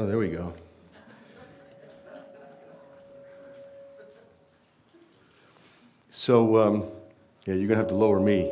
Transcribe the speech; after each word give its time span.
Oh, 0.00 0.06
there 0.06 0.16
we 0.16 0.28
go. 0.28 0.54
So, 6.08 6.56
um, 6.56 6.84
yeah, 7.44 7.52
you're 7.52 7.68
going 7.68 7.68
to 7.68 7.76
have 7.76 7.88
to 7.88 7.94
lower 7.94 8.18
me. 8.18 8.50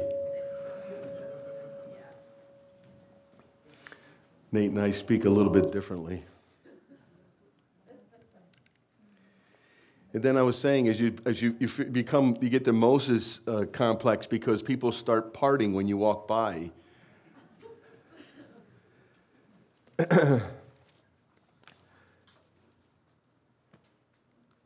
Nate 4.53 4.73
and 4.73 4.79
I 4.79 4.91
speak 4.91 5.25
a 5.25 5.31
little 5.31 5.51
bit 5.51 5.73
differently. 5.73 6.23
And 10.13 10.23
then 10.23 10.37
I 10.37 10.43
was 10.43 10.59
saying, 10.59 10.89
as 10.89 11.01
you, 11.01 11.17
as 11.25 11.41
you, 11.41 11.57
you 11.59 11.69
become, 11.87 12.37
you 12.43 12.51
get 12.51 12.65
the 12.65 12.75
Moses 12.75 13.41
uh, 13.47 13.65
complex 13.73 14.27
because 14.27 14.61
people 14.61 14.93
start 14.93 15.33
parting 15.33 15.73
when 15.73 15.89
you 15.89 15.97
walk 15.97 16.29
by. 16.29 16.71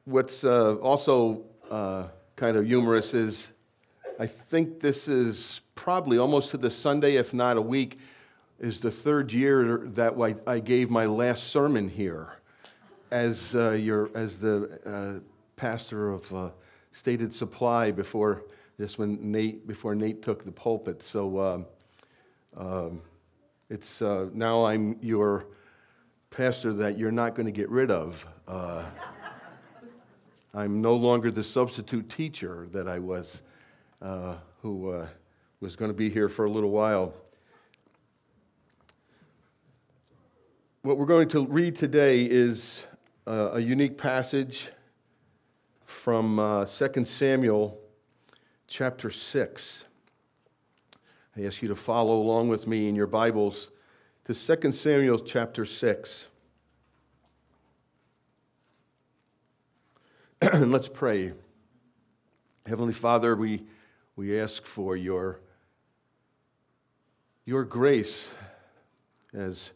What's 0.05 0.43
uh, 0.43 0.75
also 0.77 1.45
uh, 1.71 2.09
kind 2.35 2.57
of 2.57 2.67
humorous 2.67 3.15
is 3.15 3.53
I 4.19 4.27
think 4.27 4.81
this 4.81 5.07
is 5.07 5.61
probably 5.77 6.19
almost 6.19 6.51
to 6.51 6.57
the 6.57 6.71
Sunday, 6.71 7.17
if 7.17 7.33
not 7.33 7.57
a 7.57 7.61
week, 7.61 8.01
is 8.59 8.81
the 8.81 8.91
third 8.91 9.33
year 9.33 9.79
that 9.87 10.41
I 10.45 10.59
gave 10.59 10.91
my 10.91 11.07
last 11.07 11.49
sermon 11.49 11.89
here 11.89 12.31
as, 13.13 13.55
uh, 13.55 13.71
your, 13.71 14.11
as 14.17 14.39
the 14.39 14.81
uh, 14.85 15.21
pastor 15.55 16.11
of 16.11 16.35
uh, 16.35 16.51
Stated 16.91 17.33
Supply 17.33 17.93
before 17.93 18.43
this 18.79 18.99
when 18.99 19.31
Nate 19.31 19.69
before 19.69 19.95
Nate 19.95 20.21
took 20.21 20.45
the 20.45 20.51
pulpit. 20.51 21.01
So 21.03 21.39
um, 21.39 21.67
um, 22.57 23.03
it's 23.71 24.03
uh, 24.03 24.31
now 24.35 24.65
I'm 24.65 24.97
your 25.01 25.47
pastor 26.31 26.73
that 26.73 26.99
you're 26.99 27.13
not 27.13 27.37
going 27.37 27.47
to 27.47 27.53
get 27.53 27.71
rid 27.71 27.93
of. 27.93 28.27
I'm 30.55 30.83
no 30.83 30.95
longer 30.95 31.31
the 31.31 31.43
substitute 31.43 32.11
teacher 32.11 32.69
that 32.73 32.87
I 32.87 32.99
was, 32.99 33.41
uh, 34.03 34.35
who 34.61 34.91
uh, 34.91 35.07
was 35.61 35.77
going 35.77 35.91
to 35.91 35.97
be 35.97 36.11
here 36.11 36.29
for 36.29 36.45
a 36.45 36.51
little 36.51 36.69
while. 36.69 37.15
What 40.83 40.99
we're 40.99 41.07
going 41.07 41.29
to 41.29 41.47
read 41.47 41.75
today 41.75 42.25
is 42.25 42.83
uh, 43.27 43.53
a 43.53 43.61
unique 43.61 43.97
passage 43.97 44.69
from 45.87 46.39
uh, 46.39 46.67
2 46.67 47.07
Samuel 47.07 47.81
chapter 48.67 49.11
6. 49.11 49.85
I 51.35 51.45
ask 51.45 51.63
you 51.63 51.69
to 51.69 51.77
follow 51.77 52.21
along 52.21 52.49
with 52.49 52.67
me 52.67 52.91
in 52.91 52.95
your 52.95 53.07
Bibles 53.07 53.71
to 54.27 54.35
2 54.35 54.73
Samuel 54.73 55.21
chapter 55.21 55.65
6. 55.65 56.27
Let's 60.55 60.89
pray. 60.89 61.35
Heavenly 62.67 62.93
Father, 62.93 63.37
we, 63.37 63.63
we 64.17 64.41
ask 64.41 64.67
for 64.67 64.97
your, 64.97 65.39
your 67.45 67.63
grace 67.63 68.29
as 69.33 69.71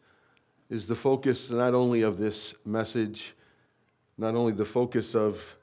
is 0.69 0.87
the 0.87 0.97
focus 0.97 1.51
not 1.51 1.73
only 1.73 2.03
of 2.03 2.19
this 2.19 2.53
message, 2.65 3.37
not 4.19 4.35
only 4.35 4.53
the 4.53 4.65
focus 4.65 5.15
of 5.15 5.57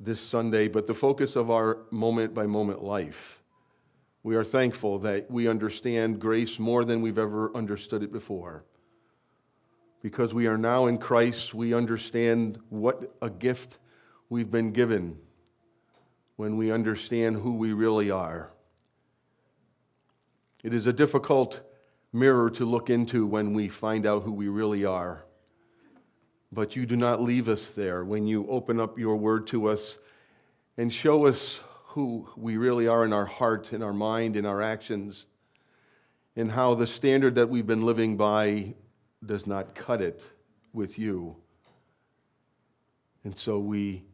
this 0.00 0.20
Sunday, 0.20 0.66
but 0.66 0.88
the 0.88 0.94
focus 0.94 1.36
of 1.36 1.48
our 1.48 1.78
moment 1.92 2.34
by 2.34 2.44
moment 2.44 2.82
life. 2.82 3.40
We 4.24 4.34
are 4.34 4.44
thankful 4.44 4.98
that 5.00 5.30
we 5.30 5.46
understand 5.46 6.18
grace 6.18 6.58
more 6.58 6.84
than 6.84 7.00
we've 7.00 7.18
ever 7.18 7.56
understood 7.56 8.02
it 8.02 8.10
before. 8.10 8.64
Because 10.02 10.34
we 10.34 10.48
are 10.48 10.58
now 10.58 10.86
in 10.86 10.98
Christ, 10.98 11.54
we 11.54 11.74
understand 11.74 12.58
what 12.70 13.14
a 13.22 13.30
gift 13.30 13.78
we've 14.32 14.50
been 14.50 14.72
given 14.72 15.18
when 16.36 16.56
we 16.56 16.72
understand 16.72 17.36
who 17.36 17.52
we 17.52 17.74
really 17.74 18.10
are. 18.10 18.48
It 20.64 20.72
is 20.72 20.86
a 20.86 20.92
difficult 20.92 21.60
mirror 22.14 22.48
to 22.52 22.64
look 22.64 22.88
into 22.88 23.26
when 23.26 23.52
we 23.52 23.68
find 23.68 24.06
out 24.06 24.22
who 24.22 24.32
we 24.32 24.48
really 24.48 24.86
are. 24.86 25.26
But 26.50 26.74
you 26.74 26.86
do 26.86 26.96
not 26.96 27.20
leave 27.20 27.50
us 27.50 27.72
there 27.72 28.06
when 28.06 28.26
you 28.26 28.48
open 28.48 28.80
up 28.80 28.98
your 28.98 29.16
word 29.16 29.48
to 29.48 29.68
us 29.68 29.98
and 30.78 30.90
show 30.90 31.26
us 31.26 31.60
who 31.88 32.26
we 32.34 32.56
really 32.56 32.88
are 32.88 33.04
in 33.04 33.12
our 33.12 33.26
heart, 33.26 33.74
in 33.74 33.82
our 33.82 33.92
mind, 33.92 34.38
in 34.38 34.46
our 34.46 34.62
actions, 34.62 35.26
and 36.36 36.50
how 36.50 36.74
the 36.74 36.86
standard 36.86 37.34
that 37.34 37.50
we've 37.50 37.66
been 37.66 37.84
living 37.84 38.16
by 38.16 38.72
does 39.26 39.46
not 39.46 39.74
cut 39.74 40.00
it 40.00 40.22
with 40.72 40.98
you. 40.98 41.36
And 43.24 43.38
so 43.38 43.58
we 43.58 44.04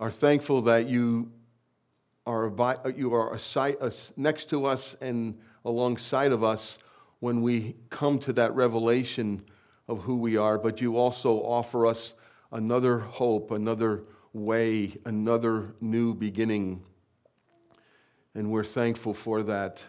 are 0.00 0.10
thankful 0.10 0.62
that 0.62 0.88
you 0.88 1.30
are, 2.26 2.52
you 2.96 3.14
are 3.14 3.38
next 4.16 4.50
to 4.50 4.66
us 4.66 4.96
and 5.00 5.38
alongside 5.64 6.32
of 6.32 6.42
us 6.42 6.78
when 7.20 7.42
we 7.42 7.76
come 7.90 8.18
to 8.18 8.32
that 8.32 8.54
revelation 8.54 9.42
of 9.88 10.00
who 10.02 10.16
we 10.16 10.36
are, 10.36 10.58
but 10.58 10.80
you 10.80 10.96
also 10.96 11.36
offer 11.38 11.86
us 11.86 12.14
another 12.52 12.98
hope, 12.98 13.50
another 13.50 14.04
way, 14.32 14.96
another 15.04 15.74
new 15.80 16.14
beginning. 16.14 16.82
And 18.34 18.50
we're 18.50 18.64
thankful 18.64 19.14
for 19.14 19.42
that. 19.44 19.80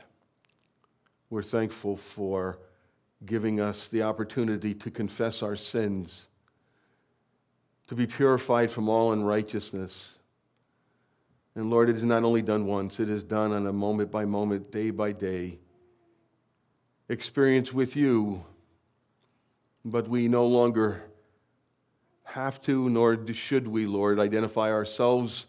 We're 1.29 1.43
thankful 1.43 1.97
for 1.97 2.59
giving 3.25 3.59
us 3.59 3.87
the 3.87 4.03
opportunity 4.03 4.73
to 4.75 4.91
confess 4.91 5.41
our 5.41 5.55
sins, 5.55 6.27
to 7.87 7.95
be 7.95 8.07
purified 8.07 8.71
from 8.71 8.89
all 8.89 9.11
unrighteousness. 9.11 10.09
And 11.55 11.69
Lord, 11.69 11.89
it 11.89 11.95
is 11.95 12.03
not 12.03 12.23
only 12.23 12.41
done 12.41 12.65
once, 12.65 12.99
it 12.99 13.09
is 13.09 13.23
done 13.23 13.51
on 13.51 13.67
a 13.67 13.73
moment 13.73 14.11
by 14.11 14.25
moment, 14.25 14.71
day 14.71 14.89
by 14.89 15.11
day 15.11 15.59
experience 17.07 17.71
with 17.71 17.95
you 17.95 18.43
but 19.85 20.07
we 20.07 20.27
no 20.27 20.47
longer 20.47 21.03
have 22.23 22.59
to, 22.63 22.89
nor 22.89 23.17
should 23.33 23.67
we, 23.67 23.85
Lord, 23.85 24.19
identify 24.19 24.71
ourselves 24.71 25.45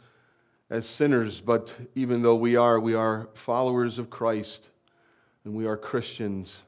as 0.69 0.87
sinners. 0.87 1.41
But 1.41 1.75
even 1.95 2.21
though 2.21 2.35
we 2.35 2.55
are, 2.55 2.79
we 2.79 2.95
are 2.95 3.31
followers 3.33 3.99
of 3.99 4.11
Christ 4.11 4.69
and 5.45 5.55
we 5.55 5.67
are 5.67 5.77
Christians. 5.77 6.61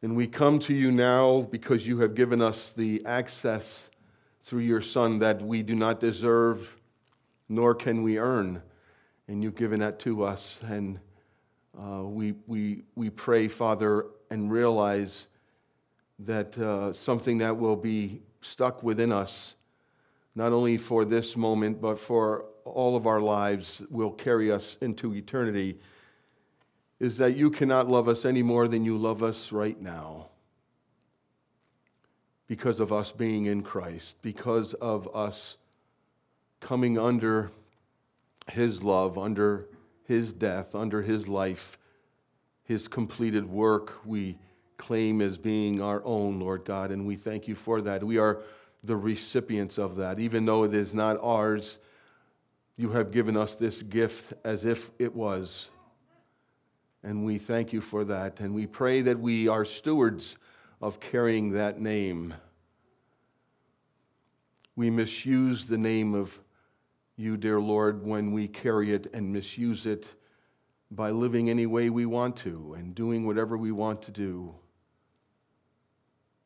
And 0.00 0.14
we 0.14 0.28
come 0.28 0.60
to 0.60 0.74
you 0.74 0.92
now 0.92 1.42
because 1.50 1.84
you 1.84 1.98
have 2.00 2.14
given 2.14 2.40
us 2.40 2.68
the 2.68 3.04
access 3.04 3.90
through 4.48 4.60
your 4.60 4.80
Son 4.80 5.18
that 5.18 5.42
we 5.42 5.62
do 5.62 5.74
not 5.74 6.00
deserve, 6.00 6.74
nor 7.50 7.74
can 7.74 8.02
we 8.02 8.18
earn. 8.18 8.62
And 9.28 9.42
you've 9.42 9.56
given 9.56 9.80
that 9.80 9.98
to 10.00 10.24
us. 10.24 10.58
And 10.66 10.98
uh, 11.78 12.02
we, 12.02 12.32
we, 12.46 12.84
we 12.94 13.10
pray, 13.10 13.46
Father, 13.46 14.06
and 14.30 14.50
realize 14.50 15.26
that 16.20 16.56
uh, 16.56 16.94
something 16.94 17.36
that 17.38 17.58
will 17.58 17.76
be 17.76 18.22
stuck 18.40 18.82
within 18.82 19.12
us, 19.12 19.54
not 20.34 20.52
only 20.52 20.78
for 20.78 21.04
this 21.04 21.36
moment, 21.36 21.78
but 21.82 21.98
for 21.98 22.46
all 22.64 22.96
of 22.96 23.06
our 23.06 23.20
lives, 23.20 23.82
will 23.90 24.12
carry 24.12 24.50
us 24.50 24.78
into 24.80 25.14
eternity, 25.14 25.78
is 27.00 27.18
that 27.18 27.36
you 27.36 27.50
cannot 27.50 27.88
love 27.88 28.08
us 28.08 28.24
any 28.24 28.42
more 28.42 28.66
than 28.66 28.82
you 28.82 28.96
love 28.96 29.22
us 29.22 29.52
right 29.52 29.78
now. 29.78 30.30
Because 32.48 32.80
of 32.80 32.92
us 32.92 33.12
being 33.12 33.46
in 33.46 33.62
Christ, 33.62 34.16
because 34.22 34.74
of 34.74 35.14
us 35.14 35.56
coming 36.60 36.98
under 36.98 37.52
His 38.50 38.82
love, 38.82 39.16
under 39.16 39.66
His 40.04 40.32
death, 40.32 40.74
under 40.74 41.02
His 41.02 41.28
life, 41.28 41.78
His 42.64 42.88
completed 42.88 43.48
work, 43.48 44.04
we 44.04 44.38
claim 44.78 45.20
as 45.20 45.38
being 45.38 45.80
our 45.80 46.02
own, 46.04 46.40
Lord 46.40 46.64
God, 46.64 46.90
and 46.90 47.06
we 47.06 47.14
thank 47.16 47.46
you 47.46 47.54
for 47.54 47.80
that. 47.82 48.02
We 48.02 48.18
are 48.18 48.40
the 48.82 48.96
recipients 48.96 49.78
of 49.78 49.96
that. 49.96 50.18
Even 50.18 50.46
though 50.46 50.64
it 50.64 50.74
is 50.74 50.94
not 50.94 51.18
ours, 51.20 51.78
you 52.76 52.90
have 52.90 53.10
given 53.10 53.36
us 53.36 53.56
this 53.56 53.82
gift 53.82 54.32
as 54.44 54.64
if 54.64 54.90
it 54.98 55.14
was. 55.14 55.68
And 57.02 57.24
we 57.24 57.38
thank 57.38 57.72
you 57.72 57.80
for 57.80 58.04
that. 58.04 58.40
And 58.40 58.54
we 58.54 58.66
pray 58.66 59.02
that 59.02 59.18
we 59.18 59.48
are 59.48 59.64
stewards 59.64 60.36
of 60.80 61.00
carrying 61.00 61.52
that 61.52 61.80
name. 61.80 62.34
We 64.76 64.90
misuse 64.90 65.66
the 65.66 65.78
name 65.78 66.14
of 66.14 66.38
you, 67.16 67.36
dear 67.36 67.60
Lord, 67.60 68.06
when 68.06 68.32
we 68.32 68.46
carry 68.46 68.92
it 68.92 69.08
and 69.12 69.32
misuse 69.32 69.86
it 69.86 70.06
by 70.90 71.10
living 71.10 71.50
any 71.50 71.66
way 71.66 71.90
we 71.90 72.06
want 72.06 72.36
to 72.36 72.74
and 72.78 72.94
doing 72.94 73.26
whatever 73.26 73.58
we 73.58 73.72
want 73.72 74.02
to 74.02 74.10
do. 74.12 74.54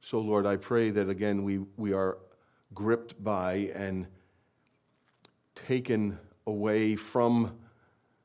So, 0.01 0.19
Lord, 0.19 0.47
I 0.47 0.57
pray 0.57 0.91
that 0.91 1.09
again 1.09 1.45
we, 1.45 1.59
we 1.77 1.93
are 1.93 2.19
gripped 2.75 3.23
by 3.23 3.71
and 3.75 4.07
taken 5.55 6.19
away 6.47 6.97
from 6.97 7.57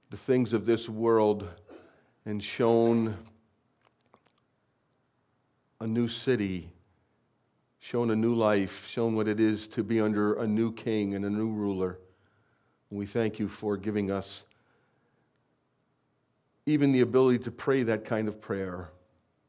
the 0.09 0.17
things 0.17 0.53
of 0.53 0.65
this 0.65 0.87
world 0.87 1.47
and 2.25 2.41
shown 2.41 3.17
a 5.79 5.87
new 5.87 6.07
city 6.07 6.71
shown 7.79 8.11
a 8.11 8.15
new 8.15 8.33
life, 8.33 8.87
shown 8.89 9.15
what 9.15 9.27
it 9.27 9.39
is 9.39 9.67
to 9.67 9.83
be 9.83 10.01
under 10.01 10.33
a 10.33 10.47
new 10.47 10.73
king 10.73 11.15
and 11.15 11.23
a 11.23 11.29
new 11.29 11.49
ruler. 11.49 11.99
We 12.89 13.05
thank 13.05 13.39
you 13.39 13.47
for 13.47 13.77
giving 13.77 14.11
us 14.11 14.43
even 16.65 16.91
the 16.91 17.01
ability 17.01 17.39
to 17.39 17.51
pray 17.51 17.83
that 17.83 18.05
kind 18.05 18.27
of 18.27 18.41
prayer 18.41 18.89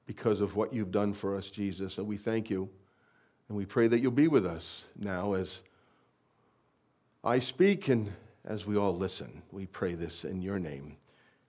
because 0.07 0.41
of 0.41 0.57
what 0.57 0.73
you've 0.73 0.93
done 0.93 1.13
for 1.13 1.37
us, 1.37 1.51
Jesus. 1.51 1.99
And 1.99 2.07
we 2.07 2.17
thank 2.17 2.49
you. 2.49 2.69
And 3.49 3.57
we 3.57 3.65
pray 3.65 3.89
that 3.89 4.01
you'll 4.01 4.13
be 4.13 4.29
with 4.29 4.47
us 4.47 4.85
now 4.97 5.35
as 5.35 5.61
I 7.25 7.39
speak 7.39 7.89
and 7.89 8.13
as 8.45 8.67
we 8.67 8.77
all 8.77 8.97
listen. 8.97 9.43
We 9.51 9.67
pray 9.67 9.95
this 9.95 10.25
in 10.25 10.43
your 10.43 10.59
name. 10.59 10.97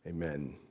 Amen. 0.08 0.69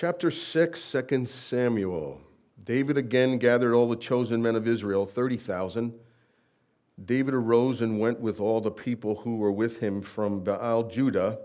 Chapter 0.00 0.30
6, 0.30 0.94
2 1.08 1.26
Samuel. 1.26 2.20
David 2.62 2.96
again 2.96 3.36
gathered 3.36 3.74
all 3.74 3.88
the 3.88 3.96
chosen 3.96 4.40
men 4.40 4.54
of 4.54 4.68
Israel, 4.68 5.04
30,000. 5.04 5.92
David 7.04 7.34
arose 7.34 7.80
and 7.80 7.98
went 7.98 8.20
with 8.20 8.38
all 8.38 8.60
the 8.60 8.70
people 8.70 9.16
who 9.16 9.38
were 9.38 9.50
with 9.50 9.80
him 9.80 10.00
from 10.00 10.44
Baal 10.44 10.84
Judah 10.84 11.40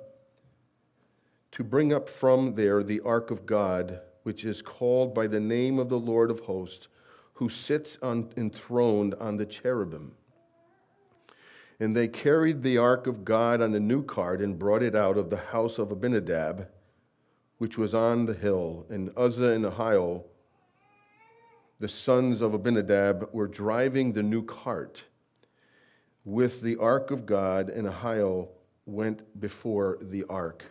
to 1.51 1.63
bring 1.63 1.91
up 1.91 2.07
from 2.07 2.53
there 2.53 2.83
the 2.83 2.99
ark 2.99 3.31
of 3.31 3.47
God, 3.47 3.99
which 4.21 4.45
is 4.45 4.61
called 4.61 5.15
by 5.15 5.25
the 5.25 5.39
name 5.39 5.79
of 5.79 5.89
the 5.89 5.97
Lord 5.97 6.29
of 6.29 6.41
hosts, 6.41 6.89
who 7.33 7.49
sits 7.49 7.97
on, 8.03 8.31
enthroned 8.37 9.15
on 9.15 9.37
the 9.37 9.47
cherubim. 9.47 10.11
And 11.79 11.97
they 11.97 12.07
carried 12.07 12.61
the 12.61 12.77
ark 12.77 13.07
of 13.07 13.25
God 13.25 13.63
on 13.63 13.73
a 13.73 13.79
new 13.79 14.03
cart 14.03 14.41
and 14.41 14.59
brought 14.59 14.83
it 14.83 14.95
out 14.95 15.17
of 15.17 15.31
the 15.31 15.37
house 15.37 15.79
of 15.79 15.91
Abinadab, 15.91 16.67
which 17.63 17.77
was 17.77 17.95
on 17.95 18.25
the 18.25 18.33
hill. 18.33 18.85
And 18.89 19.09
Uzzah 19.15 19.51
and 19.51 19.63
Ahio, 19.63 20.25
the 21.79 21.87
sons 21.87 22.41
of 22.41 22.53
Abinadab, 22.53 23.29
were 23.31 23.47
driving 23.47 24.11
the 24.11 24.21
new 24.21 24.43
cart 24.43 25.01
with 26.25 26.59
the 26.59 26.75
ark 26.75 27.09
of 27.09 27.25
God, 27.25 27.69
and 27.69 27.87
Ahio 27.87 28.49
went 28.85 29.39
before 29.39 29.97
the 30.01 30.25
ark. 30.25 30.65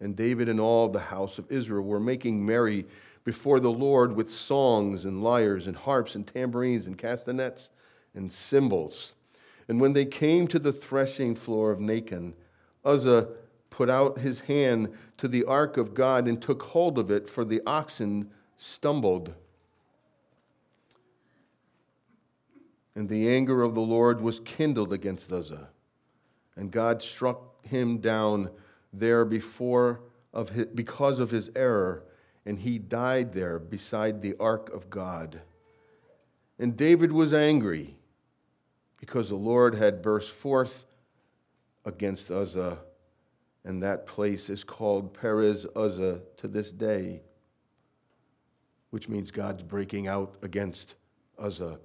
And 0.00 0.14
David 0.14 0.50
and 0.50 0.60
all 0.60 0.90
the 0.90 1.00
house 1.00 1.38
of 1.38 1.50
Israel 1.50 1.86
were 1.86 1.98
making 1.98 2.44
merry 2.44 2.84
before 3.24 3.58
the 3.58 3.72
Lord 3.72 4.14
with 4.14 4.30
songs 4.30 5.06
and 5.06 5.22
lyres 5.22 5.66
and 5.66 5.74
harps 5.74 6.14
and 6.14 6.26
tambourines 6.26 6.86
and 6.86 6.98
castanets 6.98 7.70
and 8.14 8.30
cymbals. 8.30 9.14
And 9.66 9.80
when 9.80 9.94
they 9.94 10.04
came 10.04 10.46
to 10.48 10.58
the 10.58 10.74
threshing 10.74 11.36
floor 11.36 11.70
of 11.70 11.78
Nacon, 11.78 12.34
Uzzah 12.84 13.28
put 13.74 13.90
out 13.90 14.20
his 14.20 14.38
hand 14.38 14.88
to 15.18 15.26
the 15.26 15.42
ark 15.42 15.76
of 15.76 15.94
God 15.94 16.28
and 16.28 16.40
took 16.40 16.62
hold 16.62 16.96
of 16.96 17.10
it, 17.10 17.28
for 17.28 17.44
the 17.44 17.60
oxen 17.66 18.30
stumbled. 18.56 19.34
And 22.94 23.08
the 23.08 23.28
anger 23.28 23.62
of 23.64 23.74
the 23.74 23.80
Lord 23.80 24.20
was 24.20 24.38
kindled 24.38 24.92
against 24.92 25.32
Uzzah, 25.32 25.70
and 26.54 26.70
God 26.70 27.02
struck 27.02 27.66
him 27.66 27.98
down 27.98 28.48
there 28.92 29.24
before 29.24 30.02
of 30.32 30.50
his, 30.50 30.66
because 30.66 31.18
of 31.18 31.32
his 31.32 31.50
error, 31.56 32.04
and 32.46 32.60
he 32.60 32.78
died 32.78 33.32
there 33.32 33.58
beside 33.58 34.22
the 34.22 34.36
ark 34.38 34.72
of 34.72 34.88
God. 34.88 35.40
And 36.60 36.76
David 36.76 37.10
was 37.10 37.34
angry 37.34 37.96
because 39.00 39.30
the 39.30 39.34
Lord 39.34 39.74
had 39.74 40.00
burst 40.00 40.30
forth 40.30 40.86
against 41.84 42.30
Uzzah, 42.30 42.78
and 43.64 43.82
that 43.82 44.06
place 44.06 44.50
is 44.50 44.64
called 44.64 45.14
Perez 45.14 45.66
Uzzah 45.74 46.20
to 46.38 46.48
this 46.48 46.70
day, 46.70 47.22
which 48.90 49.08
means 49.08 49.30
God's 49.30 49.62
breaking 49.62 50.06
out 50.06 50.34
against 50.42 50.94
Uzzah. 51.38 51.78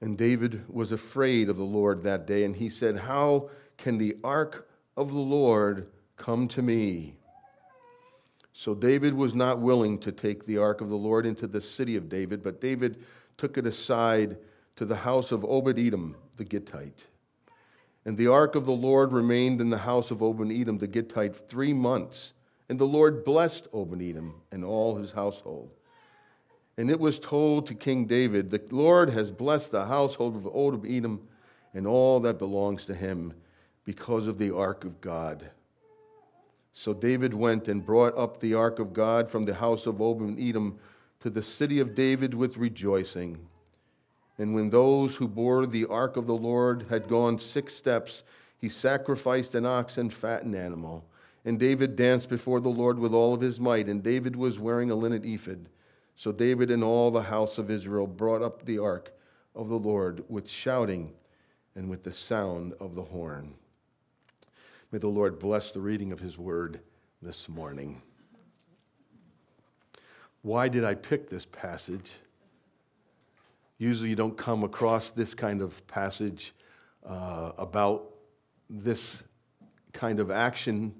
And 0.00 0.16
David 0.16 0.64
was 0.68 0.92
afraid 0.92 1.48
of 1.48 1.56
the 1.56 1.62
Lord 1.62 2.02
that 2.02 2.26
day, 2.26 2.44
and 2.44 2.56
he 2.56 2.70
said, 2.70 2.96
How 2.96 3.50
can 3.76 3.98
the 3.98 4.16
ark 4.24 4.68
of 4.96 5.10
the 5.10 5.18
Lord 5.18 5.86
come 6.20 6.46
to 6.48 6.62
me. 6.62 7.14
So 8.52 8.74
David 8.74 9.14
was 9.14 9.34
not 9.34 9.60
willing 9.60 9.98
to 10.00 10.12
take 10.12 10.44
the 10.44 10.58
ark 10.58 10.82
of 10.82 10.90
the 10.90 10.96
Lord 10.96 11.24
into 11.24 11.46
the 11.46 11.62
city 11.62 11.96
of 11.96 12.08
David, 12.08 12.42
but 12.42 12.60
David 12.60 13.02
took 13.38 13.56
it 13.56 13.66
aside 13.66 14.36
to 14.76 14.84
the 14.84 14.96
house 14.96 15.32
of 15.32 15.44
Obed 15.44 15.78
Edom 15.78 16.14
the 16.36 16.44
Gittite. 16.44 17.06
And 18.04 18.16
the 18.16 18.28
ark 18.28 18.54
of 18.54 18.66
the 18.66 18.72
Lord 18.72 19.12
remained 19.12 19.60
in 19.60 19.70
the 19.70 19.78
house 19.78 20.10
of 20.10 20.22
Obed 20.22 20.50
Edom 20.50 20.78
the 20.78 20.86
Gittite 20.86 21.48
three 21.48 21.72
months. 21.72 22.32
And 22.68 22.78
the 22.78 22.86
Lord 22.86 23.24
blessed 23.24 23.68
Obed 23.72 24.00
Edom 24.00 24.34
and 24.50 24.64
all 24.64 24.96
his 24.96 25.12
household. 25.12 25.70
And 26.76 26.90
it 26.90 26.98
was 26.98 27.18
told 27.18 27.66
to 27.66 27.74
King 27.74 28.06
David, 28.06 28.50
The 28.50 28.62
Lord 28.70 29.10
has 29.10 29.30
blessed 29.30 29.70
the 29.70 29.86
household 29.86 30.36
of 30.36 30.46
Obed 30.46 30.86
Edom 30.86 31.28
and 31.74 31.86
all 31.86 32.20
that 32.20 32.38
belongs 32.38 32.84
to 32.86 32.94
him 32.94 33.34
because 33.84 34.26
of 34.26 34.38
the 34.38 34.54
ark 34.54 34.84
of 34.84 35.00
God. 35.00 35.50
So 36.72 36.94
David 36.94 37.34
went 37.34 37.68
and 37.68 37.84
brought 37.84 38.16
up 38.16 38.40
the 38.40 38.54
ark 38.54 38.78
of 38.78 38.94
God 38.94 39.30
from 39.30 39.44
the 39.44 39.54
house 39.54 39.86
of 39.86 40.00
Obed 40.00 40.38
Edom 40.40 40.78
to 41.20 41.28
the 41.28 41.42
city 41.42 41.80
of 41.80 41.94
David 41.94 42.32
with 42.32 42.56
rejoicing. 42.56 43.46
And 44.40 44.54
when 44.54 44.70
those 44.70 45.16
who 45.16 45.28
bore 45.28 45.66
the 45.66 45.84
ark 45.84 46.16
of 46.16 46.26
the 46.26 46.32
Lord 46.32 46.86
had 46.88 47.08
gone 47.08 47.38
six 47.38 47.74
steps, 47.74 48.22
he 48.56 48.70
sacrificed 48.70 49.54
an 49.54 49.66
ox 49.66 49.98
and 49.98 50.10
fattened 50.10 50.54
animal. 50.54 51.04
And 51.44 51.58
David 51.58 51.94
danced 51.94 52.30
before 52.30 52.58
the 52.60 52.70
Lord 52.70 52.98
with 52.98 53.12
all 53.12 53.34
of 53.34 53.42
his 53.42 53.60
might, 53.60 53.86
and 53.86 54.02
David 54.02 54.34
was 54.34 54.58
wearing 54.58 54.90
a 54.90 54.94
linen 54.94 55.26
ephod. 55.26 55.68
So 56.16 56.32
David 56.32 56.70
and 56.70 56.82
all 56.82 57.10
the 57.10 57.20
house 57.20 57.58
of 57.58 57.70
Israel 57.70 58.06
brought 58.06 58.40
up 58.40 58.64
the 58.64 58.78
ark 58.78 59.12
of 59.54 59.68
the 59.68 59.78
Lord 59.78 60.24
with 60.30 60.48
shouting 60.48 61.12
and 61.76 61.90
with 61.90 62.02
the 62.02 62.12
sound 62.12 62.72
of 62.80 62.94
the 62.94 63.02
horn. 63.02 63.52
May 64.90 65.00
the 65.00 65.08
Lord 65.08 65.38
bless 65.38 65.70
the 65.70 65.80
reading 65.80 66.12
of 66.12 66.18
his 66.18 66.38
word 66.38 66.80
this 67.20 67.46
morning. 67.46 68.00
Why 70.40 70.68
did 70.68 70.82
I 70.84 70.94
pick 70.94 71.28
this 71.28 71.44
passage? 71.44 72.12
Usually, 73.80 74.10
you 74.10 74.14
don't 74.14 74.36
come 74.36 74.62
across 74.62 75.10
this 75.10 75.34
kind 75.34 75.62
of 75.62 75.86
passage 75.86 76.52
uh, 77.02 77.52
about 77.56 78.10
this 78.68 79.22
kind 79.94 80.20
of 80.20 80.30
action 80.30 80.94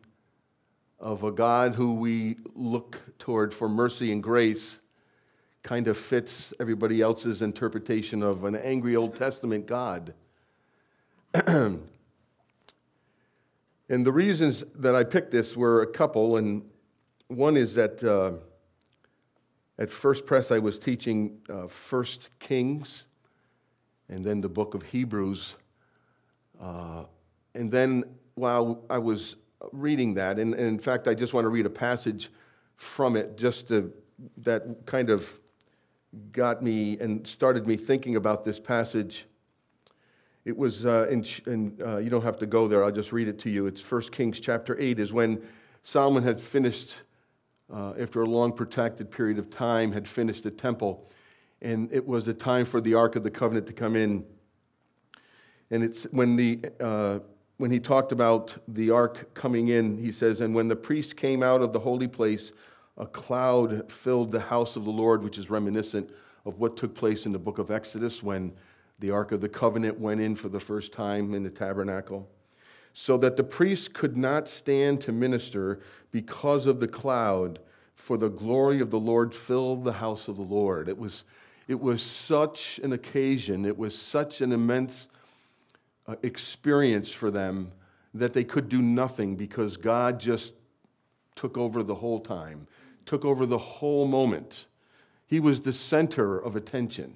of 0.99 1.23
a 1.23 1.31
God 1.31 1.75
who 1.75 1.93
we 1.97 2.39
look 2.55 2.99
toward 3.19 3.53
for 3.53 3.69
mercy 3.69 4.13
and 4.13 4.23
grace 4.23 4.81
kind 5.63 5.89
of 5.89 5.99
fits 5.99 6.55
everybody 6.59 7.03
else's 7.03 7.43
interpretation 7.43 8.23
of 8.23 8.45
an 8.45 8.57
angry 8.57 8.97
Old 8.97 9.15
Testament 9.15 9.67
God. 9.67 10.15
And 13.91 14.07
the 14.07 14.13
reasons 14.13 14.63
that 14.77 14.95
I 14.95 15.03
picked 15.03 15.33
this 15.33 15.57
were 15.57 15.83
a 15.83 15.87
couple, 15.87 16.37
and 16.37 16.63
one 17.27 17.57
is 17.57 17.75
that 17.75 18.05
uh, 18.05 18.35
at 19.81 19.91
First 19.91 20.27
Pres, 20.27 20.53
I 20.53 20.61
was 20.61 20.79
teaching 20.79 21.41
uh, 21.49 21.67
First 21.67 22.29
Kings, 22.39 23.05
and 24.09 24.25
then 24.25 24.41
the 24.41 24.49
book 24.49 24.75
of 24.75 24.85
Hebrews, 24.85 25.55
uh, 26.63 27.05
and 27.55 27.73
then 27.73 28.05
while 28.35 28.85
I 28.89 28.99
was 28.99 29.35
reading 29.73 30.15
that, 30.15 30.39
and, 30.39 30.55
and, 30.55 30.69
in 30.69 30.79
fact 30.79 31.09
I 31.09 31.15
just 31.15 31.35
want 31.35 31.45
to 31.45 31.49
read 31.49 31.67
a 31.67 31.71
passage 31.71 32.31
from 32.77 33.17
it, 33.17 33.37
just 33.37 33.69
to, 33.69 33.93
that 34.39 34.87
kind 34.87 35.11
of 35.11 35.29
got 36.31 36.63
me 36.63 36.99
and 36.99 37.27
started 37.27 37.67
me 37.67 37.77
thinking 37.77 38.15
about 38.17 38.45
this 38.45 38.61
passage 38.61 39.27
it 40.45 40.57
was 40.57 40.87
uh, 40.87 41.07
in, 41.11 41.25
in 41.47 41.79
uh, 41.85 41.99
you 41.99 42.09
don't 42.09 42.23
have 42.23 42.39
to 42.39 42.47
go 42.47 42.67
there, 42.67 42.83
I'll 42.83 42.91
just 42.91 43.13
read 43.13 43.29
it 43.29 43.39
to 43.41 43.51
you. 43.51 43.67
It's 43.67 43.89
1 43.89 44.03
Kings 44.11 44.41
chapter 44.41 44.79
8, 44.79 44.99
is 44.99 45.13
when 45.13 45.43
Solomon 45.83 46.23
had 46.23 46.41
finished, 46.41 46.95
uh, 47.73 47.95
after 47.99 48.23
a 48.23 48.27
long 48.27 48.53
protracted 48.53 49.11
period 49.11 49.39
of 49.39 49.51
time, 49.51 49.93
had 49.93 50.07
finished 50.07 50.43
the 50.43 50.51
temple. 50.51 51.09
And 51.63 51.93
it 51.93 52.07
was 52.07 52.25
the 52.25 52.35
time 52.35 52.65
for 52.65 52.81
the 52.81 52.95
Ark 52.95 53.17
of 53.17 53.23
the 53.23 53.31
Covenant 53.31 53.67
to 53.67 53.73
come 53.73 53.97
in. 53.97 54.25
And 55.71 55.85
it's 55.85 56.05
when, 56.05 56.37
the, 56.37 56.61
uh, 56.81 57.21
when 57.59 57.71
he 57.71 57.79
talked 57.79 58.13
about 58.13 58.55
the 58.69 58.91
Ark 58.91 59.35
coming 59.35 59.69
in, 59.69 59.99
he 59.99 60.11
says, 60.11 60.41
And 60.41 60.55
when 60.55 60.69
the 60.69 60.77
priest 60.77 61.17
came 61.17 61.43
out 61.43 61.63
of 61.63 61.73
the 61.73 61.81
holy 61.81 62.09
place, 62.09 62.53
a 62.97 63.07
cloud 63.07 63.91
filled 63.91 64.33
the 64.33 64.41
house 64.41 64.77
of 64.77 64.85
the 64.85 64.91
Lord, 64.91 65.23
which 65.23 65.39
is 65.39 65.49
reminiscent 65.49 66.11
of 66.45 66.59
what 66.59 66.77
took 66.77 66.95
place 66.95 67.27
in 67.27 67.33
the 67.33 67.39
book 67.39 67.59
of 67.59 67.71
Exodus 67.71 68.23
when 68.23 68.53
the 68.99 69.11
Ark 69.11 69.33
of 69.33 69.41
the 69.41 69.49
Covenant 69.49 69.99
went 69.99 70.21
in 70.21 70.37
for 70.37 70.49
the 70.49 70.61
first 70.61 70.93
time 70.93 71.35
in 71.35 71.43
the 71.43 71.51
tabernacle, 71.51 72.29
so 72.93 73.17
that 73.19 73.37
the 73.37 73.45
priests 73.45 73.89
could 73.89 74.17
not 74.17 74.49
stand 74.49 75.01
to 75.03 75.13
minister 75.13 75.81
because 76.11 76.67
of 76.67 76.81
the 76.81 76.89
cloud, 76.89 77.59
for 77.95 78.17
the 78.17 78.29
glory 78.29 78.81
of 78.81 78.91
the 78.91 78.99
Lord 78.99 79.35
filled 79.35 79.85
the 79.85 79.93
house 79.93 80.27
of 80.29 80.37
the 80.37 80.43
Lord. 80.43 80.89
It 80.89 80.99
was, 80.99 81.25
it 81.69 81.79
was 81.79 82.03
such 82.03 82.81
an 82.83 82.93
occasion, 82.93 83.65
it 83.65 83.77
was 83.77 83.97
such 83.97 84.41
an 84.41 84.53
immense 84.53 85.09
uh, 86.07 86.17
experience 86.23 87.11
for 87.11 87.31
them 87.31 87.71
that 88.15 88.33
they 88.33 88.45
could 88.45 88.69
do 88.69 88.83
nothing 88.83 89.37
because 89.37 89.77
God 89.77 90.19
just 90.19 90.55
took 91.37 91.57
over 91.57 91.83
the 91.83 91.95
whole 91.95 92.21
time, 92.21 92.67
took 93.07 93.25
over 93.25 93.47
the 93.47 93.59
whole 93.59 94.07
moment. 94.07 94.67
He 95.27 95.39
was 95.39 95.61
the 95.61 95.73
center 95.73 96.39
of 96.39 96.57
attention. 96.57 97.15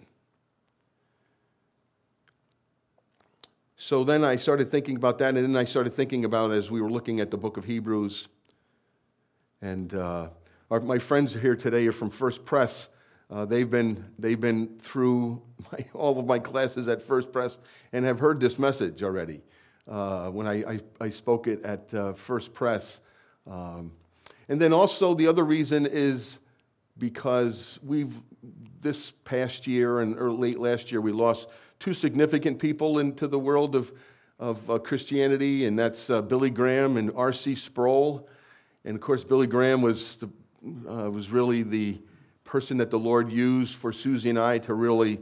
So 3.76 4.04
then 4.04 4.22
I 4.22 4.36
started 4.36 4.70
thinking 4.70 4.94
about 4.94 5.18
that, 5.18 5.34
and 5.34 5.38
then 5.38 5.56
I 5.56 5.64
started 5.64 5.92
thinking 5.92 6.24
about 6.24 6.52
as 6.52 6.70
we 6.70 6.80
were 6.80 6.90
looking 6.90 7.18
at 7.18 7.32
the 7.32 7.36
book 7.36 7.56
of 7.56 7.64
Hebrews. 7.64 8.28
And 9.62 9.92
uh, 9.94 10.28
our, 10.70 10.78
my 10.78 10.98
friends 10.98 11.34
here 11.34 11.56
today 11.56 11.84
are 11.88 11.92
from 11.92 12.10
First 12.10 12.44
Pres. 12.44 12.88
Uh, 13.28 13.44
they've, 13.44 13.68
been, 13.68 14.04
they've 14.16 14.38
been 14.38 14.78
through 14.78 15.42
my, 15.72 15.84
all 15.92 16.20
of 16.20 16.26
my 16.26 16.38
classes 16.38 16.86
at 16.86 17.02
First 17.02 17.32
Pres 17.32 17.58
and 17.92 18.04
have 18.04 18.20
heard 18.20 18.38
this 18.38 18.60
message 18.60 19.02
already 19.02 19.40
uh, 19.88 20.28
when 20.28 20.46
I, 20.46 20.74
I, 20.74 20.80
I, 21.00 21.08
spoke 21.08 21.48
it 21.48 21.64
at 21.64 21.92
uh, 21.94 22.12
First 22.12 22.54
Pres. 22.54 23.00
Um, 23.50 23.90
and 24.48 24.60
then 24.60 24.72
also, 24.72 25.14
the 25.14 25.26
other 25.26 25.44
reason 25.44 25.84
is 25.84 26.38
because 26.98 27.80
we've, 27.82 28.14
this 28.80 29.10
past 29.24 29.66
year 29.66 30.00
and 30.00 30.16
or 30.16 30.30
late 30.30 30.60
last 30.60 30.92
year, 30.92 31.00
we 31.00 31.10
lost 31.10 31.48
two 31.78 31.94
significant 31.94 32.58
people 32.58 32.98
into 32.98 33.26
the 33.26 33.38
world 33.38 33.76
of, 33.76 33.92
of 34.38 34.70
uh, 34.70 34.78
Christianity, 34.78 35.66
and 35.66 35.78
that's 35.78 36.10
uh, 36.10 36.22
Billy 36.22 36.50
Graham 36.50 36.96
and 36.96 37.12
R.C. 37.14 37.54
Sproul. 37.54 38.28
And 38.84 38.94
of 38.94 39.00
course, 39.00 39.24
Billy 39.24 39.46
Graham 39.46 39.82
was, 39.82 40.16
the, 40.16 40.28
uh, 40.88 41.10
was 41.10 41.30
really 41.30 41.62
the 41.62 41.98
person 42.44 42.76
that 42.78 42.90
the 42.90 42.98
Lord 42.98 43.30
used 43.30 43.74
for 43.74 43.92
Susie 43.92 44.30
and 44.30 44.38
I 44.38 44.58
to 44.58 44.74
really 44.74 45.20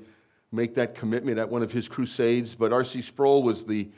make 0.50 0.75
that 0.75 0.94
commitment 0.94 1.38
at 1.38 1.49
one 1.49 1.62
of 1.62 1.73
his 1.73 1.88
crusades. 1.88 2.54
But 2.54 2.73
R.C. 2.73 3.02
Sproul 3.02 3.42
was 3.42 3.64
the 3.64 3.88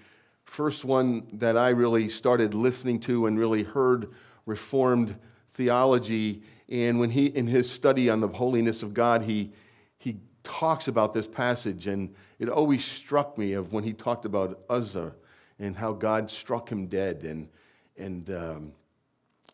first 0.45 0.85
one 0.85 1.27
that 1.33 1.57
I 1.57 1.71
really 1.71 2.09
started 2.09 2.55
listening 2.55 3.01
to 3.01 3.27
and 3.27 3.39
really 3.39 3.63
heard 3.63 4.11
Reformed 4.47 5.17
theology. 5.55 6.43
And 6.69 6.99
when 6.99 7.11
he, 7.11 7.27
in 7.27 7.47
his 7.47 7.71
study 7.71 8.11
on 8.11 8.21
the 8.21 8.29
holiness 8.29 8.83
of 8.83 8.95
God, 8.95 9.23
he, 9.23 9.53
he 9.99 10.19
talks 10.45 10.87
about 10.87 11.13
this 11.13 11.27
passage, 11.27 11.89
and 11.89 12.15
it 12.39 12.49
always 12.49 12.85
struck 12.85 13.37
me 13.37 13.55
of 13.55 13.73
when 13.73 13.83
he 13.83 13.93
talked 13.93 14.25
about 14.25 14.61
Uzzah 14.71 15.13
and 15.59 15.75
how 15.75 15.93
God 15.93 16.31
struck 16.31 16.71
him 16.71 16.87
dead. 16.87 17.25
And, 17.25 17.49
and 17.97 18.31
um, 18.31 18.73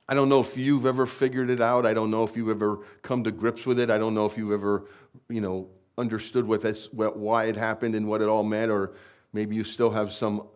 I 0.09 0.15
don't 0.15 0.29
know 0.29 0.41
if 0.41 0.57
you've 0.57 0.87
ever 0.87 1.07
figured 1.07 1.49
it 1.49 1.61
out. 1.61 1.87
I 1.87 1.95
don't 1.95 2.11
know 2.11 2.25
if 2.25 2.37
you've 2.37 2.51
ever 2.51 2.81
come 3.03 3.25
to 3.25 3.31
grips 3.31 3.65
with 3.65 3.79
it. 3.79 3.91
I 3.91 3.97
don't 3.97 4.13
know 4.15 4.27
if 4.27 4.37
you've 4.37 4.53
ever, 4.53 4.87
you 5.29 5.41
know, 5.41 5.69
understood 5.97 6.47
what 6.47 6.61
this, 6.61 6.89
why 6.93 7.45
it 7.45 7.57
happened 7.57 7.95
and 7.95 8.07
what 8.07 8.21
it 8.21 8.29
all 8.29 8.43
meant, 8.43 8.71
or 8.71 8.93
maybe 9.33 9.55
you 9.55 9.65
still 9.65 9.91
have 9.91 10.13
some 10.13 10.47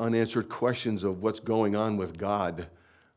unanswered 0.00 0.48
questions 0.48 1.04
of 1.04 1.22
what's 1.22 1.40
going 1.40 1.76
on 1.76 1.96
with 1.96 2.16
God. 2.16 2.66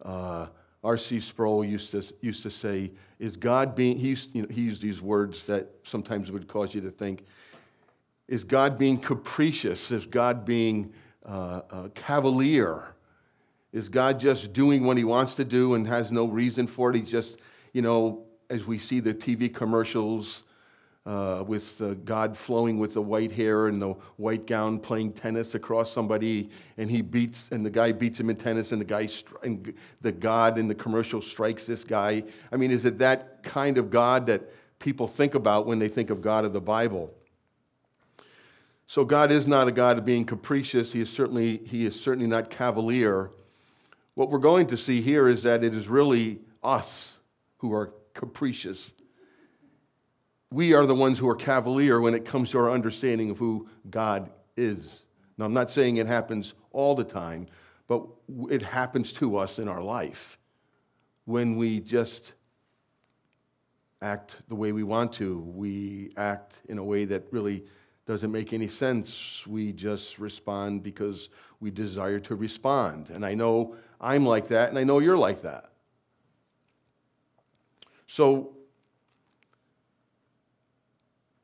Uh, 0.02 0.48
R.C. 0.84 1.20
Sproul 1.20 1.66
used 1.66 1.92
to, 1.92 2.04
used 2.22 2.44
to 2.44 2.50
say, 2.50 2.92
Is 3.20 3.36
God 3.36 3.76
being, 3.76 3.98
he 3.98 4.10
used, 4.10 4.34
you 4.36 4.44
know, 4.44 4.48
he 4.50 4.62
used 4.62 4.82
these 4.82 5.02
words 5.02 5.46
that 5.46 5.70
sometimes 5.84 6.32
would 6.32 6.48
cause 6.48 6.74
you 6.74 6.82
to 6.82 6.92
think, 6.92 7.26
is 8.28 8.44
God 8.44 8.78
being 8.78 9.00
capricious? 9.00 9.92
Is 9.92 10.06
God 10.06 10.46
being 10.46 10.94
uh, 11.26 11.62
uh, 11.72 11.88
cavalier? 11.96 12.94
Is 13.72 13.90
God 13.90 14.20
just 14.20 14.54
doing 14.54 14.84
what 14.84 14.98
he 14.98 15.04
wants 15.04 15.34
to 15.36 15.46
do 15.46 15.76
and 15.76 15.88
has 15.88 16.12
no 16.12 16.26
reason 16.26 16.68
for 16.68 16.94
it? 16.94 17.02
Just, 17.06 17.38
you 17.74 17.82
know, 17.82 18.26
as 18.50 18.66
we 18.66 18.80
see 18.80 19.00
the 19.00 19.14
TV 19.14 19.54
commercials, 19.54 20.44
uh, 21.08 21.42
with 21.48 21.82
uh, 21.82 21.94
God 22.04 22.38
flowing 22.38 22.78
with 22.78 22.94
the 22.94 23.02
white 23.02 23.32
hair 23.32 23.68
and 23.68 23.82
the 23.82 23.96
white 24.18 24.46
gown 24.46 24.78
playing 24.78 25.14
tennis 25.14 25.56
across 25.56 25.90
somebody, 25.90 26.50
and 26.78 26.92
he 26.92 27.02
beats, 27.02 27.48
and 27.52 27.66
the 27.66 27.70
guy 27.70 27.94
beats 27.94 28.20
him 28.20 28.30
in 28.30 28.36
tennis, 28.36 28.74
and 28.74 28.82
the 28.82 28.86
guy, 28.86 29.08
and 29.42 29.74
the 30.02 30.12
God 30.12 30.58
in 30.58 30.68
the 30.68 30.76
commercial 30.76 31.22
strikes 31.22 31.66
this 31.66 31.86
guy. 31.86 32.24
I 32.52 32.58
mean, 32.58 32.72
is 32.72 32.84
it 32.84 32.98
that 32.98 33.42
kind 33.42 33.78
of 33.78 33.90
God 33.90 34.26
that 34.26 34.42
people 34.80 35.08
think 35.08 35.34
about 35.34 35.66
when 35.66 35.80
they 35.80 35.88
think 35.88 36.10
of 36.10 36.22
God 36.22 36.44
of 36.44 36.52
the 36.52 36.60
Bible? 36.60 37.14
So 38.86 39.06
God 39.06 39.32
is 39.32 39.48
not 39.48 39.70
a 39.70 39.72
God 39.72 39.98
of 39.98 40.04
being 40.04 40.26
capricious. 40.26 40.92
He 40.92 41.00
is 41.00 41.10
certainly, 41.10 41.62
he 41.66 41.86
is 41.86 41.98
certainly 41.98 42.28
not 42.28 42.50
cavalier. 42.50 43.32
What 44.16 44.30
we're 44.30 44.40
going 44.40 44.68
to 44.68 44.78
see 44.78 45.02
here 45.02 45.30
is 45.30 45.44
that 45.44 45.64
it 45.64 45.74
is 45.74 45.88
really 45.88 46.40
us 46.62 47.18
who 47.60 47.74
are 47.74 47.94
capricious 48.14 48.92
we 50.52 50.74
are 50.74 50.86
the 50.86 50.96
ones 50.96 51.20
who 51.20 51.28
are 51.28 51.36
cavalier 51.36 52.00
when 52.00 52.14
it 52.14 52.26
comes 52.26 52.52
to 52.52 52.60
our 52.60 52.72
understanding 52.72 53.30
of 53.30 53.38
who 53.38 53.68
God 53.90 54.30
is. 54.56 55.02
Now, 55.38 55.46
I'm 55.46 55.54
not 55.54 55.70
saying 55.70 55.98
it 55.98 56.08
happens 56.08 56.54
all 56.72 56.96
the 56.96 57.04
time, 57.04 57.48
but 57.88 58.06
it 58.50 58.62
happens 58.62 59.12
to 59.14 59.38
us 59.38 59.60
in 59.60 59.68
our 59.68 59.82
life 59.82 60.38
when 61.26 61.58
we 61.58 61.80
just 61.80 62.34
act 64.02 64.38
the 64.48 64.56
way 64.56 64.72
we 64.72 64.84
want 64.84 65.12
to. 65.14 65.40
We 65.40 66.12
act 66.18 66.60
in 66.70 66.78
a 66.78 66.84
way 66.84 67.06
that 67.06 67.26
really 67.32 67.66
doesn't 68.06 68.32
make 68.32 68.54
any 68.54 68.70
sense. 68.70 69.46
We 69.46 69.74
just 69.74 70.18
respond 70.18 70.82
because 70.82 71.30
we 71.60 71.72
desire 71.72 72.20
to 72.22 72.36
respond. 72.36 73.10
And 73.10 73.26
I 73.26 73.34
know 73.34 73.76
I'm 74.00 74.26
like 74.26 74.48
that, 74.48 74.70
and 74.70 74.80
I 74.80 74.86
know 74.86 75.00
you're 75.00 75.18
like 75.18 75.42
that. 75.42 75.72
So 78.08 78.57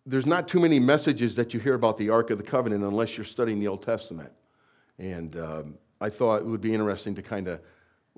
there's 0.05 0.25
not 0.25 0.47
too 0.47 0.59
many 0.59 0.79
messages 0.79 1.35
that 1.35 1.53
you 1.53 1.59
hear 1.59 1.75
about 1.75 1.97
the 1.97 2.09
Ark 2.09 2.29
of 2.29 2.37
the 2.37 2.43
Covenant 2.43 2.83
unless 2.83 3.17
you're 3.17 3.25
studying 3.25 3.59
the 3.59 3.67
Old 3.67 3.83
Testament. 3.83 4.31
And 4.99 5.35
um, 5.37 5.77
I 6.01 6.09
thought 6.09 6.41
it 6.41 6.45
would 6.45 6.61
be 6.61 6.73
interesting 6.73 7.15
to 7.15 7.21
kind 7.21 7.47
of 7.47 7.61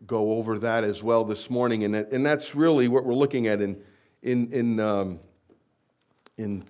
go 0.07 0.33
over 0.33 0.57
that 0.59 0.83
as 0.83 1.03
well 1.03 1.23
this 1.23 1.49
morning. 1.49 1.83
And, 1.83 1.93
that, 1.93 2.11
and 2.11 2.25
that's 2.25 2.55
really 2.55 2.87
what 2.87 3.05
we're 3.05 3.13
looking 3.13 3.47
at 3.47 3.61
in, 3.61 3.81
in, 4.23 4.51
in, 4.51 4.79
um, 4.79 5.19
in 6.37 6.63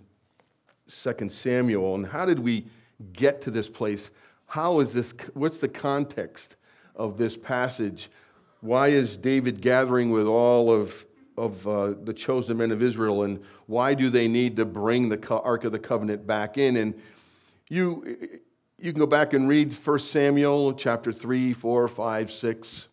2 0.90 1.30
Samuel. 1.30 1.96
And 1.96 2.06
how 2.06 2.26
did 2.26 2.40
we 2.40 2.68
get 3.14 3.42
to 3.42 3.52
this 3.52 3.70
place? 3.70 4.12
How 4.48 4.80
is 4.82 4.94
this, 4.94 5.14
what's 5.34 5.58
the 5.58 5.70
context 5.70 6.58
of 6.96 7.18
this 7.18 7.38
passage? 7.38 8.10
Why 8.60 8.90
is 8.90 9.18
David 9.18 9.62
gathering 9.62 10.12
with 10.12 10.28
all 10.28 10.72
of 10.72 11.06
of 11.38 11.68
uh, 11.68 11.94
the 12.04 12.14
chosen 12.14 12.58
men 12.58 12.72
of 12.72 12.82
Israel 12.82 13.24
and 13.24 13.44
why 13.68 13.94
do 13.94 14.10
they 14.10 14.28
need 14.28 14.56
to 14.56 14.66
bring 14.66 15.10
the 15.10 15.30
Ark 15.30 15.64
of 15.64 15.72
the 15.72 15.80
Covenant 15.80 16.26
back 16.26 16.58
in? 16.58 16.78
And 16.78 16.94
you, 17.68 18.42
you 18.78 18.92
can 18.92 19.00
go 19.00 19.06
back 19.06 19.34
and 19.34 19.48
read 19.48 19.74
1 19.74 20.00
Samuel 20.00 20.74
chapter 20.74 21.12
3, 21.12 21.54
4, 21.54 21.88
5, 21.88 22.32
6. 22.32 22.88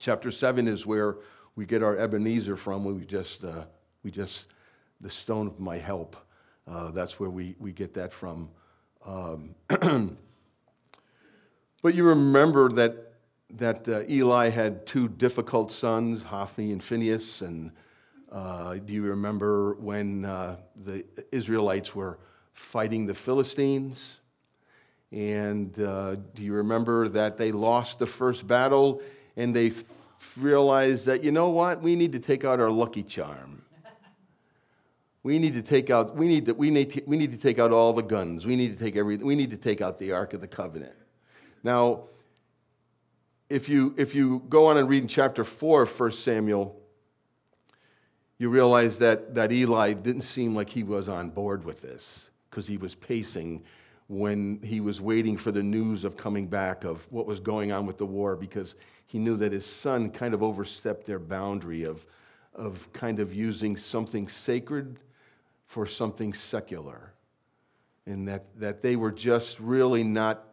Chapter 0.00 0.30
7 0.30 0.66
is 0.66 0.84
where 0.84 1.16
we 1.56 1.66
get 1.66 1.82
our 1.82 1.96
Ebenezer 1.96 2.56
from. 2.56 2.84
We 2.84 3.04
just, 3.04 3.44
uh, 3.44 3.64
we 4.02 4.10
just 4.10 4.48
the 5.00 5.10
stone 5.10 5.46
of 5.46 5.60
my 5.60 5.78
help. 5.78 6.16
Uh, 6.66 6.90
that's 6.90 7.20
where 7.20 7.30
we, 7.30 7.54
we 7.58 7.72
get 7.72 7.94
that 7.94 8.12
from. 8.12 8.48
Um, 9.04 9.54
but 11.82 11.94
you 11.94 12.04
remember 12.04 12.70
that 12.70 13.13
that 13.50 13.88
uh, 13.88 14.02
Eli 14.08 14.48
had 14.48 14.86
two 14.86 15.08
difficult 15.08 15.70
sons, 15.70 16.22
Hophni 16.22 16.72
and 16.72 16.82
Phinehas. 16.82 17.42
And 17.42 17.70
uh, 18.32 18.74
do 18.74 18.92
you 18.92 19.02
remember 19.02 19.74
when 19.74 20.24
uh, 20.24 20.56
the 20.84 21.04
Israelites 21.30 21.94
were 21.94 22.18
fighting 22.52 23.06
the 23.06 23.14
Philistines? 23.14 24.18
And 25.12 25.78
uh, 25.78 26.16
do 26.34 26.42
you 26.42 26.54
remember 26.54 27.08
that 27.08 27.38
they 27.38 27.52
lost 27.52 27.98
the 27.98 28.06
first 28.06 28.46
battle 28.46 29.00
and 29.36 29.54
they 29.54 29.68
f- 29.68 29.84
realized 30.36 31.06
that, 31.06 31.22
you 31.22 31.30
know 31.30 31.50
what, 31.50 31.80
we 31.82 31.94
need 31.94 32.12
to 32.12 32.18
take 32.18 32.44
out 32.44 32.58
our 32.58 32.70
lucky 32.70 33.02
charm. 33.02 33.62
We 35.22 35.38
need 35.38 35.54
to 35.54 35.62
take 35.62 35.88
out, 35.88 36.16
we 36.16 36.28
need 36.28 36.46
to, 36.46 36.52
we 36.52 36.70
need 36.70 36.92
to, 36.92 37.02
we 37.06 37.16
need 37.16 37.32
to 37.32 37.38
take 37.38 37.58
out 37.58 37.72
all 37.72 37.92
the 37.92 38.02
guns. 38.02 38.44
We 38.44 38.56
need 38.56 38.76
to 38.76 38.84
take 38.84 38.96
every, 38.96 39.16
we 39.16 39.34
need 39.34 39.50
to 39.50 39.56
take 39.56 39.80
out 39.80 39.98
the 39.98 40.12
Ark 40.12 40.34
of 40.34 40.40
the 40.40 40.48
Covenant. 40.48 40.92
Now, 41.62 42.08
if 43.54 43.68
you, 43.68 43.94
if 43.96 44.16
you 44.16 44.42
go 44.48 44.66
on 44.66 44.78
and 44.78 44.88
read 44.88 45.04
in 45.04 45.08
chapter 45.08 45.44
4 45.44 45.82
of 45.82 46.00
1 46.00 46.10
Samuel, 46.10 46.76
you 48.36 48.48
realize 48.48 48.98
that, 48.98 49.36
that 49.36 49.52
Eli 49.52 49.92
didn't 49.92 50.22
seem 50.22 50.56
like 50.56 50.68
he 50.68 50.82
was 50.82 51.08
on 51.08 51.30
board 51.30 51.64
with 51.64 51.80
this 51.80 52.30
because 52.50 52.66
he 52.66 52.78
was 52.78 52.96
pacing 52.96 53.62
when 54.08 54.58
he 54.64 54.80
was 54.80 55.00
waiting 55.00 55.36
for 55.36 55.52
the 55.52 55.62
news 55.62 56.02
of 56.02 56.16
coming 56.16 56.48
back 56.48 56.82
of 56.82 57.06
what 57.12 57.26
was 57.26 57.38
going 57.38 57.70
on 57.70 57.86
with 57.86 57.96
the 57.96 58.04
war 58.04 58.34
because 58.34 58.74
he 59.06 59.20
knew 59.20 59.36
that 59.36 59.52
his 59.52 59.64
son 59.64 60.10
kind 60.10 60.34
of 60.34 60.42
overstepped 60.42 61.06
their 61.06 61.20
boundary 61.20 61.84
of, 61.84 62.04
of 62.56 62.92
kind 62.92 63.20
of 63.20 63.32
using 63.32 63.76
something 63.76 64.26
sacred 64.26 64.98
for 65.66 65.86
something 65.86 66.34
secular. 66.34 67.12
And 68.04 68.26
that, 68.26 68.46
that 68.58 68.82
they 68.82 68.96
were 68.96 69.12
just 69.12 69.60
really 69.60 70.02
not 70.02 70.44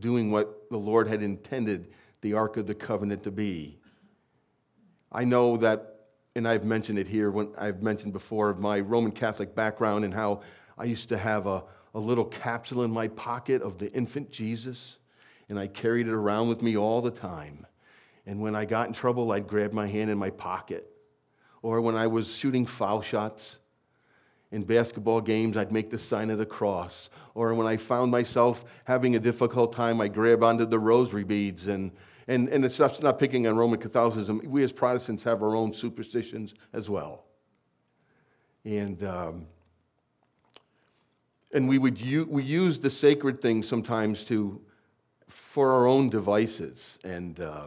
doing 0.00 0.32
what 0.32 0.68
the 0.68 0.76
Lord 0.76 1.06
had 1.06 1.22
intended 1.22 1.92
the 2.24 2.32
Ark 2.32 2.56
of 2.56 2.66
the 2.66 2.74
Covenant 2.74 3.22
to 3.24 3.30
be. 3.30 3.78
I 5.12 5.24
know 5.24 5.58
that, 5.58 6.06
and 6.34 6.48
I've 6.48 6.64
mentioned 6.64 6.98
it 6.98 7.06
here, 7.06 7.30
when 7.30 7.50
I've 7.58 7.82
mentioned 7.82 8.14
before 8.14 8.48
of 8.48 8.58
my 8.58 8.80
Roman 8.80 9.12
Catholic 9.12 9.54
background 9.54 10.06
and 10.06 10.14
how 10.14 10.40
I 10.78 10.84
used 10.84 11.10
to 11.10 11.18
have 11.18 11.46
a, 11.46 11.62
a 11.94 11.98
little 11.98 12.24
capsule 12.24 12.82
in 12.82 12.90
my 12.90 13.08
pocket 13.08 13.60
of 13.60 13.76
the 13.76 13.92
infant 13.92 14.30
Jesus, 14.30 14.96
and 15.50 15.58
I 15.58 15.66
carried 15.66 16.08
it 16.08 16.14
around 16.14 16.48
with 16.48 16.62
me 16.62 16.78
all 16.78 17.02
the 17.02 17.10
time. 17.10 17.66
And 18.24 18.40
when 18.40 18.56
I 18.56 18.64
got 18.64 18.88
in 18.88 18.94
trouble, 18.94 19.30
I'd 19.30 19.46
grab 19.46 19.74
my 19.74 19.86
hand 19.86 20.08
in 20.10 20.16
my 20.16 20.30
pocket. 20.30 20.90
Or 21.60 21.82
when 21.82 21.94
I 21.94 22.06
was 22.06 22.34
shooting 22.34 22.64
foul 22.64 23.02
shots, 23.02 23.58
in 24.54 24.62
basketball 24.62 25.20
games, 25.20 25.56
I'd 25.56 25.72
make 25.72 25.90
the 25.90 25.98
sign 25.98 26.30
of 26.30 26.38
the 26.38 26.46
cross. 26.46 27.10
Or 27.34 27.52
when 27.54 27.66
I 27.66 27.76
found 27.76 28.12
myself 28.12 28.64
having 28.84 29.16
a 29.16 29.18
difficult 29.18 29.72
time, 29.72 30.00
I'd 30.00 30.14
grab 30.14 30.44
onto 30.44 30.64
the 30.64 30.78
rosary 30.78 31.24
beads. 31.24 31.66
And, 31.66 31.90
and, 32.26 32.48
and 32.48 32.64
it's 32.64 32.78
not, 32.78 33.02
not 33.02 33.18
picking 33.18 33.46
on 33.46 33.56
Roman 33.56 33.78
Catholicism. 33.78 34.40
We 34.44 34.64
as 34.64 34.72
Protestants 34.72 35.22
have 35.24 35.42
our 35.42 35.54
own 35.54 35.74
superstitions 35.74 36.54
as 36.72 36.88
well. 36.88 37.24
And, 38.64 39.02
um, 39.04 39.46
and 41.52 41.68
we 41.68 41.78
would 41.78 42.00
u- 42.00 42.26
we 42.28 42.42
use 42.42 42.80
the 42.80 42.90
sacred 42.90 43.42
things 43.42 43.68
sometimes 43.68 44.24
to, 44.24 44.60
for 45.28 45.72
our 45.72 45.86
own 45.86 46.08
devices. 46.08 46.98
And 47.04 47.38
uh, 47.40 47.66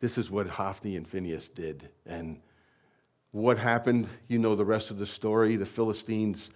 this 0.00 0.18
is 0.18 0.30
what 0.30 0.46
Hophni 0.46 0.96
and 0.96 1.08
Phinehas 1.08 1.48
did. 1.48 1.88
And 2.06 2.40
what 3.32 3.58
happened? 3.58 4.08
You 4.28 4.38
know 4.38 4.54
the 4.54 4.64
rest 4.64 4.90
of 4.90 4.98
the 4.98 5.06
story. 5.06 5.56
The 5.56 5.66
Philistines 5.66 6.50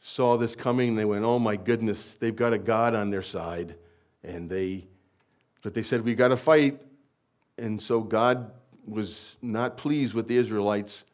saw 0.00 0.36
this 0.36 0.54
coming 0.54 0.94
they 0.94 1.04
went, 1.04 1.24
Oh 1.24 1.38
my 1.38 1.56
goodness, 1.56 2.16
they've 2.20 2.36
got 2.36 2.52
a 2.52 2.58
God 2.58 2.94
on 2.94 3.10
their 3.10 3.22
side. 3.22 3.74
And 4.22 4.48
they, 4.48 4.86
but 5.62 5.74
they 5.74 5.82
said, 5.82 6.04
We 6.04 6.14
got 6.14 6.28
to 6.28 6.36
fight. 6.36 6.80
And 7.58 7.80
so 7.80 8.00
God 8.00 8.52
was 8.86 9.36
not 9.42 9.76
pleased 9.76 10.14
with 10.14 10.28
the 10.28 10.36
Israelites 10.36 11.04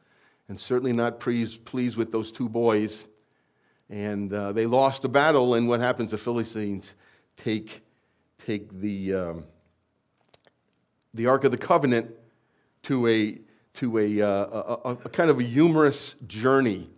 and 0.48 0.58
certainly 0.58 0.92
not 0.92 1.18
pleased, 1.18 1.64
pleased 1.64 1.96
with 1.96 2.12
those 2.12 2.30
two 2.30 2.48
boys. 2.48 3.06
And 3.90 4.32
uh, 4.32 4.52
they 4.52 4.66
lost 4.66 5.02
the 5.02 5.08
battle. 5.08 5.54
And 5.54 5.68
what 5.68 5.80
happens? 5.80 6.12
The 6.12 6.18
Philistines 6.18 6.94
take, 7.36 7.82
take 8.44 8.80
the, 8.80 9.14
um, 9.14 9.44
the 11.14 11.26
Ark 11.26 11.44
of 11.44 11.50
the 11.50 11.58
Covenant 11.58 12.10
to 12.84 13.08
a 13.08 13.38
to 13.76 13.98
a, 13.98 14.22
uh, 14.22 14.28
a, 14.84 14.90
a, 15.04 15.08
kind 15.10 15.28
of 15.28 15.38
a 15.38 15.42
humorous 15.42 16.14
journey. 16.26 16.88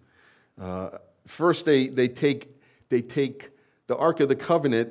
Uh, 0.61 0.91
first, 1.27 1.65
they, 1.65 1.89
they, 1.89 2.07
take, 2.07 2.57
they 2.89 3.03
take 3.03 3.51
the 3.89 3.97
Ark 3.97 4.21
of 4.21 4.29
the 4.29 4.37
Covenant 4.37 4.91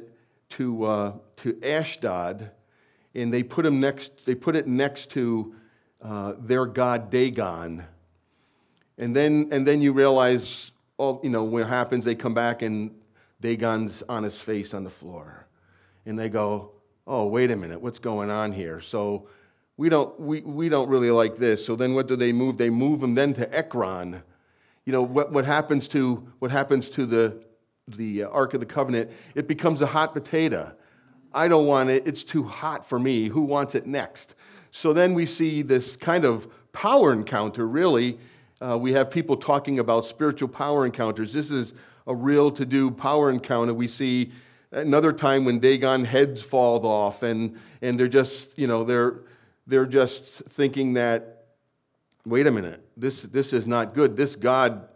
to, 0.51 0.85
uh, 0.85 1.13
to 1.37 1.59
Ashdod, 1.63 2.51
and 3.13 3.33
they 3.33 3.43
put, 3.43 3.65
him 3.65 3.79
next, 3.79 4.25
they 4.25 4.35
put 4.35 4.55
it 4.55 4.67
next 4.67 5.09
to 5.11 5.55
uh, 6.01 6.33
their 6.39 6.65
god 6.65 7.09
Dagon. 7.09 7.83
And 8.97 9.15
then, 9.15 9.49
and 9.51 9.65
then 9.65 9.81
you 9.81 9.93
realize, 9.93 10.71
oh, 10.99 11.19
you 11.23 11.29
know, 11.29 11.43
what 11.43 11.67
happens, 11.67 12.05
they 12.05 12.15
come 12.15 12.33
back 12.33 12.61
and 12.61 12.91
Dagon's 13.41 14.03
on 14.09 14.23
his 14.23 14.39
face 14.39 14.73
on 14.73 14.83
the 14.83 14.89
floor. 14.89 15.47
And 16.05 16.17
they 16.17 16.29
go, 16.29 16.71
oh, 17.05 17.27
wait 17.27 17.51
a 17.51 17.55
minute, 17.55 17.81
what's 17.81 17.99
going 17.99 18.29
on 18.29 18.51
here? 18.51 18.81
So 18.81 19.27
we 19.77 19.89
don't, 19.89 20.19
we, 20.19 20.41
we 20.41 20.69
don't 20.69 20.89
really 20.89 21.11
like 21.11 21.37
this. 21.37 21.65
So 21.65 21.75
then 21.75 21.93
what 21.93 22.07
do 22.07 22.15
they 22.15 22.31
move? 22.31 22.57
They 22.57 22.69
move 22.69 22.99
them 22.99 23.15
then 23.15 23.33
to 23.35 23.55
Ekron. 23.55 24.23
You 24.85 24.93
know, 24.93 25.03
what, 25.03 25.31
what 25.31 25.45
happens 25.45 25.87
to, 25.89 26.27
what 26.39 26.49
happens 26.49 26.89
to 26.91 27.05
the, 27.05 27.43
the 27.87 28.23
uh, 28.23 28.29
Ark 28.29 28.53
of 28.53 28.59
the 28.59 28.65
Covenant? 28.65 29.11
It 29.35 29.47
becomes 29.47 29.81
a 29.81 29.87
hot 29.87 30.13
potato. 30.13 30.73
I 31.33 31.47
don't 31.47 31.67
want 31.67 31.89
it. 31.89 32.07
It's 32.07 32.23
too 32.23 32.43
hot 32.43 32.87
for 32.87 32.99
me. 32.99 33.27
Who 33.27 33.41
wants 33.41 33.75
it 33.75 33.85
next? 33.85 34.35
So 34.71 34.93
then 34.93 35.13
we 35.13 35.25
see 35.25 35.61
this 35.61 35.95
kind 35.95 36.25
of 36.25 36.47
power 36.71 37.13
encounter, 37.13 37.67
really. 37.67 38.19
Uh, 38.59 38.77
we 38.77 38.93
have 38.93 39.11
people 39.11 39.37
talking 39.37 39.79
about 39.79 40.05
spiritual 40.05 40.47
power 40.47 40.85
encounters. 40.85 41.33
This 41.33 41.51
is 41.51 41.73
a 42.07 42.15
real 42.15 42.51
to 42.51 42.65
do 42.65 42.89
power 42.91 43.29
encounter. 43.29 43.73
We 43.73 43.87
see 43.87 44.31
another 44.71 45.13
time 45.13 45.45
when 45.45 45.59
Dagon 45.59 46.05
heads 46.05 46.41
fall 46.41 46.85
off 46.85 47.23
and, 47.23 47.57
and 47.81 47.99
they're 47.99 48.07
just, 48.07 48.57
you 48.57 48.67
know, 48.67 48.83
they're, 48.83 49.21
they're 49.67 49.85
just 49.85 50.23
thinking 50.23 50.93
that, 50.93 51.45
wait 52.25 52.47
a 52.47 52.51
minute, 52.51 52.83
this, 52.95 53.21
this 53.23 53.53
is 53.53 53.67
not 53.67 53.93
good. 53.93 54.17
This 54.17 54.35
God 54.35 54.87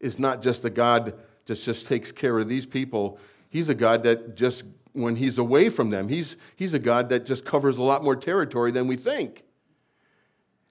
is 0.00 0.18
not 0.18 0.42
just 0.42 0.64
a 0.64 0.70
God 0.70 1.14
that 1.46 1.56
just 1.56 1.86
takes 1.86 2.12
care 2.12 2.38
of 2.38 2.48
these 2.48 2.66
people. 2.66 3.18
He's 3.50 3.68
a 3.68 3.74
God 3.74 4.02
that 4.04 4.36
just, 4.36 4.64
when 4.92 5.16
he's 5.16 5.38
away 5.38 5.68
from 5.68 5.90
them, 5.90 6.08
he's, 6.08 6.36
he's 6.56 6.74
a 6.74 6.78
God 6.78 7.08
that 7.10 7.26
just 7.26 7.44
covers 7.44 7.78
a 7.78 7.82
lot 7.82 8.02
more 8.02 8.16
territory 8.16 8.72
than 8.72 8.86
we 8.86 8.96
think. 8.96 9.42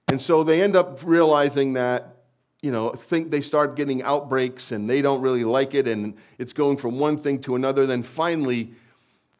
And 0.08 0.20
so 0.20 0.44
they 0.44 0.62
end 0.62 0.76
up 0.76 1.00
realizing 1.04 1.74
that, 1.74 2.16
you 2.60 2.70
know, 2.70 2.90
think 2.90 3.30
they 3.30 3.40
start 3.40 3.76
getting 3.76 4.02
outbreaks 4.02 4.72
and 4.72 4.88
they 4.88 5.02
don't 5.02 5.20
really 5.20 5.44
like 5.44 5.74
it 5.74 5.86
and 5.88 6.14
it's 6.38 6.52
going 6.52 6.76
from 6.76 6.98
one 6.98 7.16
thing 7.16 7.40
to 7.42 7.56
another. 7.56 7.86
Then 7.86 8.02
finally, 8.02 8.72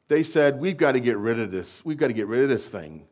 they 0.09 0.23
said, 0.23 0.61
We've 0.61 0.77
got 0.77 0.93
to 0.93 1.01
get 1.01 1.17
rid 1.17 1.39
of 1.39 1.51
this. 1.51 1.83
We've 1.85 1.97
got 1.97 2.09
to 2.09 2.13
get 2.13 2.27
rid 2.27 2.43
of 2.43 2.49
this 2.49 2.67
thing 2.67 3.07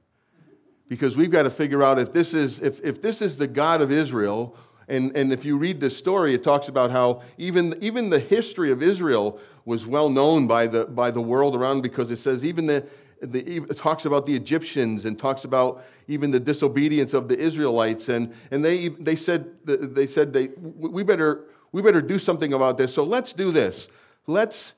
because 0.88 1.16
we've 1.16 1.30
got 1.30 1.44
to 1.44 1.50
figure 1.50 1.82
out 1.82 1.98
if 1.98 2.12
this 2.12 2.34
is, 2.34 2.60
if, 2.60 2.78
if 2.84 3.00
this 3.00 3.22
is 3.22 3.38
the 3.38 3.46
God 3.46 3.80
of 3.80 3.90
Israel, 3.90 4.54
and, 4.88 5.16
and 5.16 5.32
if 5.32 5.44
you 5.44 5.56
read 5.56 5.80
this 5.80 5.96
story, 5.96 6.34
it 6.34 6.42
talks 6.42 6.68
about 6.68 6.90
how 6.90 7.22
even, 7.38 7.76
even 7.80 8.10
the 8.10 8.18
history 8.18 8.70
of 8.72 8.82
Israel 8.82 9.38
was 9.64 9.86
well 9.86 10.08
known 10.08 10.46
by 10.46 10.66
the, 10.66 10.86
by 10.86 11.10
the 11.10 11.20
world 11.20 11.54
around 11.54 11.82
because 11.82 12.10
it 12.10 12.16
says 12.16 12.44
even 12.44 12.66
the, 12.66 12.84
the, 13.22 13.58
it 13.58 13.76
talks 13.76 14.04
about 14.04 14.26
the 14.26 14.34
Egyptians 14.34 15.04
and 15.04 15.18
talks 15.18 15.44
about 15.44 15.84
even 16.08 16.30
the 16.30 16.40
disobedience 16.40 17.14
of 17.14 17.28
the 17.28 17.38
Israelites. 17.38 18.08
And, 18.08 18.34
and 18.50 18.64
they, 18.64 18.88
they 18.88 19.16
said, 19.16 19.50
they, 19.64 20.06
said 20.06 20.32
they, 20.32 20.48
we, 20.58 21.02
better, 21.04 21.44
we 21.70 21.80
better 21.80 22.02
do 22.02 22.18
something 22.18 22.52
about 22.52 22.76
this. 22.76 22.92
So 22.92 23.04
let's 23.04 23.32
do 23.32 23.52
this. 23.52 23.88
Let's, 24.26 24.74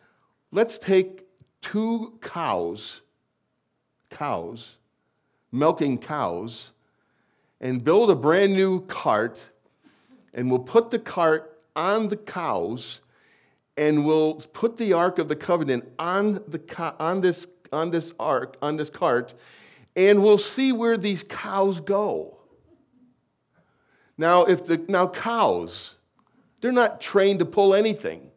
let's 0.53 0.77
take 0.77 1.27
two 1.63 2.19
cows, 2.21 3.01
cows, 4.11 4.77
milking 5.51 5.97
cows 5.97 6.73
and 7.61 7.83
build 7.83 8.11
a 8.11 8.15
brand 8.15 8.53
new 8.53 8.85
cart, 8.87 9.39
and 10.35 10.51
we'll 10.51 10.61
put 10.61 10.91
the 10.91 10.99
cart 10.99 11.61
on 11.77 12.09
the 12.09 12.17
cows, 12.17 13.01
and 13.77 14.05
we'll 14.05 14.35
put 14.35 14.77
the 14.77 14.93
Ark 14.93 15.19
of 15.19 15.29
the 15.29 15.37
Covenant 15.37 15.91
on, 15.99 16.35
the, 16.49 16.95
on, 17.01 17.21
this, 17.21 17.47
on 17.73 17.91
this 17.91 18.13
ark, 18.19 18.57
on 18.63 18.77
this 18.77 18.91
cart, 18.91 19.35
and 19.97 20.23
we'll 20.23 20.39
see 20.39 20.73
where 20.73 20.97
these 20.97 21.23
cows 21.23 21.81
go. 21.81 22.39
Now, 24.17 24.45
if 24.45 24.65
the 24.67 24.79
now 24.89 25.09
cows, 25.09 25.95
they're 26.61 26.73
not 26.73 27.01
trained 27.01 27.41
to 27.41 27.45
pull 27.45 27.75
anything. 27.75 28.31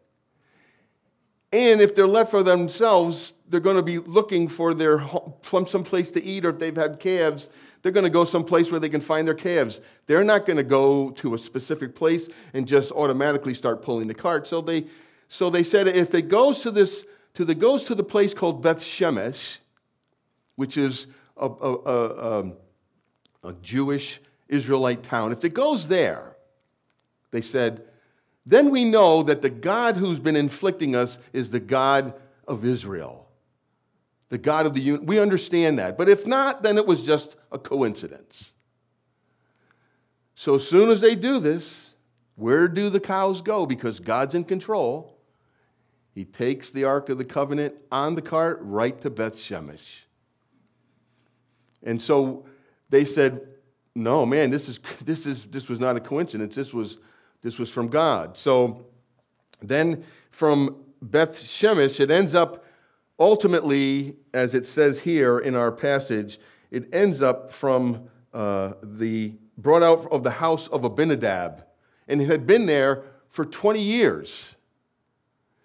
And 1.53 1.79
if 1.79 1.95
they're 1.95 2.07
left 2.07 2.31
for 2.31 2.43
themselves, 2.43 3.33
they're 3.47 3.59
going 3.59 3.77
to 3.77 3.83
be 3.83 3.99
looking 3.99 4.47
for 4.47 4.73
their 4.73 5.03
some 5.43 5.83
place 5.83 6.11
to 6.11 6.23
eat, 6.23 6.45
or 6.45 6.49
if 6.49 6.59
they've 6.59 6.75
had 6.75 6.99
calves, 6.99 7.49
they're 7.81 7.91
going 7.91 8.03
to 8.03 8.09
go 8.09 8.25
someplace 8.25 8.71
where 8.71 8.79
they 8.79 8.89
can 8.89 9.01
find 9.01 9.27
their 9.27 9.35
calves. 9.35 9.81
They're 10.07 10.23
not 10.23 10.45
going 10.45 10.57
to 10.57 10.63
go 10.63 11.11
to 11.11 11.35
a 11.35 11.37
specific 11.37 11.95
place 11.95 12.27
and 12.53 12.67
just 12.67 12.91
automatically 12.91 13.53
start 13.53 13.81
pulling 13.81 14.07
the 14.07 14.13
cart. 14.13 14.47
So 14.47 14.61
they, 14.61 14.85
so 15.29 15.49
they 15.49 15.63
said 15.63 15.87
if 15.87 16.13
it 16.15 16.23
goes 16.23 16.61
to 16.61 16.71
this, 16.71 17.05
to 17.35 17.45
the 17.45 17.55
goes 17.55 17.83
to 17.85 17.95
the 17.95 18.03
place 18.03 18.33
called 18.33 18.61
Beth 18.61 18.79
Shemesh, 18.79 19.57
which 20.55 20.77
is 20.77 21.07
a, 21.37 21.47
a, 21.47 21.75
a, 21.75 22.39
um, 22.39 22.53
a 23.43 23.53
Jewish 23.61 24.19
Israelite 24.47 25.03
town, 25.03 25.31
if 25.31 25.45
it 25.45 25.53
goes 25.53 25.87
there, 25.87 26.35
they 27.31 27.41
said, 27.41 27.83
then 28.45 28.69
we 28.71 28.85
know 28.85 29.23
that 29.23 29.41
the 29.41 29.49
God 29.49 29.97
who's 29.97 30.19
been 30.19 30.37
inflicting 30.37 30.95
us 30.95 31.17
is 31.33 31.51
the 31.51 31.59
God 31.59 32.13
of 32.47 32.63
Israel 32.63 33.26
the 34.29 34.37
God 34.37 34.65
of 34.65 34.73
the 34.73 34.81
universe. 34.81 35.07
We 35.07 35.19
understand 35.19 35.79
that. 35.79 35.97
But 35.97 36.09
if 36.09 36.27
not, 36.27 36.63
then 36.63 36.77
it 36.77 36.85
was 36.85 37.03
just 37.03 37.35
a 37.51 37.57
coincidence. 37.57 38.51
So 40.35 40.55
as 40.55 40.67
soon 40.67 40.89
as 40.89 41.01
they 41.01 41.15
do 41.15 41.39
this, 41.39 41.91
where 42.35 42.67
do 42.67 42.89
the 42.89 42.99
cows 42.99 43.41
go? 43.41 43.65
Because 43.65 43.99
God's 43.99 44.35
in 44.35 44.43
control. 44.43 45.17
He 46.13 46.25
takes 46.25 46.69
the 46.69 46.83
Ark 46.83 47.09
of 47.09 47.17
the 47.17 47.25
Covenant 47.25 47.75
on 47.91 48.15
the 48.15 48.21
cart 48.21 48.59
right 48.61 48.99
to 49.01 49.09
Beth 49.09 49.35
Shemesh. 49.35 50.01
And 51.83 52.01
so 52.01 52.45
they 52.89 53.05
said, 53.05 53.47
no, 53.95 54.25
man, 54.25 54.51
this, 54.51 54.69
is, 54.69 54.79
this, 55.03 55.25
is, 55.25 55.45
this 55.45 55.67
was 55.67 55.79
not 55.79 55.95
a 55.95 55.99
coincidence. 55.99 56.55
This 56.55 56.73
was, 56.73 56.97
this 57.41 57.57
was 57.57 57.69
from 57.69 57.87
God. 57.87 58.37
So 58.37 58.85
then 59.61 60.03
from 60.29 60.83
Beth 61.01 61.39
Shemesh, 61.39 61.99
it 61.99 62.11
ends 62.11 62.35
up 62.35 62.63
ultimately, 63.19 64.15
as 64.33 64.53
it 64.53 64.65
says 64.65 64.99
here 64.99 65.39
in 65.39 65.55
our 65.55 65.71
passage, 65.71 66.39
it 66.71 66.93
ends 66.93 67.21
up 67.21 67.51
from 67.51 68.09
uh, 68.33 68.73
the 68.83 69.33
brought 69.57 69.83
out 69.83 70.11
of 70.11 70.23
the 70.23 70.31
house 70.31 70.67
of 70.67 70.83
Abinadab, 70.83 71.63
and 72.07 72.21
it 72.21 72.25
had 72.25 72.45
been 72.45 72.65
there 72.65 73.03
for 73.29 73.45
20 73.45 73.81
years. 73.81 74.55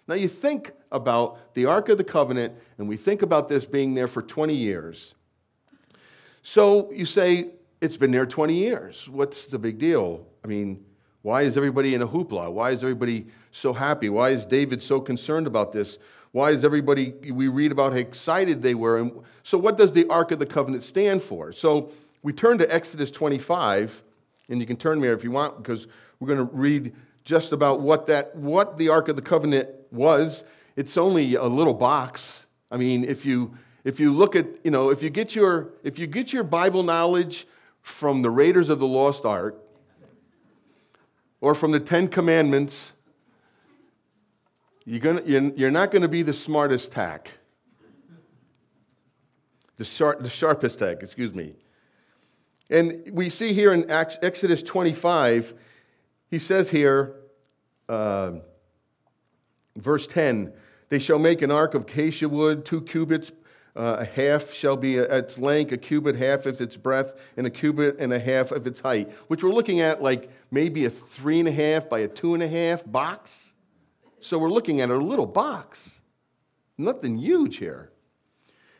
Now 0.07 0.15
you 0.15 0.27
think 0.27 0.71
about 0.91 1.53
the 1.53 1.65
Ark 1.65 1.89
of 1.89 1.97
the 1.97 2.03
Covenant, 2.03 2.53
and 2.77 2.87
we 2.87 2.97
think 2.97 3.21
about 3.21 3.49
this 3.49 3.65
being 3.65 3.93
there 3.93 4.07
for 4.07 4.21
20 4.21 4.53
years. 4.53 5.13
So 6.41 6.91
you 6.91 7.05
say, 7.05 7.51
it's 7.81 7.97
been 7.97 8.11
there 8.11 8.25
20 8.25 8.53
years. 8.53 9.07
What's 9.09 9.45
the 9.45 9.59
big 9.59 9.77
deal? 9.77 10.25
I 10.43 10.47
mean, 10.47 10.83
why 11.23 11.43
is 11.43 11.55
everybody 11.55 11.95
in 11.95 12.01
a 12.01 12.07
hoopla? 12.07 12.51
Why 12.51 12.71
is 12.71 12.83
everybody 12.83 13.27
so 13.51 13.71
happy? 13.73 14.09
Why 14.09 14.31
is 14.31 14.45
David 14.45 14.83
so 14.83 14.99
concerned 14.99 15.47
about 15.47 15.71
this? 15.71 15.97
Why 16.33 16.51
is 16.51 16.65
everybody, 16.65 17.13
we 17.31 17.47
read 17.47 17.71
about 17.71 17.93
how 17.93 17.99
excited 17.99 18.61
they 18.61 18.75
were. 18.75 18.99
And 18.99 19.11
so, 19.43 19.57
what 19.57 19.77
does 19.77 19.93
the 19.93 20.05
Ark 20.07 20.31
of 20.31 20.39
the 20.39 20.45
Covenant 20.45 20.83
stand 20.83 21.21
for? 21.21 21.53
So, 21.53 21.91
we 22.23 22.33
turn 22.33 22.57
to 22.57 22.73
Exodus 22.73 23.09
25, 23.09 24.03
and 24.49 24.59
you 24.59 24.65
can 24.67 24.75
turn 24.75 24.99
there 24.99 25.13
if 25.13 25.23
you 25.23 25.31
want, 25.31 25.57
because 25.57 25.87
we're 26.19 26.27
going 26.27 26.45
to 26.45 26.55
read 26.55 26.93
just 27.23 27.53
about 27.53 27.79
what 27.79 28.05
that 28.07 28.35
what 28.35 28.77
the 28.77 28.89
Ark 28.89 29.07
of 29.07 29.15
the 29.15 29.21
Covenant 29.21 29.69
was. 29.91 30.43
It's 30.75 30.97
only 30.97 31.35
a 31.35 31.45
little 31.45 31.73
box. 31.73 32.45
I 32.69 32.75
mean, 32.75 33.05
if 33.05 33.25
you 33.25 33.55
if 33.85 33.99
you 33.99 34.11
look 34.11 34.35
at, 34.35 34.47
you 34.65 34.71
know, 34.71 34.89
if 34.89 35.01
you 35.01 35.09
get 35.09 35.35
your 35.35 35.69
if 35.83 35.97
you 35.97 36.07
get 36.07 36.33
your 36.33 36.43
Bible 36.43 36.83
knowledge 36.83 37.47
from 37.81 38.21
the 38.21 38.29
Raiders 38.29 38.69
of 38.69 38.79
the 38.79 38.87
Lost 38.87 39.23
Ark 39.23 39.62
or 41.43 41.53
from 41.53 41.71
the 41.71 41.79
Ten 41.81 42.07
Commandments, 42.07 42.93
you're, 44.85 45.01
gonna, 45.01 45.21
you're, 45.25 45.41
you're 45.55 45.71
not 45.71 45.91
going 45.91 46.01
to 46.01 46.07
be 46.07 46.21
the 46.21 46.31
smartest 46.31 46.93
tack. 46.93 47.31
The, 49.75 49.83
sharp, 49.83 50.23
the 50.23 50.29
sharpest 50.29 50.79
tack, 50.79 51.03
excuse 51.03 51.33
me. 51.33 51.55
And 52.69 53.03
we 53.11 53.29
see 53.29 53.51
here 53.51 53.73
in 53.73 53.91
Exodus 53.91 54.63
25, 54.63 55.53
he 56.31 56.39
says 56.39 56.69
here, 56.69 57.13
uh, 57.89 58.35
verse 59.75 60.07
10, 60.07 60.53
they 60.87 60.99
shall 60.99 61.19
make 61.19 61.41
an 61.41 61.51
ark 61.51 61.73
of 61.73 61.81
acacia 61.81 62.29
wood, 62.29 62.63
two 62.63 62.79
cubits, 62.83 63.33
uh, 63.75 63.97
a 63.99 64.05
half 64.05 64.53
shall 64.53 64.77
be 64.77 64.97
its 64.97 65.37
length, 65.37 65.71
a 65.71 65.77
cubit, 65.77 66.15
half 66.15 66.45
of 66.45 66.61
its 66.61 66.77
breadth, 66.77 67.15
and 67.37 67.47
a 67.47 67.49
cubit 67.49 67.95
and 67.99 68.13
a 68.13 68.19
half 68.19 68.51
of 68.51 68.67
its 68.67 68.79
height, 68.79 69.11
which 69.27 69.43
we're 69.43 69.51
looking 69.51 69.81
at 69.81 70.01
like 70.01 70.29
maybe 70.51 70.85
a 70.85 70.89
three 70.89 71.39
and 71.39 71.47
a 71.47 71.51
half 71.51 71.89
by 71.89 71.99
a 71.99 72.07
two 72.07 72.35
and 72.35 72.43
a 72.43 72.47
half 72.47 72.83
box. 72.85 73.53
So 74.19 74.37
we're 74.37 74.51
looking 74.51 74.81
at 74.81 74.89
a 74.89 74.95
little 74.95 75.25
box, 75.25 76.01
nothing 76.77 77.17
huge 77.17 77.57
here. 77.57 77.89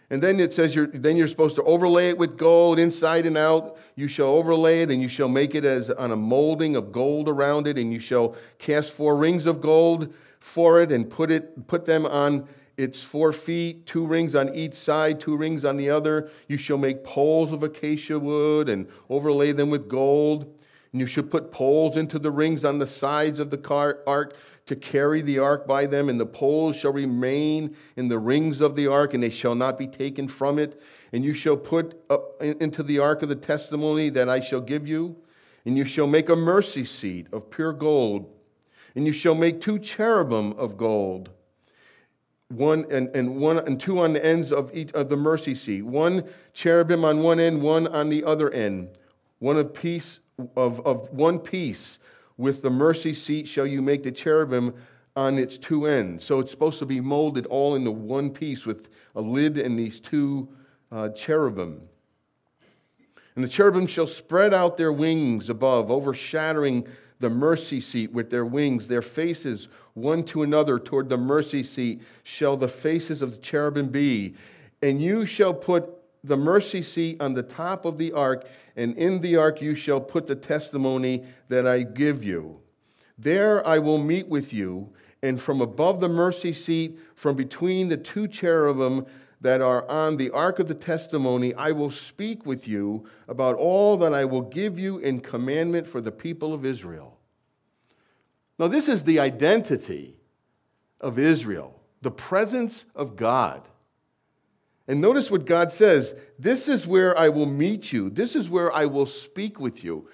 And 0.10 0.22
then 0.22 0.40
it 0.40 0.54
says 0.54 0.76
you're, 0.76 0.86
then 0.86 1.18
you're 1.18 1.28
supposed 1.28 1.56
to 1.56 1.64
overlay 1.64 2.10
it 2.10 2.18
with 2.20 2.38
gold 2.38 2.78
inside 2.78 3.26
and 3.26 3.36
out. 3.36 3.78
You 3.96 4.08
shall 4.08 4.28
overlay 4.28 4.84
it, 4.84 4.92
and 4.92 5.02
you 5.02 5.08
shall 5.08 5.28
make 5.28 5.56
it 5.56 5.66
as 5.66 5.90
on 5.90 6.12
a 6.12 6.16
molding 6.16 6.76
of 6.76 6.92
gold 6.92 7.28
around 7.28 7.68
it, 7.68 7.80
and 7.80 7.92
you 7.92 8.00
shall 8.00 8.36
cast 8.60 8.94
four 8.94 9.18
rings 9.18 9.48
of 9.48 9.60
gold 9.60 10.14
for 10.40 10.82
it, 10.82 10.92
and 10.92 11.10
put 11.10 11.32
it 11.32 11.66
put 11.68 11.86
them 11.86 12.06
on 12.06 12.48
its 12.78 13.04
four 13.04 13.32
feet, 13.32 13.86
two 13.86 14.06
rings 14.06 14.36
on 14.36 14.54
each 14.56 14.74
side, 14.74 15.20
two 15.20 15.38
rings 15.38 15.64
on 15.64 15.78
the 15.78 15.90
other. 15.90 16.30
You 16.48 16.58
shall 16.58 16.78
make 16.78 17.04
poles 17.04 17.52
of 17.52 17.64
acacia 17.64 18.18
wood 18.18 18.70
and 18.70 18.88
overlay 19.10 19.52
them 19.52 19.70
with 19.70 19.88
gold. 19.88 20.60
And 20.92 21.00
you 21.00 21.08
should 21.08 21.32
put 21.32 21.52
poles 21.52 21.98
into 21.98 22.20
the 22.20 22.32
rings 22.32 22.66
on 22.66 22.78
the 22.78 22.88
sides 22.88 23.40
of 23.40 23.50
the 23.50 23.98
ark 24.06 24.36
to 24.66 24.76
carry 24.76 25.22
the 25.22 25.40
ark 25.40 25.68
by 25.68 25.86
them, 25.86 26.08
and 26.08 26.20
the 26.20 26.26
poles 26.26 26.76
shall 26.76 26.94
remain 26.94 27.76
in 27.98 28.08
the 28.08 28.20
rings 28.20 28.62
of 28.62 28.76
the 28.76 28.88
ark, 28.88 29.14
and 29.14 29.22
they 29.22 29.30
shall 29.30 29.56
not 29.56 29.78
be 29.78 29.88
taken 29.88 30.28
from 30.28 30.58
it. 30.58 30.82
And 31.12 31.24
you 31.24 31.34
shall 31.34 31.58
put 31.58 32.00
into 32.40 32.82
the 32.82 33.00
ark 33.00 33.24
of 33.24 33.30
the 33.30 33.36
testimony 33.36 34.10
that 34.12 34.30
I 34.30 34.40
shall 34.40 34.62
give 34.62 34.88
you, 34.88 35.16
and 35.66 35.78
you 35.78 35.86
shall 35.86 36.08
make 36.08 36.30
a 36.30 36.36
mercy 36.36 36.86
seat 36.86 37.28
of 37.34 37.50
pure 37.50 37.74
gold, 37.74 38.32
and 38.96 39.06
you 39.06 39.14
shall 39.14 39.36
make 39.36 39.60
two 39.60 39.80
cherubim 39.80 40.54
of 40.54 40.78
gold 40.78 41.30
one 42.54 42.86
and, 42.92 43.10
and 43.16 43.38
one 43.38 43.60
and 43.60 43.80
two 43.80 44.00
on 44.00 44.14
the 44.14 44.26
ends 44.26 44.52
of 44.52 44.74
each 44.76 44.92
of 44.94 45.10
the 45.10 45.18
mercy 45.18 45.56
seat 45.56 45.82
one 45.82 46.24
cherubim 46.54 47.04
on 47.04 47.22
one 47.24 47.40
end 47.40 47.62
one 47.62 47.88
on 47.88 48.10
the 48.10 48.24
other 48.24 48.52
end 48.52 48.90
one 49.40 49.58
of 49.58 49.74
peace 49.74 50.20
of, 50.56 50.80
of 50.86 51.12
one 51.12 51.40
piece 51.40 52.00
with 52.38 52.62
the 52.62 52.70
mercy 52.70 53.14
seat 53.14 53.48
shall 53.48 53.68
you 53.68 53.82
make 53.82 54.04
the 54.04 54.12
cherubim 54.12 54.74
on 55.16 55.38
its 55.38 55.58
two 55.58 55.86
ends. 55.86 56.24
So 56.24 56.40
it's 56.40 56.52
supposed 56.52 56.80
to 56.80 56.86
be 56.86 57.00
molded 57.00 57.46
all 57.48 57.76
into 57.76 57.92
one 57.92 58.32
piece 58.32 58.66
with 58.66 58.90
a 59.16 59.22
lid 59.22 59.58
and 59.58 59.78
these 59.78 60.00
two 60.00 60.50
uh, 60.92 61.10
cherubim. 61.10 61.82
And 63.36 63.44
the 63.44 63.50
cherubim 63.50 63.88
shall 63.88 64.08
spread 64.08 64.54
out 64.54 64.78
their 64.78 64.94
wings 64.94 65.50
above, 65.50 65.90
overshadowing 65.90 66.88
the 67.24 67.30
mercy 67.30 67.80
seat 67.80 68.12
with 68.12 68.30
their 68.30 68.46
wings, 68.46 68.86
their 68.86 69.02
faces 69.02 69.70
one 69.94 70.24
to 70.26 70.44
another 70.44 70.78
toward 70.78 71.08
the 71.08 71.18
mercy 71.18 71.64
seat 71.64 72.02
shall 72.24 72.58
the 72.58 72.68
faces 72.68 73.22
of 73.22 73.32
the 73.32 73.38
cherubim 73.38 73.88
be. 73.88 74.36
And 74.82 75.02
you 75.02 75.26
shall 75.26 75.54
put 75.54 75.90
the 76.26 76.36
mercy 76.36 76.82
seat 76.82 77.22
on 77.22 77.34
the 77.34 77.42
top 77.42 77.86
of 77.86 77.98
the 77.98 78.12
ark, 78.12 78.46
and 78.76 78.98
in 78.98 79.22
the 79.22 79.38
ark 79.38 79.62
you 79.62 79.74
shall 79.74 80.02
put 80.02 80.28
the 80.28 80.36
testimony 80.36 81.24
that 81.48 81.66
I 81.66 81.84
give 81.84 82.26
you. 82.26 82.60
There 83.18 83.66
I 83.66 83.80
will 83.80 84.00
meet 84.00 84.28
with 84.28 84.52
you, 84.52 84.90
and 85.22 85.42
from 85.42 85.62
above 85.62 86.02
the 86.02 86.10
mercy 86.10 86.52
seat, 86.52 87.00
from 87.16 87.38
between 87.38 87.88
the 87.88 87.96
two 87.96 88.28
cherubim 88.28 89.06
that 89.40 89.62
are 89.62 89.90
on 89.90 90.18
the 90.18 90.32
ark 90.32 90.60
of 90.60 90.68
the 90.68 90.76
testimony, 90.76 91.54
I 91.54 91.72
will 91.72 91.92
speak 91.92 92.46
with 92.46 92.68
you 92.68 93.06
about 93.30 93.56
all 93.56 93.96
that 93.98 94.14
I 94.14 94.26
will 94.26 94.42
give 94.42 94.78
you 94.78 94.98
in 94.98 95.22
commandment 95.22 95.88
for 95.88 96.02
the 96.02 96.12
people 96.12 96.54
of 96.54 96.66
Israel. 96.66 97.13
Now, 98.64 98.70
this 98.70 98.88
is 98.88 99.04
the 99.04 99.20
identity 99.20 100.16
of 101.02 101.20
Israel, 101.20 101.82
the 102.02 102.12
presence 102.12 102.86
of 102.96 103.18
God. 103.18 103.68
And 104.88 105.02
notice 105.02 105.30
what 105.30 105.44
God 105.44 105.70
says 105.70 106.16
this 106.40 106.70
is 106.70 106.88
where 106.88 107.18
I 107.18 107.28
will 107.28 107.46
meet 107.46 107.92
you, 107.92 108.10
this 108.10 108.38
is 108.38 108.50
where 108.50 108.72
I 108.72 108.86
will 108.86 109.06
speak 109.06 109.60
with 109.60 109.84
you. 109.84 110.08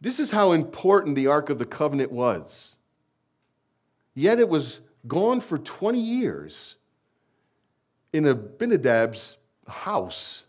This 0.00 0.18
is 0.18 0.32
how 0.32 0.50
important 0.50 1.14
the 1.14 1.28
Ark 1.28 1.50
of 1.50 1.58
the 1.60 1.64
Covenant 1.64 2.10
was. 2.10 2.74
Yet 4.12 4.40
it 4.40 4.48
was 4.48 4.80
gone 5.06 5.40
for 5.40 5.56
20 5.56 6.00
years 6.00 6.74
in 8.12 8.24
Abinadab's 8.24 9.36
house. 9.68 10.42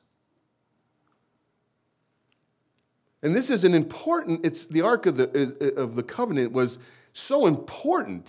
And 3.21 3.35
this 3.35 3.49
is 3.49 3.63
an 3.63 3.73
important, 3.73 4.45
it's 4.45 4.65
the 4.65 4.81
Ark 4.81 5.05
of 5.05 5.17
the, 5.17 5.73
of 5.75 5.95
the 5.95 6.03
Covenant 6.03 6.51
was 6.51 6.77
so 7.13 7.47
important 7.47 8.25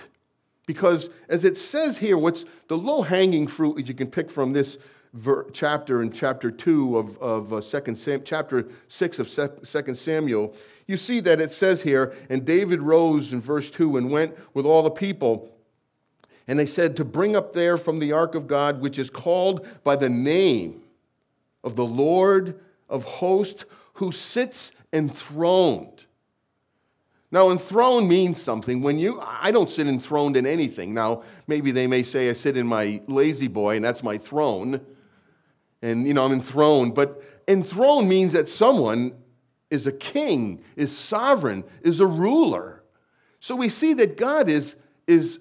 because, 0.67 1.11
as 1.29 1.45
it 1.45 1.57
says 1.57 1.99
here, 1.99 2.17
what's 2.17 2.45
the 2.69 2.77
low 2.77 3.03
hanging 3.03 3.47
fruit 3.47 3.77
that 3.77 3.89
you 3.89 3.95
can 3.95 4.09
pick 4.09 4.31
from 4.31 4.53
this 4.53 4.79
ver- 5.15 5.49
chapter 5.53 6.03
in 6.03 6.11
chapter 6.11 6.51
2 6.51 6.99
of, 6.99 7.19
of 7.19 7.53
uh, 7.53 7.61
second 7.61 7.97
Sam- 7.97 8.23
chapter 8.25 8.67
6 8.89 9.19
of 9.19 9.29
Second 9.63 9.97
Samuel, 9.97 10.55
you 10.87 10.97
see 10.97 11.21
that 11.21 11.41
it 11.41 11.53
says 11.53 11.83
here, 11.83 12.15
and 12.29 12.45
David 12.45 12.83
rose 12.83 13.33
in 13.33 13.41
verse 13.41 13.71
2 13.71 13.97
and 13.97 14.11
went 14.11 14.37
with 14.55 14.67
all 14.67 14.83
the 14.83 14.91
people. 14.91 15.57
And 16.49 16.59
they 16.59 16.67
said, 16.67 16.97
To 16.97 17.05
bring 17.05 17.37
up 17.37 17.53
there 17.53 17.77
from 17.77 18.01
the 18.01 18.13
ark 18.13 18.35
of 18.35 18.49
God, 18.49 18.81
which 18.81 18.99
is 18.99 19.09
called 19.09 19.67
by 19.85 19.95
the 19.95 20.09
name 20.09 20.83
of 21.63 21.77
the 21.77 21.85
Lord 21.85 22.59
of 22.89 23.05
hosts, 23.05 23.65
who 23.95 24.11
sits 24.11 24.73
enthroned 24.93 26.05
now, 27.33 27.51
enthroned 27.51 28.09
means 28.09 28.43
something. 28.43 28.83
When 28.83 28.99
you, 28.99 29.21
I 29.21 29.53
don't 29.53 29.71
sit 29.71 29.87
enthroned 29.87 30.37
in 30.37 30.47
anything. 30.47 30.93
Now, 30.93 31.23
maybe 31.47 31.71
they 31.71 31.87
may 31.87 32.03
say 32.03 32.29
I 32.29 32.33
sit 32.33 32.57
in 32.57 32.67
my 32.67 33.01
La-Z-Boy 33.07 33.77
and 33.77 33.85
that's 33.85 34.03
my 34.03 34.19
throne. 34.19 34.81
And, 35.81 36.07
you 36.07 36.15
know, 36.15 36.25
I'm 36.25 36.33
enthroned. 36.33 36.95
But 36.95 37.23
enthroned 37.47 38.09
means 38.09 38.33
that 38.33 38.49
someone 38.49 39.13
is 39.71 39.87
a 39.87 39.93
king, 39.93 40.65
is 40.75 40.97
sovereign, 40.97 41.63
is 41.83 42.01
a 42.01 42.07
ruler. 42.07 42.83
So 43.39 43.55
we 43.55 43.69
see 43.69 43.95
that 43.95 44.17
God 44.17 44.49
is, 44.49 44.75
is 45.07 45.39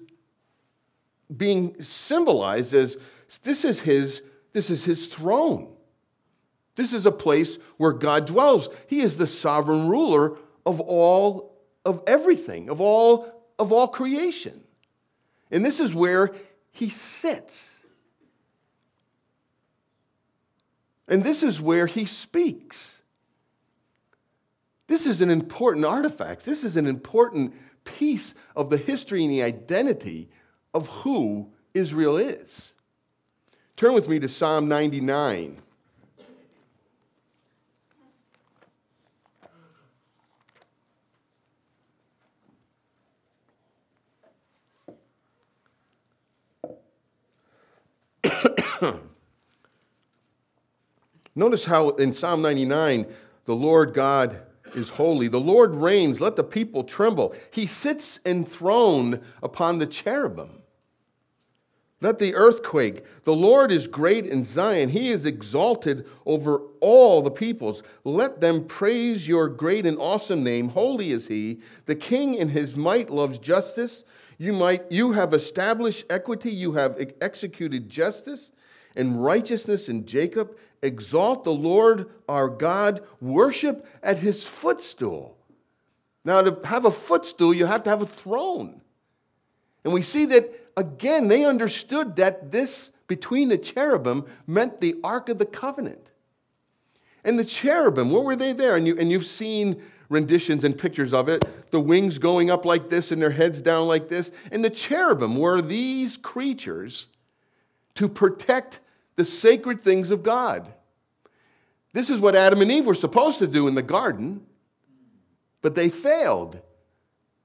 being 1.36 1.82
symbolized 1.82 2.72
as 2.72 2.96
this 3.42 3.64
is 3.64 3.80
his, 3.80 4.22
this 4.52 4.70
is 4.70 4.84
his 4.84 5.06
throne. 5.06 5.72
This 6.80 6.94
is 6.94 7.04
a 7.04 7.12
place 7.12 7.58
where 7.76 7.92
God 7.92 8.24
dwells. 8.24 8.70
He 8.86 9.00
is 9.00 9.18
the 9.18 9.26
sovereign 9.26 9.86
ruler 9.86 10.38
of 10.64 10.80
all 10.80 11.60
of 11.84 12.02
everything, 12.06 12.70
of 12.70 12.80
all, 12.80 13.30
of 13.58 13.70
all 13.70 13.86
creation. 13.86 14.62
And 15.50 15.62
this 15.62 15.78
is 15.78 15.94
where 15.94 16.34
he 16.72 16.88
sits. 16.88 17.70
And 21.06 21.22
this 21.22 21.42
is 21.42 21.60
where 21.60 21.86
he 21.86 22.06
speaks. 22.06 23.02
This 24.86 25.04
is 25.04 25.20
an 25.20 25.30
important 25.30 25.84
artifact. 25.84 26.46
This 26.46 26.64
is 26.64 26.78
an 26.78 26.86
important 26.86 27.52
piece 27.84 28.32
of 28.56 28.70
the 28.70 28.78
history 28.78 29.22
and 29.22 29.30
the 29.30 29.42
identity 29.42 30.30
of 30.72 30.88
who 30.88 31.50
Israel 31.74 32.16
is. 32.16 32.72
Turn 33.76 33.92
with 33.92 34.08
me 34.08 34.18
to 34.18 34.28
Psalm 34.30 34.66
99. 34.66 35.60
Notice 51.34 51.64
how 51.64 51.90
in 51.90 52.12
Psalm 52.12 52.42
99, 52.42 53.06
the 53.44 53.54
Lord 53.54 53.94
God 53.94 54.42
is 54.74 54.88
holy. 54.88 55.28
The 55.28 55.40
Lord 55.40 55.74
reigns. 55.74 56.20
Let 56.20 56.36
the 56.36 56.44
people 56.44 56.84
tremble. 56.84 57.34
He 57.50 57.66
sits 57.66 58.20
enthroned 58.24 59.20
upon 59.42 59.78
the 59.78 59.86
cherubim. 59.86 60.60
Let 62.02 62.18
the 62.18 62.34
earthquake. 62.34 63.04
The 63.24 63.34
Lord 63.34 63.70
is 63.70 63.86
great 63.86 64.24
in 64.24 64.44
Zion. 64.44 64.88
He 64.88 65.10
is 65.10 65.26
exalted 65.26 66.06
over 66.24 66.62
all 66.80 67.20
the 67.20 67.30
peoples. 67.30 67.82
Let 68.04 68.40
them 68.40 68.64
praise 68.64 69.28
your 69.28 69.48
great 69.48 69.84
and 69.84 69.98
awesome 69.98 70.42
name. 70.42 70.70
Holy 70.70 71.10
is 71.10 71.26
he. 71.26 71.60
The 71.84 71.94
king 71.94 72.34
in 72.34 72.48
his 72.48 72.74
might 72.74 73.10
loves 73.10 73.38
justice. 73.38 74.04
You 74.40 74.54
might 74.54 74.90
you 74.90 75.12
have 75.12 75.34
established 75.34 76.06
equity, 76.08 76.50
you 76.50 76.72
have 76.72 76.98
executed 77.20 77.90
justice 77.90 78.50
and 78.96 79.22
righteousness 79.22 79.90
in 79.90 80.06
Jacob. 80.06 80.56
Exalt 80.82 81.44
the 81.44 81.52
Lord 81.52 82.08
our 82.26 82.48
God. 82.48 83.02
Worship 83.20 83.86
at 84.02 84.16
his 84.16 84.42
footstool. 84.42 85.36
Now, 86.24 86.40
to 86.40 86.58
have 86.66 86.86
a 86.86 86.90
footstool, 86.90 87.52
you 87.52 87.66
have 87.66 87.82
to 87.82 87.90
have 87.90 88.00
a 88.00 88.06
throne. 88.06 88.80
And 89.84 89.92
we 89.92 90.00
see 90.00 90.24
that 90.26 90.70
again, 90.74 91.28
they 91.28 91.44
understood 91.44 92.16
that 92.16 92.50
this 92.50 92.88
between 93.08 93.50
the 93.50 93.58
cherubim 93.58 94.24
meant 94.46 94.80
the 94.80 94.96
Ark 95.04 95.28
of 95.28 95.36
the 95.36 95.44
Covenant. 95.44 96.08
And 97.24 97.38
the 97.38 97.44
cherubim, 97.44 98.10
what 98.10 98.24
were 98.24 98.36
they 98.36 98.54
there? 98.54 98.74
And, 98.74 98.86
you, 98.86 98.98
and 98.98 99.10
you've 99.10 99.26
seen 99.26 99.82
renditions 100.10 100.64
and 100.64 100.76
pictures 100.76 101.14
of 101.14 101.30
it 101.30 101.42
the 101.70 101.80
wings 101.80 102.18
going 102.18 102.50
up 102.50 102.64
like 102.64 102.90
this 102.90 103.12
and 103.12 103.22
their 103.22 103.30
heads 103.30 103.60
down 103.60 103.86
like 103.86 104.08
this. 104.08 104.32
And 104.50 104.64
the 104.64 104.70
cherubim 104.70 105.36
were 105.36 105.62
these 105.62 106.16
creatures 106.16 107.06
to 107.94 108.08
protect 108.08 108.80
the 109.14 109.24
sacred 109.24 109.80
things 109.80 110.10
of 110.10 110.24
God. 110.24 110.72
This 111.92 112.10
is 112.10 112.18
what 112.18 112.34
Adam 112.34 112.60
and 112.60 112.70
Eve 112.70 112.86
were 112.86 112.94
supposed 112.94 113.38
to 113.38 113.46
do 113.46 113.68
in 113.68 113.74
the 113.76 113.82
garden, 113.82 114.44
but 115.62 115.76
they 115.76 115.88
failed. 115.88 116.60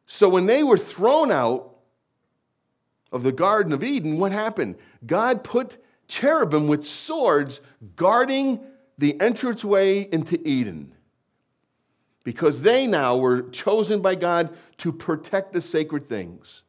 So 0.07 0.27
when 0.27 0.47
they 0.47 0.63
were 0.63 0.77
thrown 0.77 1.31
out, 1.31 1.75
of 3.15 3.23
the 3.23 3.31
Garden 3.31 3.71
of 3.71 3.81
Eden, 3.81 4.17
what 4.17 4.33
happened? 4.33 4.75
God 5.05 5.41
put 5.41 5.81
cherubim 6.09 6.67
with 6.67 6.85
swords 6.85 7.61
guarding 7.95 8.59
the 8.97 9.15
entranceway 9.21 10.01
into 10.11 10.45
Eden 10.45 10.93
because 12.25 12.61
they 12.61 12.87
now 12.87 13.15
were 13.15 13.43
chosen 13.51 14.01
by 14.01 14.15
God 14.15 14.49
to 14.79 14.91
protect 14.91 15.53
the 15.53 15.61
sacred 15.61 16.09
things. 16.09 16.63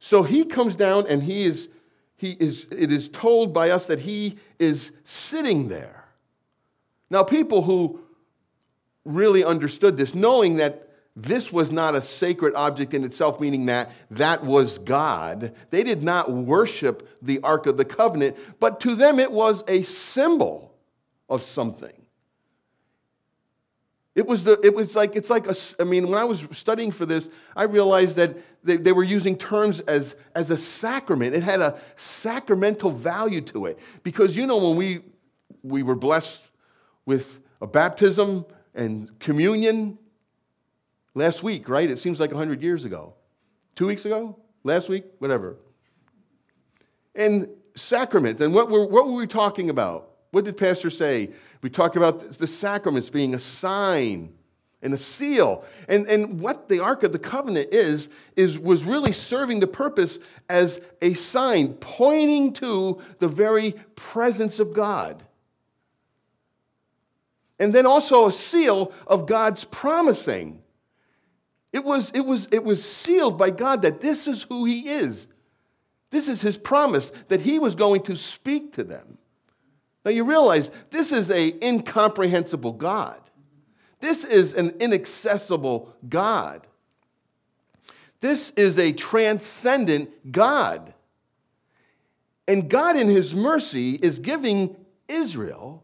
So 0.00 0.24
he 0.24 0.44
comes 0.44 0.74
down 0.74 1.06
and 1.06 1.22
he 1.22 1.44
is, 1.44 1.68
he 2.16 2.32
is, 2.40 2.66
it 2.72 2.90
is 2.90 3.08
told 3.10 3.52
by 3.52 3.70
us 3.70 3.86
that 3.86 4.00
he 4.00 4.38
is 4.58 4.90
sitting 5.04 5.68
there. 5.68 6.06
Now, 7.10 7.22
people 7.22 7.62
who 7.62 8.00
really 9.04 9.44
understood 9.44 9.96
this, 9.96 10.14
knowing 10.14 10.56
that 10.56 10.88
this 11.14 11.52
was 11.52 11.70
not 11.70 11.94
a 11.94 12.00
sacred 12.00 12.54
object 12.54 12.94
in 12.94 13.04
itself, 13.04 13.40
meaning 13.40 13.66
that 13.66 13.92
that 14.12 14.44
was 14.44 14.78
God. 14.78 15.54
They 15.70 15.82
did 15.82 16.02
not 16.02 16.32
worship 16.32 17.06
the 17.20 17.40
Ark 17.40 17.66
of 17.66 17.76
the 17.76 17.84
Covenant, 17.84 18.38
but 18.58 18.80
to 18.80 18.94
them 18.94 19.18
it 19.18 19.32
was 19.32 19.62
a 19.68 19.82
symbol 19.82 20.72
of 21.28 21.42
something. 21.42 21.99
It 24.20 24.26
was, 24.26 24.44
the, 24.44 24.60
it 24.62 24.74
was 24.74 24.94
like, 24.94 25.16
it's 25.16 25.30
like, 25.30 25.46
a, 25.46 25.56
I 25.80 25.84
mean, 25.84 26.08
when 26.08 26.18
I 26.18 26.24
was 26.24 26.46
studying 26.52 26.90
for 26.90 27.06
this, 27.06 27.30
I 27.56 27.64
realized 27.64 28.16
that 28.16 28.36
they, 28.62 28.76
they 28.76 28.92
were 28.92 29.02
using 29.02 29.36
terms 29.36 29.80
as, 29.80 30.14
as 30.34 30.50
a 30.50 30.56
sacrament. 30.56 31.34
It 31.34 31.42
had 31.42 31.60
a 31.60 31.80
sacramental 31.96 32.90
value 32.90 33.40
to 33.52 33.66
it. 33.66 33.78
Because, 34.02 34.36
you 34.36 34.46
know, 34.46 34.68
when 34.68 34.76
we, 34.76 35.00
we 35.62 35.82
were 35.82 35.94
blessed 35.94 36.42
with 37.06 37.40
a 37.62 37.66
baptism 37.66 38.44
and 38.74 39.18
communion, 39.18 39.98
Last 41.14 41.42
week, 41.42 41.68
right? 41.68 41.90
It 41.90 41.98
seems 41.98 42.20
like 42.20 42.30
100 42.30 42.62
years 42.62 42.84
ago. 42.84 43.14
Two 43.74 43.86
weeks 43.86 44.04
ago? 44.04 44.38
Last 44.62 44.88
week? 44.88 45.04
Whatever. 45.18 45.56
And 47.14 47.48
sacraments. 47.74 48.40
And 48.40 48.54
what 48.54 48.70
were, 48.70 48.86
what 48.86 49.06
were 49.06 49.14
we 49.14 49.26
talking 49.26 49.70
about? 49.70 50.10
What 50.30 50.44
did 50.44 50.56
Pastor 50.56 50.90
say? 50.90 51.30
We 51.62 51.70
talk 51.70 51.96
about 51.96 52.32
the 52.32 52.46
sacraments 52.46 53.10
being 53.10 53.34
a 53.34 53.38
sign 53.38 54.32
and 54.82 54.94
a 54.94 54.98
seal. 54.98 55.64
And, 55.88 56.06
and 56.06 56.40
what 56.40 56.68
the 56.68 56.80
Ark 56.80 57.02
of 57.02 57.12
the 57.12 57.18
Covenant 57.18 57.68
is, 57.72 58.08
is, 58.36 58.58
was 58.58 58.84
really 58.84 59.12
serving 59.12 59.60
the 59.60 59.66
purpose 59.66 60.18
as 60.48 60.80
a 61.02 61.14
sign, 61.14 61.74
pointing 61.74 62.54
to 62.54 63.00
the 63.18 63.28
very 63.28 63.72
presence 63.94 64.58
of 64.58 64.72
God. 64.72 65.22
And 67.58 67.74
then 67.74 67.84
also 67.84 68.26
a 68.26 68.32
seal 68.32 68.92
of 69.06 69.26
God's 69.26 69.64
promising. 69.64 70.62
It 71.72 71.84
was, 71.84 72.10
it, 72.14 72.20
was, 72.20 72.48
it 72.50 72.64
was 72.64 72.82
sealed 72.82 73.36
by 73.36 73.50
God 73.50 73.82
that 73.82 74.00
this 74.00 74.26
is 74.26 74.42
who 74.44 74.64
He 74.64 74.88
is. 74.88 75.26
This 76.10 76.26
is 76.26 76.40
His 76.40 76.56
promise 76.56 77.12
that 77.28 77.42
He 77.42 77.58
was 77.58 77.74
going 77.74 78.02
to 78.04 78.16
speak 78.16 78.72
to 78.74 78.84
them. 78.84 79.18
Now 80.04 80.10
you 80.10 80.24
realize 80.24 80.70
this 80.90 81.12
is 81.12 81.30
an 81.30 81.58
incomprehensible 81.62 82.72
God. 82.72 83.20
This 84.00 84.24
is 84.24 84.54
an 84.54 84.74
inaccessible 84.80 85.94
God. 86.08 86.66
This 88.20 88.50
is 88.56 88.78
a 88.78 88.92
transcendent 88.92 90.32
God. 90.32 90.94
And 92.48 92.68
God, 92.68 92.96
in 92.96 93.08
His 93.08 93.34
mercy, 93.34 93.94
is 93.94 94.18
giving 94.18 94.76
Israel 95.08 95.82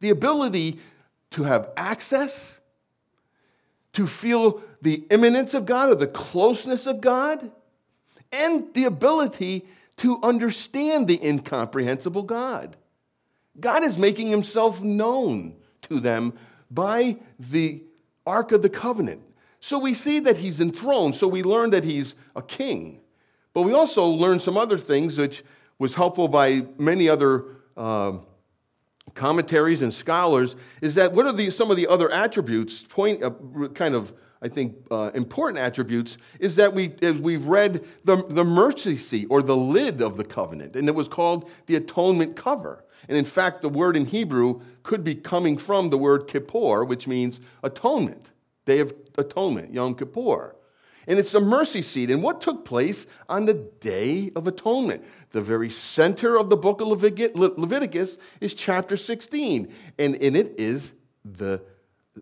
the 0.00 0.10
ability 0.10 0.80
to 1.30 1.42
have 1.42 1.70
access, 1.76 2.60
to 3.92 4.06
feel 4.06 4.62
the 4.80 5.04
immanence 5.10 5.54
of 5.54 5.66
God 5.66 5.90
or 5.90 5.94
the 5.96 6.06
closeness 6.06 6.86
of 6.86 7.00
God 7.00 7.50
and 8.32 8.72
the 8.74 8.84
ability 8.84 9.66
to 9.98 10.22
understand 10.22 11.08
the 11.08 11.22
incomprehensible 11.24 12.22
God. 12.22 12.76
God 13.60 13.82
is 13.82 13.98
making 13.98 14.28
himself 14.28 14.82
known 14.82 15.56
to 15.82 16.00
them 16.00 16.34
by 16.70 17.16
the 17.38 17.82
Ark 18.26 18.52
of 18.52 18.62
the 18.62 18.68
Covenant. 18.68 19.22
So 19.60 19.78
we 19.78 19.94
see 19.94 20.20
that 20.20 20.36
he's 20.36 20.60
enthroned, 20.60 21.16
so 21.16 21.26
we 21.26 21.42
learn 21.42 21.70
that 21.70 21.84
he's 21.84 22.14
a 22.36 22.42
king. 22.42 23.00
But 23.52 23.62
we 23.62 23.72
also 23.72 24.06
learn 24.06 24.38
some 24.38 24.56
other 24.56 24.78
things, 24.78 25.18
which 25.18 25.42
was 25.78 25.94
helpful 25.94 26.28
by 26.28 26.66
many 26.78 27.08
other 27.08 27.44
uh, 27.76 28.18
commentaries 29.14 29.82
and 29.82 29.92
scholars, 29.92 30.54
is 30.80 30.94
that 30.94 31.12
what 31.12 31.26
are 31.26 31.32
the, 31.32 31.50
some 31.50 31.70
of 31.70 31.76
the 31.76 31.88
other 31.88 32.10
attributes, 32.12 32.82
point, 32.82 33.22
uh, 33.22 33.32
kind 33.74 33.94
of 33.94 34.12
I 34.40 34.48
think, 34.48 34.76
uh, 34.90 35.10
important 35.14 35.58
attributes 35.58 36.16
is 36.38 36.56
that 36.56 36.72
we, 36.72 36.94
as 37.02 37.18
we've 37.18 37.46
read 37.46 37.84
the, 38.04 38.24
the 38.24 38.44
mercy 38.44 38.96
seat 38.96 39.26
or 39.30 39.42
the 39.42 39.56
lid 39.56 40.00
of 40.00 40.16
the 40.16 40.24
covenant, 40.24 40.76
and 40.76 40.86
it 40.88 40.94
was 40.94 41.08
called 41.08 41.50
the 41.66 41.76
atonement 41.76 42.36
cover. 42.36 42.84
And 43.08 43.16
in 43.16 43.24
fact, 43.24 43.62
the 43.62 43.68
word 43.68 43.96
in 43.96 44.06
Hebrew 44.06 44.60
could 44.82 45.02
be 45.02 45.14
coming 45.14 45.56
from 45.56 45.90
the 45.90 45.98
word 45.98 46.26
kippur, 46.28 46.84
which 46.84 47.06
means 47.06 47.40
atonement, 47.62 48.30
day 48.66 48.80
of 48.80 48.94
atonement, 49.16 49.72
Yom 49.72 49.94
Kippur. 49.94 50.54
And 51.06 51.18
it's 51.18 51.32
a 51.32 51.40
mercy 51.40 51.80
seat. 51.80 52.10
And 52.10 52.22
what 52.22 52.42
took 52.42 52.66
place 52.66 53.06
on 53.30 53.46
the 53.46 53.54
day 53.54 54.30
of 54.36 54.46
atonement? 54.46 55.04
The 55.30 55.40
very 55.40 55.70
center 55.70 56.36
of 56.36 56.50
the 56.50 56.56
book 56.56 56.82
of 56.82 56.88
Leviticus 56.88 58.18
is 58.40 58.52
chapter 58.52 58.96
16, 58.96 59.72
and 59.98 60.14
in 60.16 60.36
it 60.36 60.54
is 60.58 60.92
the, 61.24 61.62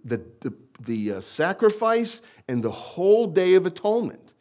the, 0.04 0.22
the 0.40 0.52
the 0.80 1.14
uh, 1.14 1.20
sacrifice 1.20 2.22
and 2.48 2.62
the 2.62 2.70
whole 2.70 3.26
day 3.26 3.54
of 3.54 3.66
atonement. 3.66 4.32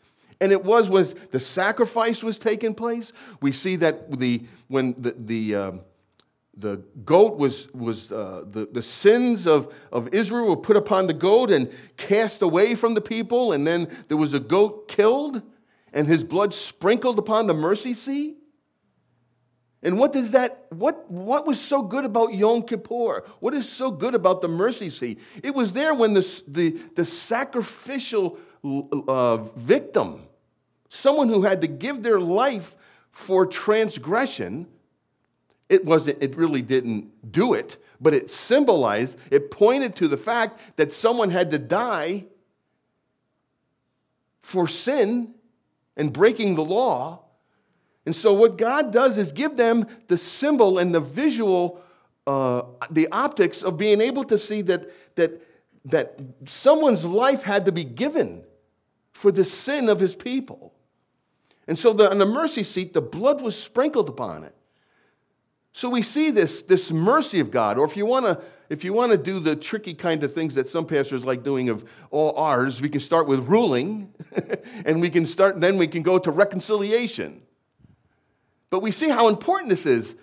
And 0.42 0.52
it 0.52 0.64
was 0.64 0.90
was 0.90 1.16
the 1.32 1.40
sacrifice 1.40 2.22
was 2.22 2.38
taking 2.38 2.76
place. 2.76 3.14
We 3.42 3.52
see 3.52 3.78
that 3.78 4.20
the 4.20 4.44
when 4.68 4.96
the 4.98 5.16
the 5.18 5.56
uh, 5.56 5.72
the 6.58 6.78
goat 7.04 7.38
was 7.38 7.74
was 7.74 8.12
uh, 8.12 8.44
the 8.50 8.68
the 8.72 8.82
sins 8.82 9.46
of 9.46 9.74
of 9.92 10.14
Israel 10.14 10.48
were 10.48 10.58
put 10.58 10.78
upon 10.78 11.08
the 11.08 11.14
goat 11.14 11.52
and 11.52 11.72
cast 11.98 12.42
away 12.42 12.76
from 12.76 12.94
the 12.94 13.02
people, 13.02 13.52
and 13.52 13.66
then 13.68 13.88
there 14.08 14.18
was 14.18 14.34
a 14.34 14.40
goat 14.40 14.88
killed, 14.88 15.42
and 15.94 16.08
his 16.08 16.24
blood 16.24 16.54
sprinkled 16.54 17.20
upon 17.20 17.48
the 17.48 17.54
mercy 17.54 17.94
seat. 17.94 18.38
And 19.86 20.00
what 20.00 20.14
does 20.14 20.32
that, 20.32 20.66
what, 20.70 21.12
what 21.12 21.46
was 21.46 21.62
so 21.62 21.84
good 21.84 22.06
about 22.06 22.34
Yom 22.34 22.64
Kippur? 22.64 23.24
What 23.40 23.54
is 23.54 23.70
so 23.70 23.92
good 23.92 24.16
about 24.16 24.42
the 24.42 24.48
mercy 24.48 24.90
seat? 24.90 25.20
It 25.44 25.54
was 25.54 25.74
there 25.74 25.94
when 25.94 26.16
the, 26.16 26.42
the, 26.48 26.72
the 26.96 27.06
sacrificial 27.06 28.40
uh, 28.64 29.38
victim, 29.38 30.24
someone 30.90 31.30
who 31.30 31.44
had 31.44 31.62
to 31.62 31.68
give 31.68 32.02
their 32.02 32.20
life 32.20 32.76
for 33.12 33.46
transgression, 33.46 34.66
it 35.70 35.84
wasn't, 35.86 36.22
it 36.22 36.36
really 36.36 36.62
didn't 36.62 37.32
do 37.32 37.54
it, 37.54 37.78
but 38.00 38.14
it 38.14 38.30
symbolized, 38.30 39.18
it 39.32 39.52
pointed 39.52 39.96
to 39.98 40.08
the 40.08 40.18
fact 40.18 40.60
that 40.76 40.94
someone 40.94 41.30
had 41.30 41.52
to 41.52 41.60
die 41.60 42.26
for 44.42 44.68
sin 44.68 45.34
and 45.98 46.14
breaking 46.14 46.56
the 46.56 46.64
law 46.64 47.26
and 48.06 48.16
so, 48.16 48.34
what 48.34 48.58
God 48.58 48.92
does 48.92 49.18
is 49.18 49.32
give 49.32 49.58
them 49.58 49.88
the 50.08 50.18
symbol 50.18 50.78
and 50.78 50.94
the 50.94 51.00
visual, 51.00 51.82
uh, 52.28 52.64
the 52.92 53.08
optics 53.12 53.64
of 53.64 53.78
being 53.78 54.00
able 54.00 54.24
to 54.26 54.38
see 54.38 54.62
that, 54.64 54.92
that, 55.16 55.42
that 55.86 56.20
someone's 56.46 57.04
life 57.04 57.42
had 57.42 57.66
to 57.66 57.72
be 57.72 57.84
given 57.84 58.44
for 59.14 59.32
the 59.32 59.46
sin 59.46 59.90
of 59.90 60.00
his 60.00 60.14
people. 60.14 60.74
And 61.68 61.80
so 61.80 61.94
the, 61.94 62.12
on 62.12 62.20
the 62.20 62.28
mercy 62.28 62.62
seat, 62.62 62.94
the 62.94 63.02
blood 63.02 63.42
was 63.42 63.60
sprinkled 63.60 64.08
upon 64.08 64.44
it. 64.44 64.55
So 65.76 65.90
we 65.90 66.04
see 66.04 66.32
this, 66.32 66.62
this 66.62 66.90
mercy 66.90 67.42
of 67.42 67.52
God, 67.52 67.78
or 67.78 67.84
if 67.84 67.98
you 67.98 68.06
want 68.06 68.26
to 68.26 68.42
if 68.70 68.86
you 68.86 68.94
want 68.94 69.12
to 69.12 69.18
do 69.18 69.42
the 69.42 69.58
tricky 69.58 69.94
kind 69.94 70.24
of 70.24 70.34
things 70.34 70.56
that 70.56 70.70
some 70.70 70.88
pastors 70.88 71.26
like 71.26 71.44
doing 71.44 71.68
of 71.68 71.84
all 72.12 72.34
ours, 72.38 72.82
we 72.82 72.88
can 72.88 73.02
start 73.02 73.28
with 73.28 73.42
ruling, 73.50 74.12
and 74.86 75.02
we 75.02 75.10
can 75.10 75.26
start, 75.26 75.60
then 75.60 75.78
we 75.78 75.86
can 75.86 76.02
go 76.02 76.18
to 76.18 76.32
reconciliation. 76.32 77.42
But 78.70 78.80
we 78.80 78.90
see 78.92 79.10
how 79.10 79.28
important 79.28 79.70
this 79.70 79.86
is. 79.86 80.16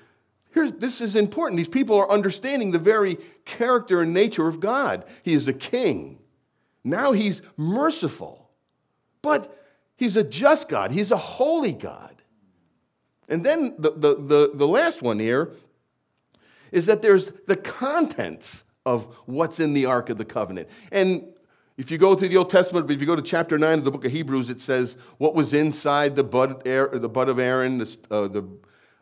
Here's, 0.52 0.72
this 0.72 1.02
is 1.02 1.14
important. 1.14 1.58
These 1.58 1.68
people 1.68 1.98
are 1.98 2.10
understanding 2.10 2.72
the 2.72 2.78
very 2.78 3.18
character 3.44 4.00
and 4.00 4.14
nature 4.14 4.48
of 4.48 4.58
God. 4.58 5.04
He 5.22 5.34
is 5.34 5.46
a 5.48 5.52
king. 5.52 6.18
Now 6.82 7.12
he's 7.12 7.42
merciful. 7.58 8.50
But 9.20 9.54
he's 9.96 10.16
a 10.16 10.24
just 10.24 10.70
God, 10.70 10.90
he's 10.92 11.10
a 11.10 11.16
holy 11.18 11.72
God. 11.72 12.11
And 13.28 13.44
then 13.44 13.74
the, 13.78 13.90
the, 13.90 14.14
the, 14.16 14.50
the 14.54 14.66
last 14.66 15.02
one 15.02 15.18
here 15.18 15.50
is 16.70 16.86
that 16.86 17.02
there's 17.02 17.30
the 17.46 17.56
contents 17.56 18.64
of 18.84 19.04
what's 19.26 19.60
in 19.60 19.72
the 19.74 19.86
Ark 19.86 20.10
of 20.10 20.18
the 20.18 20.24
Covenant. 20.24 20.68
And 20.90 21.26
if 21.76 21.90
you 21.90 21.98
go 21.98 22.14
through 22.14 22.28
the 22.28 22.36
Old 22.36 22.50
Testament, 22.50 22.90
if 22.90 23.00
you 23.00 23.06
go 23.06 23.16
to 23.16 23.22
chapter 23.22 23.58
9 23.58 23.78
of 23.78 23.84
the 23.84 23.90
book 23.90 24.04
of 24.04 24.12
Hebrews, 24.12 24.50
it 24.50 24.60
says 24.60 24.96
what 25.18 25.34
was 25.34 25.52
inside 25.52 26.16
the 26.16 26.24
bud, 26.24 26.64
the 26.64 27.08
bud 27.08 27.28
of 27.28 27.38
Aaron, 27.38 27.78
the, 27.78 27.96
uh, 28.10 28.28
the, 28.28 28.48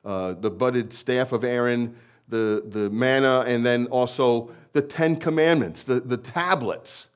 uh, 0.04 0.32
the 0.34 0.50
budded 0.50 0.92
staff 0.92 1.32
of 1.32 1.44
Aaron, 1.44 1.96
the, 2.28 2.62
the 2.66 2.90
manna, 2.90 3.44
and 3.46 3.66
then 3.66 3.86
also 3.86 4.50
the 4.72 4.82
Ten 4.82 5.16
Commandments, 5.16 5.82
the, 5.82 6.00
the 6.00 6.16
tablets. 6.16 7.08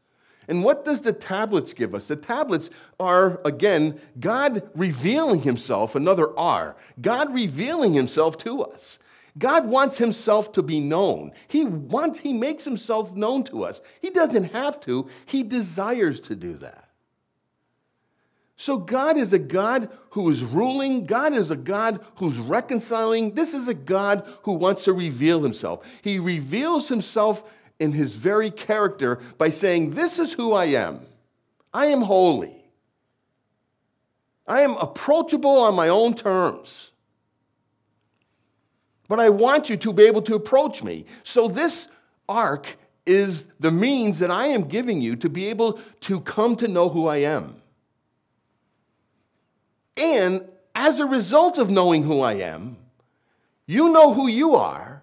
And 0.48 0.62
what 0.62 0.84
does 0.84 1.00
the 1.00 1.12
tablets 1.12 1.72
give 1.72 1.94
us? 1.94 2.08
The 2.08 2.16
tablets 2.16 2.70
are, 3.00 3.40
again, 3.44 4.00
God 4.20 4.68
revealing 4.74 5.42
himself, 5.42 5.94
another 5.94 6.36
R, 6.38 6.76
God 7.00 7.32
revealing 7.32 7.94
himself 7.94 8.36
to 8.38 8.62
us. 8.62 8.98
God 9.36 9.66
wants 9.66 9.98
himself 9.98 10.52
to 10.52 10.62
be 10.62 10.78
known. 10.78 11.32
He 11.48 11.64
wants, 11.64 12.20
he 12.20 12.32
makes 12.32 12.64
himself 12.64 13.16
known 13.16 13.42
to 13.44 13.64
us. 13.64 13.80
He 14.00 14.10
doesn't 14.10 14.52
have 14.52 14.78
to, 14.80 15.08
he 15.26 15.42
desires 15.42 16.20
to 16.20 16.36
do 16.36 16.54
that. 16.58 16.88
So 18.56 18.76
God 18.76 19.16
is 19.16 19.32
a 19.32 19.38
God 19.38 19.90
who 20.10 20.30
is 20.30 20.44
ruling. 20.44 21.06
God 21.06 21.32
is 21.32 21.50
a 21.50 21.56
God 21.56 22.04
who's 22.16 22.38
reconciling. 22.38 23.34
This 23.34 23.52
is 23.52 23.66
a 23.66 23.74
God 23.74 24.24
who 24.42 24.52
wants 24.52 24.84
to 24.84 24.92
reveal 24.92 25.42
himself. 25.42 25.84
He 26.02 26.20
reveals 26.20 26.88
himself 26.88 27.42
in 27.78 27.92
his 27.92 28.12
very 28.12 28.50
character 28.50 29.20
by 29.38 29.50
saying, 29.50 29.90
This 29.90 30.18
is 30.18 30.32
who 30.32 30.52
I 30.52 30.66
am. 30.66 31.00
I 31.72 31.86
am 31.86 32.02
holy. 32.02 32.64
I 34.46 34.60
am 34.60 34.76
approachable 34.76 35.58
on 35.58 35.74
my 35.74 35.88
own 35.88 36.14
terms. 36.14 36.90
But 39.08 39.20
I 39.20 39.28
want 39.30 39.68
you 39.68 39.76
to 39.78 39.92
be 39.92 40.04
able 40.04 40.22
to 40.22 40.34
approach 40.34 40.82
me. 40.82 41.06
So 41.22 41.48
this 41.48 41.88
ark 42.28 42.76
is 43.06 43.44
the 43.60 43.70
means 43.70 44.18
that 44.20 44.30
I 44.30 44.46
am 44.46 44.62
giving 44.62 45.02
you 45.02 45.16
to 45.16 45.28
be 45.28 45.46
able 45.46 45.80
to 46.00 46.20
come 46.20 46.56
to 46.56 46.68
know 46.68 46.88
who 46.88 47.06
I 47.06 47.18
am. 47.18 47.56
And 49.96 50.46
as 50.74 50.98
a 50.98 51.06
result 51.06 51.58
of 51.58 51.70
knowing 51.70 52.02
who 52.02 52.20
I 52.20 52.34
am, 52.34 52.76
you 53.66 53.90
know 53.90 54.12
who 54.12 54.26
you 54.26 54.56
are. 54.56 54.93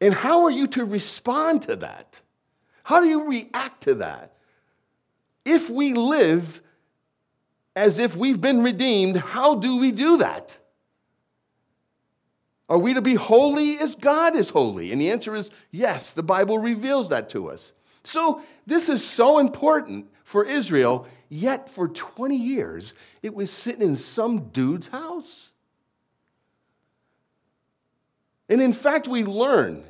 And 0.00 0.12
how 0.12 0.44
are 0.44 0.50
you 0.50 0.66
to 0.68 0.84
respond 0.84 1.62
to 1.62 1.76
that? 1.76 2.20
How 2.82 3.00
do 3.00 3.06
you 3.06 3.28
react 3.28 3.84
to 3.84 3.96
that? 3.96 4.36
If 5.44 5.70
we 5.70 5.94
live 5.94 6.60
as 7.74 7.98
if 7.98 8.16
we've 8.16 8.40
been 8.40 8.62
redeemed, 8.62 9.16
how 9.16 9.54
do 9.54 9.76
we 9.76 9.92
do 9.92 10.18
that? 10.18 10.58
Are 12.68 12.78
we 12.78 12.94
to 12.94 13.02
be 13.02 13.14
holy 13.14 13.78
as 13.78 13.94
God 13.94 14.34
is 14.34 14.48
holy? 14.48 14.90
And 14.92 15.00
the 15.00 15.10
answer 15.10 15.34
is 15.34 15.50
yes, 15.70 16.10
the 16.12 16.22
Bible 16.22 16.58
reveals 16.58 17.10
that 17.10 17.28
to 17.30 17.50
us. 17.50 17.72
So 18.02 18.42
this 18.66 18.88
is 18.88 19.04
so 19.04 19.38
important 19.38 20.08
for 20.24 20.44
Israel, 20.44 21.06
yet 21.28 21.70
for 21.70 21.88
20 21.88 22.36
years 22.36 22.92
it 23.22 23.34
was 23.34 23.50
sitting 23.50 23.82
in 23.82 23.96
some 23.96 24.48
dude's 24.48 24.88
house. 24.88 25.50
And 28.48 28.62
in 28.62 28.72
fact, 28.72 29.08
we 29.08 29.24
learn 29.24 29.84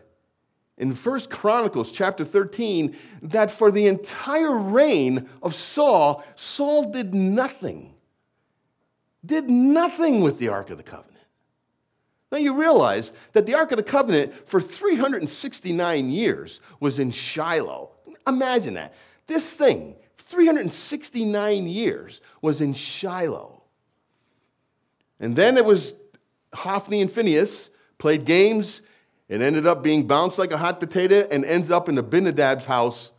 in 0.79 0.93
1 0.93 1.21
Chronicles 1.27 1.91
chapter 1.91 2.25
13 2.25 2.97
that 3.23 3.51
for 3.51 3.71
the 3.71 3.87
entire 3.87 4.57
reign 4.57 5.29
of 5.43 5.55
Saul, 5.55 6.25
Saul 6.37 6.91
did 6.91 7.15
nothing. 7.15 7.95
Did 9.25 9.51
nothing 9.51 10.21
with 10.21 10.39
the 10.39 10.49
Ark 10.49 10.71
of 10.71 10.77
the 10.77 10.83
Covenant. 10.83 11.13
Now 12.31 12.39
you 12.39 12.59
realize 12.59 13.13
that 13.33 13.47
the 13.47 13.55
Ark 13.55 13.73
of 13.73 13.77
the 13.77 13.83
Covenant 13.83 14.49
for 14.49 14.61
369 14.61 16.11
years 16.11 16.61
was 16.81 16.99
in 16.99 17.11
Shiloh. 17.11 17.91
Imagine 18.27 18.75
that. 18.75 18.95
This 19.27 19.53
thing, 19.53 19.97
369 20.17 21.67
years, 21.67 22.21
was 22.43 22.61
in 22.61 22.75
Shiloh. 22.75 23.63
And 25.21 25.35
then 25.35 25.57
it 25.57 25.65
was 25.65 25.95
Hophni 26.53 27.01
and 27.01 27.11
Phinehas 27.11 27.71
played 27.99 28.25
games 28.25 28.83
and 29.29 29.43
ended 29.43 29.67
up 29.67 29.83
being 29.83 30.07
bounced 30.07 30.39
like 30.39 30.53
a 30.53 30.59
hot 30.59 30.81
potato 30.81 31.27
and 31.31 31.45
ends 31.45 31.71
up 31.71 31.89
in 31.89 31.97
Abinadab's 31.97 32.65
house 32.65 33.13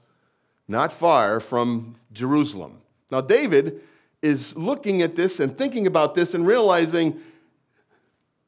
not 0.68 0.92
far 0.92 1.40
from 1.40 1.96
Jerusalem. 2.13 2.80
Now, 3.12 3.22
David 3.22 3.82
is 4.22 4.56
looking 4.56 5.02
at 5.02 5.16
this 5.16 5.40
and 5.40 5.58
thinking 5.58 5.88
about 5.88 6.13
this 6.13 6.34
and 6.34 6.46
realizing 6.46 7.22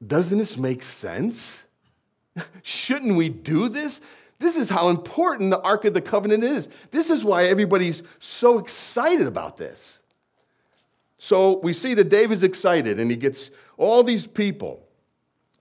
doesn't 0.06 0.38
this 0.38 0.58
make 0.58 0.84
sense? 0.84 1.64
Shouldn't 2.64 3.16
we 3.16 3.30
do 3.30 3.68
this? 3.68 4.02
This 4.40 4.56
is 4.56 4.70
how 4.70 4.88
important 4.88 5.50
the 5.50 5.60
Ark 5.60 5.84
of 5.84 5.94
the 5.94 6.02
Covenant 6.02 6.44
is. 6.44 6.70
This 6.92 7.10
is 7.10 7.26
why 7.26 7.46
everybody's 7.46 8.02
so 8.20 8.60
excited 8.60 9.28
about 9.28 9.58
this. 9.58 10.02
So 11.18 11.60
we 11.60 11.74
see 11.74 11.94
that 11.96 12.08
David's 12.08 12.44
excited 12.44 13.00
and 13.00 13.12
he 13.12 13.18
gets 13.18 13.52
all 13.78 14.04
these 14.04 14.26
people. 14.26 14.82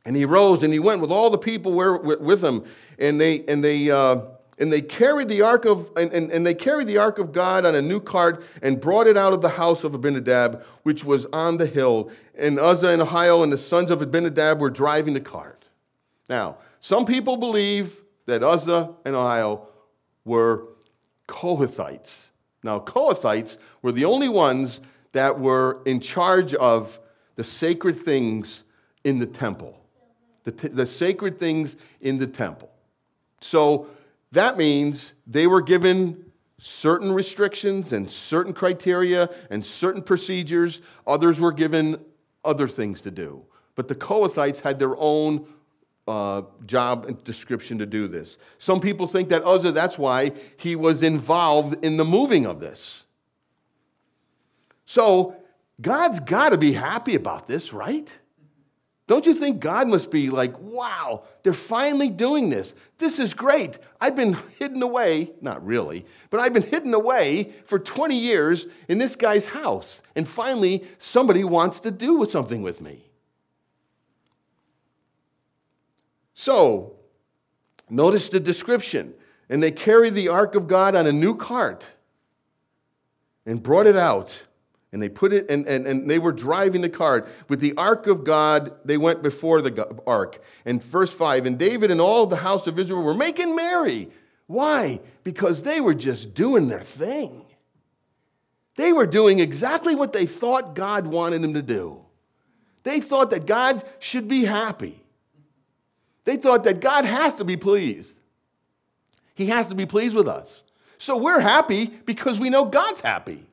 And 0.08 0.16
he 0.16 0.24
rose 0.24 0.62
and 0.62 0.72
he 0.72 0.78
went 0.78 1.02
with 1.02 1.10
all 1.10 1.28
the 1.28 1.36
people 1.36 1.74
with 1.74 2.42
him. 2.42 2.64
And 2.98 3.20
they, 3.20 3.44
and 3.44 3.62
they, 3.62 3.90
uh, 3.90 4.22
and 4.58 4.72
they 4.72 4.80
carried 4.80 5.28
the 5.28 5.42
ark 5.42 5.66
of 5.66 5.92
and, 5.98 6.10
and, 6.14 6.32
and, 6.32 6.46
they 6.46 6.54
carried 6.54 6.86
the 6.86 6.96
ark 6.96 7.18
of 7.18 7.30
God 7.30 7.66
on 7.66 7.74
a 7.74 7.82
new 7.82 8.00
cart 8.00 8.42
and 8.62 8.80
brought 8.80 9.06
it 9.06 9.18
out 9.18 9.34
of 9.34 9.42
the 9.42 9.50
house 9.50 9.84
of 9.84 9.94
Abinadab, 9.94 10.64
which 10.82 11.04
was 11.04 11.26
on 11.26 11.58
the 11.58 11.66
hill. 11.66 12.10
And 12.38 12.58
Uzzah 12.58 12.88
and 12.88 13.02
Ahio 13.02 13.42
and 13.42 13.52
the 13.52 13.58
sons 13.58 13.90
of 13.90 14.00
Abinadab 14.00 14.60
were 14.60 14.70
driving 14.70 15.12
the 15.12 15.20
cart. 15.20 15.66
Now, 16.26 16.56
some 16.80 17.04
people 17.04 17.36
believe 17.36 17.94
that 18.24 18.42
Uzzah 18.42 18.94
and 19.04 19.14
Ahio 19.14 19.66
were 20.24 20.68
Kohathites. 21.28 22.30
Now, 22.62 22.80
Kohathites 22.80 23.58
were 23.82 23.92
the 23.92 24.06
only 24.06 24.30
ones 24.30 24.80
that 25.12 25.38
were 25.38 25.82
in 25.84 26.00
charge 26.00 26.54
of 26.54 26.98
the 27.36 27.44
sacred 27.44 28.02
things 28.02 28.64
in 29.04 29.18
the 29.18 29.26
temple, 29.26 29.78
the, 30.48 30.52
t- 30.52 30.74
the 30.74 30.86
sacred 30.86 31.38
things 31.38 31.76
in 32.00 32.16
the 32.16 32.26
temple. 32.26 32.70
So 33.42 33.88
that 34.32 34.56
means 34.56 35.12
they 35.26 35.46
were 35.46 35.60
given 35.60 36.24
certain 36.58 37.12
restrictions 37.12 37.92
and 37.92 38.10
certain 38.10 38.54
criteria 38.54 39.28
and 39.50 39.64
certain 39.64 40.00
procedures. 40.00 40.80
Others 41.06 41.38
were 41.38 41.52
given 41.52 42.02
other 42.44 42.66
things 42.66 43.02
to 43.02 43.10
do. 43.10 43.44
But 43.74 43.88
the 43.88 43.94
Kohathites 43.94 44.60
had 44.60 44.78
their 44.78 44.96
own 44.96 45.46
uh, 46.06 46.42
job 46.64 47.04
and 47.04 47.22
description 47.24 47.76
to 47.78 47.86
do 47.86 48.08
this. 48.08 48.38
Some 48.56 48.80
people 48.80 49.06
think 49.06 49.28
that 49.28 49.44
Uzzah, 49.44 49.72
that's 49.72 49.98
why 49.98 50.32
he 50.56 50.76
was 50.76 51.02
involved 51.02 51.84
in 51.84 51.98
the 51.98 52.04
moving 52.04 52.46
of 52.46 52.58
this. 52.58 53.04
So 54.86 55.36
God's 55.78 56.20
got 56.20 56.50
to 56.50 56.58
be 56.58 56.72
happy 56.72 57.16
about 57.16 57.46
this, 57.46 57.74
right? 57.74 58.08
Don't 59.08 59.24
you 59.24 59.32
think 59.32 59.60
God 59.60 59.88
must 59.88 60.10
be 60.10 60.28
like, 60.28 60.56
wow, 60.60 61.22
they're 61.42 61.54
finally 61.54 62.10
doing 62.10 62.50
this. 62.50 62.74
This 62.98 63.18
is 63.18 63.32
great. 63.32 63.78
I've 63.98 64.14
been 64.14 64.36
hidden 64.58 64.82
away, 64.82 65.32
not 65.40 65.64
really, 65.66 66.04
but 66.28 66.40
I've 66.40 66.52
been 66.52 66.62
hidden 66.62 66.92
away 66.92 67.54
for 67.64 67.78
20 67.78 68.18
years 68.18 68.66
in 68.86 68.98
this 68.98 69.16
guy's 69.16 69.46
house. 69.46 70.02
And 70.14 70.28
finally, 70.28 70.86
somebody 70.98 71.42
wants 71.42 71.80
to 71.80 71.90
do 71.90 72.26
something 72.30 72.60
with 72.60 72.82
me. 72.82 73.02
So, 76.34 76.92
notice 77.88 78.28
the 78.28 78.40
description. 78.40 79.14
And 79.48 79.62
they 79.62 79.70
carried 79.70 80.14
the 80.14 80.28
ark 80.28 80.54
of 80.54 80.68
God 80.68 80.94
on 80.94 81.06
a 81.06 81.12
new 81.12 81.34
cart 81.34 81.86
and 83.46 83.62
brought 83.62 83.86
it 83.86 83.96
out 83.96 84.36
and 84.92 85.02
they 85.02 85.08
put 85.08 85.32
it, 85.32 85.50
and, 85.50 85.66
and, 85.66 85.86
and 85.86 86.08
they 86.08 86.18
were 86.18 86.32
driving 86.32 86.80
the 86.80 86.88
cart. 86.88 87.28
With 87.48 87.60
the 87.60 87.74
ark 87.76 88.06
of 88.06 88.24
God, 88.24 88.72
they 88.84 88.96
went 88.96 89.22
before 89.22 89.60
the 89.60 90.00
ark. 90.06 90.42
And 90.64 90.82
verse 90.82 91.12
5 91.12 91.46
And 91.46 91.58
David 91.58 91.90
and 91.90 92.00
all 92.00 92.26
the 92.26 92.36
house 92.36 92.66
of 92.66 92.78
Israel 92.78 93.02
were 93.02 93.14
making 93.14 93.54
merry. 93.54 94.10
Why? 94.46 95.00
Because 95.24 95.62
they 95.62 95.80
were 95.80 95.94
just 95.94 96.32
doing 96.32 96.68
their 96.68 96.82
thing. 96.82 97.44
They 98.76 98.92
were 98.92 99.06
doing 99.06 99.40
exactly 99.40 99.94
what 99.94 100.12
they 100.12 100.24
thought 100.24 100.74
God 100.74 101.06
wanted 101.06 101.42
them 101.42 101.54
to 101.54 101.62
do. 101.62 102.04
They 102.84 103.00
thought 103.00 103.30
that 103.30 103.44
God 103.44 103.84
should 103.98 104.28
be 104.28 104.44
happy. 104.44 105.02
They 106.24 106.36
thought 106.36 106.62
that 106.62 106.80
God 106.80 107.04
has 107.04 107.34
to 107.34 107.44
be 107.44 107.56
pleased. 107.56 108.16
He 109.34 109.46
has 109.46 109.66
to 109.68 109.74
be 109.74 109.84
pleased 109.84 110.14
with 110.14 110.28
us. 110.28 110.62
So 110.96 111.16
we're 111.16 111.40
happy 111.40 111.86
because 111.86 112.38
we 112.38 112.50
know 112.50 112.64
God's 112.64 113.00
happy. 113.00 113.47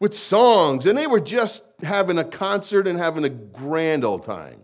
With 0.00 0.14
songs, 0.14 0.86
and 0.86 0.98
they 0.98 1.06
were 1.06 1.20
just 1.20 1.62
having 1.82 2.18
a 2.18 2.24
concert 2.24 2.86
and 2.86 2.98
having 2.98 3.24
a 3.24 3.28
grand 3.28 4.04
old 4.04 4.24
time. 4.24 4.60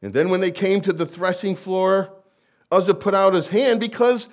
And 0.00 0.12
then 0.12 0.30
when 0.30 0.40
they 0.40 0.50
came 0.50 0.80
to 0.82 0.92
the 0.92 1.06
threshing 1.06 1.54
floor, 1.54 2.12
Uzzah 2.70 2.94
put 2.94 3.14
out 3.14 3.34
his 3.34 3.48
hand 3.48 3.80
because 3.80 4.28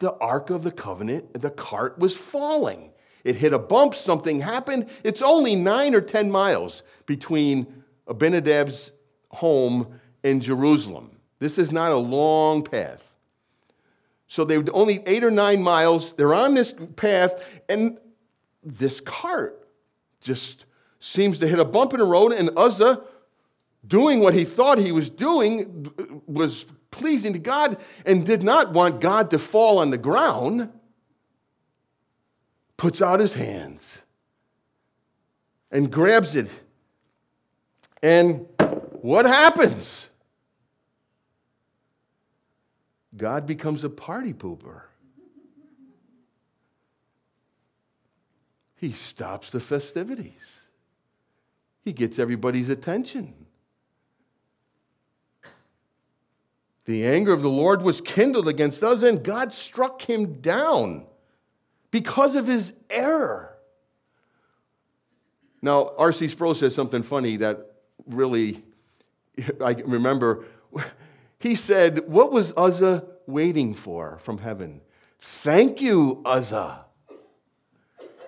the 0.00 0.12
Ark 0.14 0.50
of 0.50 0.62
the 0.62 0.72
Covenant, 0.72 1.40
the 1.40 1.50
cart 1.50 1.98
was 1.98 2.14
falling. 2.14 2.92
It 3.22 3.36
hit 3.36 3.54
a 3.54 3.58
bump, 3.58 3.94
something 3.94 4.40
happened. 4.40 4.90
It's 5.02 5.22
only 5.22 5.54
nine 5.54 5.94
or 5.94 6.02
10 6.02 6.30
miles 6.30 6.82
between 7.06 7.82
Abinadab's 8.06 8.90
home 9.30 9.98
and 10.22 10.42
Jerusalem. 10.42 11.18
This 11.38 11.58
is 11.58 11.72
not 11.72 11.92
a 11.92 11.96
long 11.96 12.62
path. 12.62 13.02
So 14.28 14.44
they 14.44 14.58
were 14.58 14.64
only 14.72 15.02
eight 15.06 15.24
or 15.24 15.30
nine 15.30 15.62
miles. 15.62 16.12
They're 16.12 16.34
on 16.34 16.54
this 16.54 16.74
path, 16.96 17.42
and 17.68 17.98
this 18.64 19.00
cart 19.00 19.68
just 20.20 20.64
seems 21.00 21.38
to 21.38 21.46
hit 21.46 21.58
a 21.58 21.64
bump 21.64 21.92
in 21.92 22.00
the 22.00 22.06
road, 22.06 22.32
and 22.32 22.50
Uzzah, 22.56 23.02
doing 23.86 24.20
what 24.20 24.34
he 24.34 24.44
thought 24.44 24.78
he 24.78 24.92
was 24.92 25.10
doing, 25.10 26.22
was 26.26 26.64
pleasing 26.90 27.32
to 27.34 27.38
God 27.38 27.76
and 28.06 28.24
did 28.24 28.42
not 28.42 28.72
want 28.72 29.00
God 29.00 29.30
to 29.30 29.38
fall 29.38 29.78
on 29.78 29.90
the 29.90 29.98
ground, 29.98 30.72
puts 32.76 33.02
out 33.02 33.20
his 33.20 33.34
hands 33.34 34.02
and 35.70 35.90
grabs 35.90 36.34
it. 36.34 36.48
And 38.02 38.46
what 38.92 39.26
happens? 39.26 40.08
God 43.16 43.46
becomes 43.46 43.84
a 43.84 43.90
party 43.90 44.32
pooper. 44.32 44.82
He 48.84 48.92
stops 48.92 49.48
the 49.48 49.60
festivities. 49.60 50.58
He 51.86 51.94
gets 51.94 52.18
everybody's 52.18 52.68
attention. 52.68 53.32
The 56.84 57.06
anger 57.06 57.32
of 57.32 57.40
the 57.40 57.48
Lord 57.48 57.80
was 57.80 58.02
kindled 58.02 58.46
against 58.46 58.84
Uzzah, 58.84 59.06
and 59.06 59.24
God 59.24 59.54
struck 59.54 60.02
him 60.02 60.42
down 60.42 61.06
because 61.92 62.34
of 62.34 62.46
his 62.46 62.74
error. 62.90 63.56
Now, 65.62 65.92
R.C. 65.96 66.28
Sproul 66.28 66.54
says 66.54 66.74
something 66.74 67.02
funny 67.02 67.38
that 67.38 67.76
really, 68.06 68.62
I 69.64 69.72
remember. 69.72 70.44
He 71.38 71.54
said, 71.54 72.06
What 72.06 72.32
was 72.32 72.52
Uzzah 72.54 73.02
waiting 73.26 73.72
for 73.72 74.18
from 74.20 74.36
heaven? 74.36 74.82
Thank 75.20 75.80
you, 75.80 76.20
Uzzah. 76.26 76.84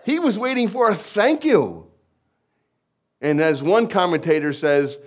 He 0.07 0.21
was 0.21 0.39
waiting 0.39 0.69
for 0.69 0.89
a 0.89 0.95
thank 0.95 1.45
you. 1.45 1.89
And 3.21 3.41
as 3.41 3.61
one 3.61 3.89
commentator 3.89 4.53
says, 4.53 4.99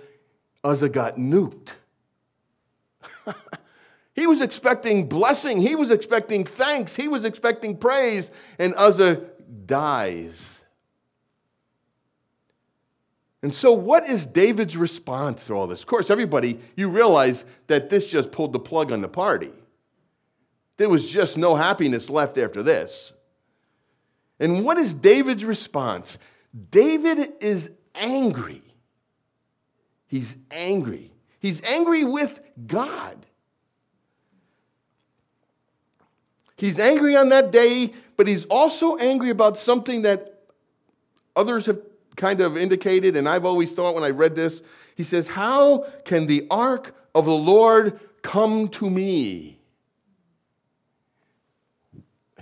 Uzzah 0.62 0.90
got 0.90 1.16
nuked. 1.16 1.70
he 4.14 4.26
was 4.26 4.42
expecting 4.42 5.08
blessing, 5.08 5.62
he 5.62 5.74
was 5.74 5.90
expecting 5.90 6.44
thanks, 6.44 6.94
he 6.94 7.08
was 7.08 7.24
expecting 7.24 7.78
praise, 7.78 8.30
and 8.58 8.74
Uzzah 8.76 9.22
dies. 9.64 10.60
And 13.42 13.54
so, 13.54 13.72
what 13.72 14.06
is 14.06 14.26
David's 14.26 14.76
response 14.76 15.46
to 15.46 15.54
all 15.54 15.66
this? 15.66 15.80
Of 15.80 15.86
course, 15.86 16.10
everybody, 16.10 16.60
you 16.76 16.90
realize 16.90 17.46
that 17.68 17.88
this 17.88 18.06
just 18.06 18.32
pulled 18.32 18.52
the 18.52 18.58
plug 18.58 18.92
on 18.92 19.00
the 19.00 19.08
party. 19.08 19.52
There 20.76 20.90
was 20.90 21.10
just 21.10 21.38
no 21.38 21.56
happiness 21.56 22.10
left 22.10 22.36
after 22.36 22.62
this. 22.62 23.14
And 24.40 24.64
what 24.64 24.78
is 24.78 24.94
David's 24.94 25.44
response? 25.44 26.18
David 26.70 27.34
is 27.40 27.70
angry. 27.94 28.62
He's 30.08 30.34
angry. 30.50 31.12
He's 31.38 31.62
angry 31.62 32.04
with 32.04 32.40
God. 32.66 33.26
He's 36.56 36.78
angry 36.78 37.16
on 37.16 37.28
that 37.28 37.52
day, 37.52 37.92
but 38.16 38.26
he's 38.26 38.44
also 38.46 38.96
angry 38.96 39.30
about 39.30 39.58
something 39.58 40.02
that 40.02 40.42
others 41.36 41.66
have 41.66 41.80
kind 42.16 42.40
of 42.40 42.56
indicated, 42.56 43.16
and 43.16 43.28
I've 43.28 43.44
always 43.44 43.72
thought 43.72 43.94
when 43.94 44.04
I 44.04 44.10
read 44.10 44.34
this. 44.34 44.60
He 44.94 45.04
says, 45.04 45.28
How 45.28 45.86
can 46.04 46.26
the 46.26 46.46
ark 46.50 46.94
of 47.14 47.24
the 47.24 47.32
Lord 47.32 48.00
come 48.22 48.68
to 48.68 48.90
me? 48.90 49.58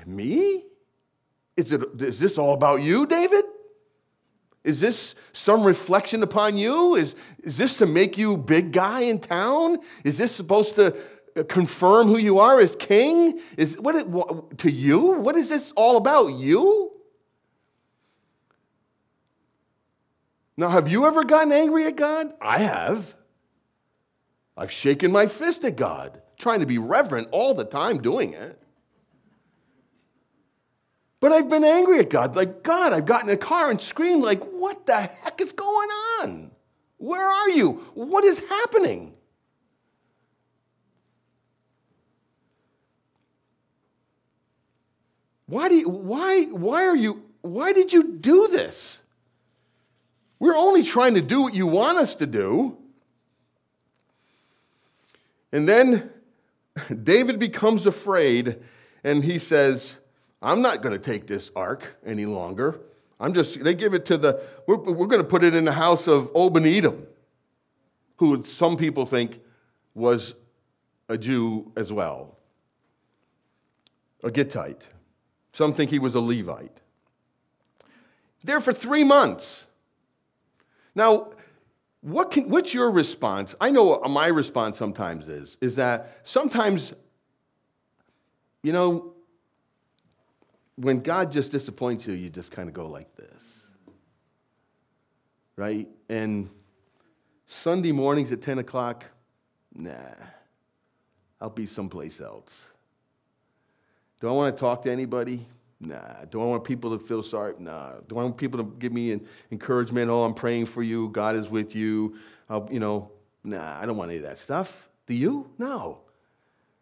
Me? 0.07 0.64
Is, 1.59 1.72
it, 1.72 1.82
is 2.00 2.20
this 2.20 2.38
all 2.38 2.54
about 2.54 2.82
you, 2.82 3.04
David? 3.04 3.44
Is 4.62 4.78
this 4.78 5.16
some 5.32 5.64
reflection 5.64 6.22
upon 6.22 6.56
you? 6.56 6.94
Is, 6.94 7.16
is 7.42 7.56
this 7.56 7.76
to 7.78 7.86
make 7.86 8.16
you 8.16 8.36
big 8.36 8.70
guy 8.70 9.00
in 9.00 9.18
town? 9.18 9.78
Is 10.04 10.18
this 10.18 10.30
supposed 10.30 10.76
to 10.76 10.96
uh, 11.36 11.42
confirm 11.48 12.06
who 12.06 12.16
you 12.16 12.38
are 12.38 12.61
as 12.61 12.76
king? 12.76 13.40
Is 13.56 13.76
what, 13.76 13.96
it, 13.96 14.59
to 14.59 14.70
you? 14.70 15.00
What 15.18 15.36
is 15.36 15.48
this 15.48 15.72
all 15.72 15.96
about? 15.96 16.28
You? 16.34 16.92
Now, 20.56 20.68
have 20.68 20.86
you 20.86 21.06
ever 21.06 21.24
gotten 21.24 21.50
angry 21.50 21.86
at 21.86 21.96
God? 21.96 22.34
I 22.40 22.59
have. 22.59 23.16
I've 24.56 24.70
shaken 24.70 25.11
my 25.11 25.26
fist 25.26 25.64
at 25.64 25.74
God, 25.74 26.22
trying 26.38 26.61
to 26.61 26.66
be 26.66 26.78
reverent 26.78 27.28
all 27.32 27.52
the 27.52 27.64
time 27.64 28.00
doing 28.00 28.34
it. 28.34 28.62
But 31.21 31.33
I've 31.33 31.49
been 31.49 31.64
angry 31.64 31.99
at 31.99 32.11
God. 32.11 32.37
Like, 32.37 32.62
God, 32.62 32.93
I've 32.93 33.07
gotten 33.07 33.29
in 33.29 33.35
a 33.35 33.39
car 33.39 33.71
and 33.71 33.81
screamed, 33.81 34.23
like, 34.23 34.43
what 34.45 34.87
the 34.87 35.01
heck 35.01 35.41
is 35.41 35.53
going 35.53 35.89
on? 36.21 36.51
Where 36.99 37.27
are 37.27 37.51
you? 37.51 37.85
What 37.95 38.25
is 38.25 38.41
happening? 38.41 39.14
Why 45.47 45.69
do 45.69 45.77
you, 45.77 45.89
why, 45.89 46.45
why 46.45 46.85
are 46.85 46.97
you, 46.97 47.23
why 47.41 47.73
did 47.73 47.93
you 47.93 48.03
do 48.19 48.49
this? 48.49 48.99
We're 50.39 50.57
only 50.57 50.83
trying 50.83 51.14
to 51.14 51.23
do 51.23 51.41
what 51.41 51.55
you 51.55 51.66
want 51.66 51.99
us 51.99 52.14
to 52.16 52.27
do. 52.27 52.77
And 55.51 55.69
then 55.69 56.11
David 57.03 57.39
becomes 57.39 57.87
afraid 57.87 58.59
and 59.03 59.25
he 59.25 59.39
says, 59.39 59.99
I'm 60.41 60.62
not 60.62 60.82
going 60.82 60.93
to 60.93 60.99
take 60.99 61.26
this 61.26 61.51
ark 61.57 61.97
any 62.07 62.26
longer. 62.26 62.80
I'm 63.20 63.34
just, 63.34 63.62
they 63.62 63.74
give 63.74 63.95
it 63.95 64.05
to 64.07 64.16
the, 64.16 64.41
we're, 64.66 64.76
we're 64.76 65.07
going 65.07 65.22
to 65.22 65.28
put 65.28 65.43
it 65.43 65.55
in 65.55 65.64
the 65.64 65.72
house 65.72 66.07
of 66.07 66.30
Obed-Edom, 66.34 67.07
who 68.16 68.45
some 68.45 68.76
people 68.76 69.05
think 69.05 69.41
was 69.95 70.34
a 71.09 71.18
Jew 71.18 71.72
as 71.76 71.93
well, 71.93 72.36
a 74.22 74.30
Gittite. 74.30 74.86
Some 75.53 75.74
think 75.74 75.91
he 75.91 75.99
was 75.99 76.14
a 76.14 76.20
Levite. 76.20 76.78
There 78.45 78.61
for 78.61 78.72
three 78.72 79.03
months. 79.03 79.66
Now, 80.95 81.32
what 82.01 82.30
can, 82.30 82.49
what's 82.49 82.72
your 82.72 82.93
response? 82.93 83.57
I 83.61 83.70
know 83.70 84.01
my 84.09 84.28
response 84.28 84.78
sometimes 84.78 85.26
is, 85.26 85.57
is 85.61 85.74
that 85.76 86.18
sometimes, 86.22 86.93
you 88.62 88.72
know, 88.72 89.14
when 90.81 91.01
God 91.01 91.33
just 91.33 91.51
disappoints 91.51 92.07
you, 92.07 92.14
you 92.14 92.31
just 92.31 92.53
kind 92.53 92.68
of 92.68 92.74
go 92.74 92.87
like 92.87 93.14
this. 93.16 93.62
Right? 95.57 95.89
And 96.09 96.49
Sunday 97.47 97.91
mornings 97.91 98.31
at 98.31 98.41
10 98.41 98.59
o'clock, 98.59 99.05
nah, 99.74 99.93
I'll 101.41 101.51
be 101.51 101.66
someplace 101.66 102.20
else. 102.20 102.66
Do 104.20 104.29
I 104.29 104.33
want 104.33 104.57
to 104.57 104.61
talk 104.61 104.83
to 104.83 104.91
anybody? 104.91 105.47
Nah. 105.81 106.24
Do 106.31 106.41
I 106.43 106.45
want 106.45 106.62
people 106.64 106.97
to 106.97 107.05
feel 107.05 107.22
sorry? 107.22 107.55
Nah. 107.59 107.95
Do 108.09 108.18
I 108.18 108.22
want 108.22 108.37
people 108.37 108.62
to 108.62 108.72
give 108.79 108.93
me 108.93 109.20
encouragement? 109.51 110.11
Oh, 110.11 110.22
I'm 110.22 110.35
praying 110.35 110.66
for 110.66 110.83
you. 110.83 111.09
God 111.09 111.35
is 111.35 111.49
with 111.49 111.74
you. 111.74 112.16
I'll, 112.49 112.68
you 112.70 112.81
know, 112.81 113.11
nah, 113.43 113.81
I 113.81 113.87
don't 113.87 113.97
want 113.97 114.11
any 114.11 114.18
of 114.18 114.24
that 114.24 114.39
stuff. 114.39 114.89
Do 115.07 115.14
you? 115.14 115.51
No. 115.59 116.01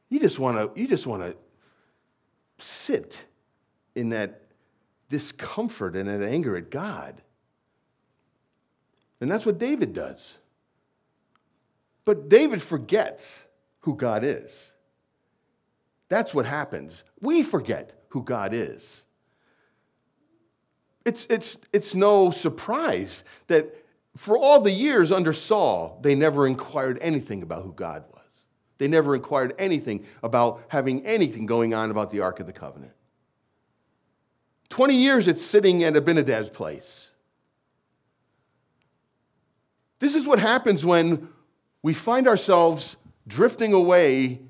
You 0.09 0.20
just 0.20 0.38
want 0.38 0.57
to, 0.57 0.80
you 0.80 0.86
just 0.86 1.07
want 1.07 1.22
to 1.22 1.36
sit 2.59 3.18
in 3.97 4.11
that 4.11 4.42
discomfort 5.09 5.97
and 5.97 6.09
that 6.09 6.22
anger 6.22 6.57
at 6.57 6.70
God. 6.70 7.20
And 9.20 9.30
that's 9.30 9.47
what 9.47 9.59
David 9.59 9.92
does. 9.92 10.34
But 12.05 12.28
David 12.28 12.62
forgets 12.62 13.44
who 13.80 13.97
God 13.97 14.24
is. 14.24 14.72
That's 16.09 16.32
what 16.32 16.47
happens. 16.47 17.03
We 17.20 17.42
forget 17.42 18.05
who 18.09 18.22
God 18.22 18.55
is. 18.55 19.05
It's, 21.05 21.26
it's, 21.30 21.57
it's 21.72 21.94
no 21.94 22.30
surprise 22.30 23.24
that 23.47 23.74
for 24.16 24.38
all 24.38 24.61
the 24.61 24.70
years 24.70 25.12
under 25.12 25.32
Saul, 25.32 25.99
they 26.03 26.14
never 26.14 26.47
inquired 26.47 26.99
anything 27.01 27.42
about 27.42 27.62
who 27.62 27.72
God 27.72 28.05
was. 28.12 28.22
They 28.78 28.88
never 28.88 29.14
inquired 29.14 29.55
anything 29.59 30.05
about 30.22 30.62
having 30.68 31.05
anything 31.07 31.47
going 31.47 31.74
on 31.74 31.90
about 31.90 32.11
the 32.11 32.20
Ark 32.20 32.40
of 32.40 32.47
the 32.47 32.53
Covenant. 32.53 32.92
20 34.68 34.94
years 34.94 35.28
it's 35.28 35.44
sitting 35.44 35.84
at 35.84 35.94
Abinadab's 35.94 36.50
place. 36.50 37.10
This 39.98 40.14
is 40.14 40.26
what 40.26 40.38
happens 40.38 40.84
when 40.84 41.28
we 41.82 41.94
find 41.94 42.28
ourselves 42.28 42.96
drifting 43.26 43.72
away 43.72 44.40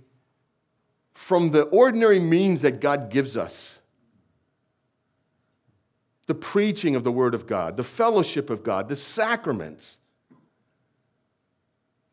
from 1.14 1.50
the 1.50 1.62
ordinary 1.62 2.18
means 2.18 2.62
that 2.62 2.80
God 2.80 3.10
gives 3.10 3.36
us 3.36 3.78
the 6.26 6.34
preaching 6.34 6.96
of 6.96 7.04
the 7.04 7.12
Word 7.12 7.34
of 7.34 7.46
God, 7.46 7.76
the 7.76 7.84
fellowship 7.84 8.50
of 8.50 8.62
God, 8.62 8.88
the 8.88 8.96
sacraments. 8.96 9.98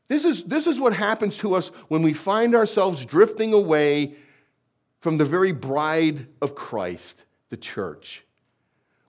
This 0.08 0.24
is, 0.24 0.44
this 0.44 0.68
is 0.68 0.80
what 0.80 0.94
happens 0.94 1.38
to 1.38 1.56
us 1.56 1.70
when 1.88 2.04
we 2.04 2.14
find 2.14 2.54
ourselves 2.54 3.06
drifting 3.06 3.54
away 3.54 4.16
from 5.00 5.18
the 5.18 5.26
very 5.26 5.52
bride 5.52 6.28
of 6.42 6.56
Christ, 6.56 7.24
the 7.54 7.58
church. 7.58 8.24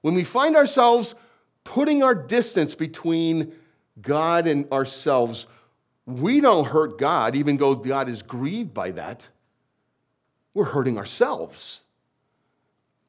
When 0.02 0.12
we 0.12 0.22
find 0.22 0.54
ourselves 0.54 1.14
putting 1.64 2.02
our 2.02 2.14
distance 2.14 2.74
between 2.74 3.54
God 4.02 4.46
and 4.46 4.70
ourselves, 4.70 5.46
we 6.04 6.42
don't 6.42 6.66
hurt 6.66 6.98
God, 6.98 7.36
even 7.36 7.56
though 7.56 7.74
God 7.74 8.10
is 8.10 8.20
grieved 8.22 8.74
by 8.74 8.90
that. 8.90 9.26
We're 10.52 10.66
hurting 10.66 10.98
ourselves. 10.98 11.80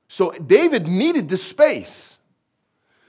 So 0.08 0.32
David 0.32 0.88
needed 0.88 1.28
this 1.28 1.44
space. 1.44 2.18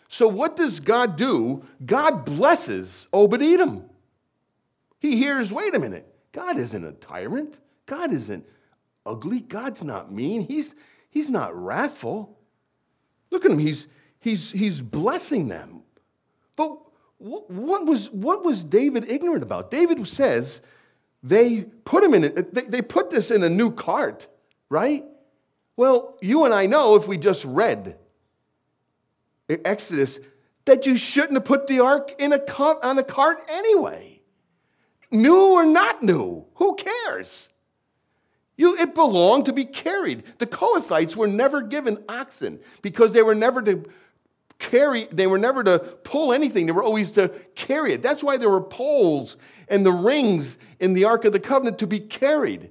So 0.08 0.26
what 0.26 0.56
does 0.56 0.80
God 0.80 1.14
do? 1.14 1.64
God 1.84 2.24
blesses 2.24 3.06
Obed 3.12 3.40
Edom. 3.40 3.84
He 4.98 5.16
hears, 5.16 5.52
wait 5.52 5.76
a 5.76 5.78
minute, 5.78 6.12
God 6.32 6.58
isn't 6.58 6.84
a 6.84 6.90
tyrant. 6.90 7.60
God 7.86 8.12
isn't 8.12 8.44
ugly. 9.04 9.38
God's 9.38 9.84
not 9.84 10.12
mean. 10.12 10.44
He's, 10.44 10.74
he's 11.16 11.30
not 11.30 11.56
wrathful. 11.56 12.36
Look 13.30 13.46
at 13.46 13.50
him. 13.50 13.58
He's, 13.58 13.86
he's, 14.20 14.50
he's 14.50 14.82
blessing 14.82 15.48
them. 15.48 15.80
But 16.56 16.76
what 17.16 17.86
was, 17.86 18.10
what 18.10 18.44
was 18.44 18.62
David 18.62 19.10
ignorant 19.10 19.42
about? 19.42 19.70
David 19.70 20.06
says 20.06 20.60
they 21.22 21.62
put 21.86 22.04
him 22.04 22.12
in 22.12 22.24
it, 22.24 22.52
they, 22.52 22.64
they 22.64 22.82
put 22.82 23.08
this 23.08 23.30
in 23.30 23.42
a 23.42 23.48
new 23.48 23.70
cart, 23.70 24.26
right? 24.68 25.06
Well, 25.74 26.18
you 26.20 26.44
and 26.44 26.52
I 26.52 26.66
know 26.66 26.96
if 26.96 27.08
we 27.08 27.16
just 27.16 27.46
read 27.46 27.96
Exodus 29.48 30.18
that 30.66 30.84
you 30.84 30.96
shouldn't 30.96 31.32
have 31.32 31.46
put 31.46 31.66
the 31.66 31.80
ark 31.80 32.14
in 32.18 32.34
a 32.34 32.38
cart, 32.38 32.80
on 32.82 32.98
a 32.98 33.02
cart 33.02 33.38
anyway. 33.48 34.20
New 35.10 35.52
or 35.52 35.64
not 35.64 36.02
new, 36.02 36.44
who 36.56 36.76
cares? 36.76 37.48
You, 38.56 38.76
it 38.78 38.94
belonged 38.94 39.46
to 39.46 39.52
be 39.52 39.64
carried. 39.64 40.24
The 40.38 40.46
Kohathites 40.46 41.14
were 41.14 41.26
never 41.26 41.60
given 41.60 42.02
oxen 42.08 42.60
because 42.80 43.12
they 43.12 43.22
were 43.22 43.34
never 43.34 43.60
to 43.62 43.84
carry, 44.58 45.08
they 45.12 45.26
were 45.26 45.38
never 45.38 45.62
to 45.62 45.78
pull 45.78 46.32
anything, 46.32 46.66
they 46.66 46.72
were 46.72 46.82
always 46.82 47.10
to 47.12 47.28
carry 47.54 47.92
it. 47.92 48.02
That's 48.02 48.22
why 48.22 48.38
there 48.38 48.48
were 48.48 48.62
poles 48.62 49.36
and 49.68 49.84
the 49.84 49.92
rings 49.92 50.58
in 50.80 50.94
the 50.94 51.04
Ark 51.04 51.24
of 51.24 51.32
the 51.32 51.40
Covenant 51.40 51.78
to 51.78 51.86
be 51.86 52.00
carried. 52.00 52.70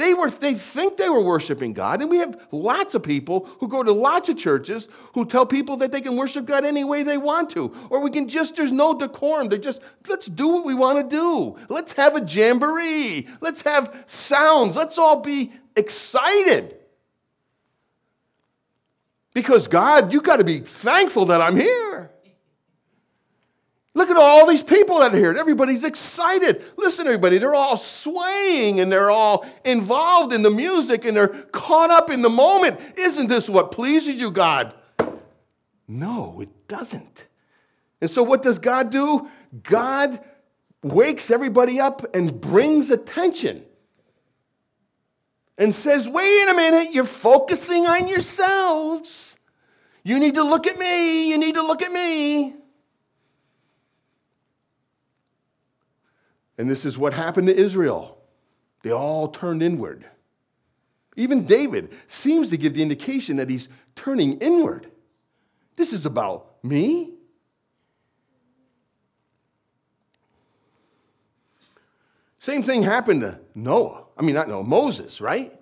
They, 0.00 0.14
were, 0.14 0.30
they 0.30 0.54
think 0.54 0.96
they 0.96 1.10
were 1.10 1.20
worshiping 1.20 1.74
God, 1.74 2.00
and 2.00 2.08
we 2.08 2.16
have 2.20 2.46
lots 2.52 2.94
of 2.94 3.02
people 3.02 3.46
who 3.58 3.68
go 3.68 3.82
to 3.82 3.92
lots 3.92 4.30
of 4.30 4.38
churches 4.38 4.88
who 5.12 5.26
tell 5.26 5.44
people 5.44 5.76
that 5.76 5.92
they 5.92 6.00
can 6.00 6.16
worship 6.16 6.46
God 6.46 6.64
any 6.64 6.84
way 6.84 7.02
they 7.02 7.18
want 7.18 7.50
to. 7.50 7.70
Or 7.90 8.00
we 8.00 8.10
can 8.10 8.26
just, 8.26 8.56
there's 8.56 8.72
no 8.72 8.94
decorum. 8.94 9.48
They're 9.48 9.58
just, 9.58 9.82
let's 10.08 10.24
do 10.24 10.48
what 10.48 10.64
we 10.64 10.72
want 10.72 11.10
to 11.10 11.16
do. 11.16 11.58
Let's 11.68 11.92
have 11.92 12.16
a 12.16 12.24
jamboree. 12.24 13.28
Let's 13.42 13.60
have 13.60 13.94
sounds. 14.06 14.74
Let's 14.74 14.96
all 14.96 15.20
be 15.20 15.52
excited. 15.76 16.78
Because 19.34 19.68
God, 19.68 20.14
you've 20.14 20.24
got 20.24 20.38
to 20.38 20.44
be 20.44 20.60
thankful 20.60 21.26
that 21.26 21.42
I'm 21.42 21.58
here. 21.58 22.10
Look 24.00 24.08
at 24.08 24.16
all 24.16 24.46
these 24.46 24.62
people 24.62 24.96
are 25.02 25.14
here. 25.14 25.36
Everybody's 25.36 25.84
excited. 25.84 26.64
Listen, 26.78 27.06
everybody, 27.06 27.36
they're 27.36 27.54
all 27.54 27.76
swaying 27.76 28.80
and 28.80 28.90
they're 28.90 29.10
all 29.10 29.44
involved 29.62 30.32
in 30.32 30.40
the 30.40 30.50
music 30.50 31.04
and 31.04 31.14
they're 31.14 31.28
caught 31.28 31.90
up 31.90 32.08
in 32.08 32.22
the 32.22 32.30
moment. 32.30 32.80
Isn't 32.96 33.26
this 33.26 33.46
what 33.46 33.72
pleases 33.72 34.14
you, 34.14 34.30
God? 34.30 34.72
No, 35.86 36.40
it 36.40 36.48
doesn't. 36.66 37.26
And 38.00 38.08
so, 38.08 38.22
what 38.22 38.40
does 38.40 38.58
God 38.58 38.88
do? 38.88 39.28
God 39.62 40.18
wakes 40.82 41.30
everybody 41.30 41.78
up 41.78 42.14
and 42.16 42.40
brings 42.40 42.90
attention 42.90 43.66
and 45.58 45.74
says, 45.74 46.08
wait 46.08 46.48
a 46.48 46.54
minute, 46.54 46.94
you're 46.94 47.04
focusing 47.04 47.86
on 47.86 48.08
yourselves. 48.08 49.36
You 50.02 50.18
need 50.18 50.36
to 50.36 50.42
look 50.42 50.66
at 50.66 50.78
me. 50.78 51.28
You 51.28 51.36
need 51.36 51.56
to 51.56 51.62
look 51.62 51.82
at 51.82 51.92
me. 51.92 52.54
And 56.60 56.68
this 56.68 56.84
is 56.84 56.98
what 56.98 57.14
happened 57.14 57.46
to 57.46 57.56
Israel. 57.56 58.18
They 58.82 58.92
all 58.92 59.28
turned 59.28 59.62
inward. 59.62 60.04
Even 61.16 61.46
David 61.46 61.90
seems 62.06 62.50
to 62.50 62.58
give 62.58 62.74
the 62.74 62.82
indication 62.82 63.36
that 63.36 63.48
he's 63.48 63.66
turning 63.94 64.36
inward. 64.40 64.90
This 65.76 65.94
is 65.94 66.04
about 66.04 66.62
me. 66.62 67.14
Same 72.40 72.62
thing 72.62 72.82
happened 72.82 73.22
to 73.22 73.40
Noah. 73.54 74.04
I 74.18 74.20
mean, 74.20 74.34
not 74.34 74.46
Noah, 74.46 74.62
Moses, 74.62 75.18
right? 75.22 75.58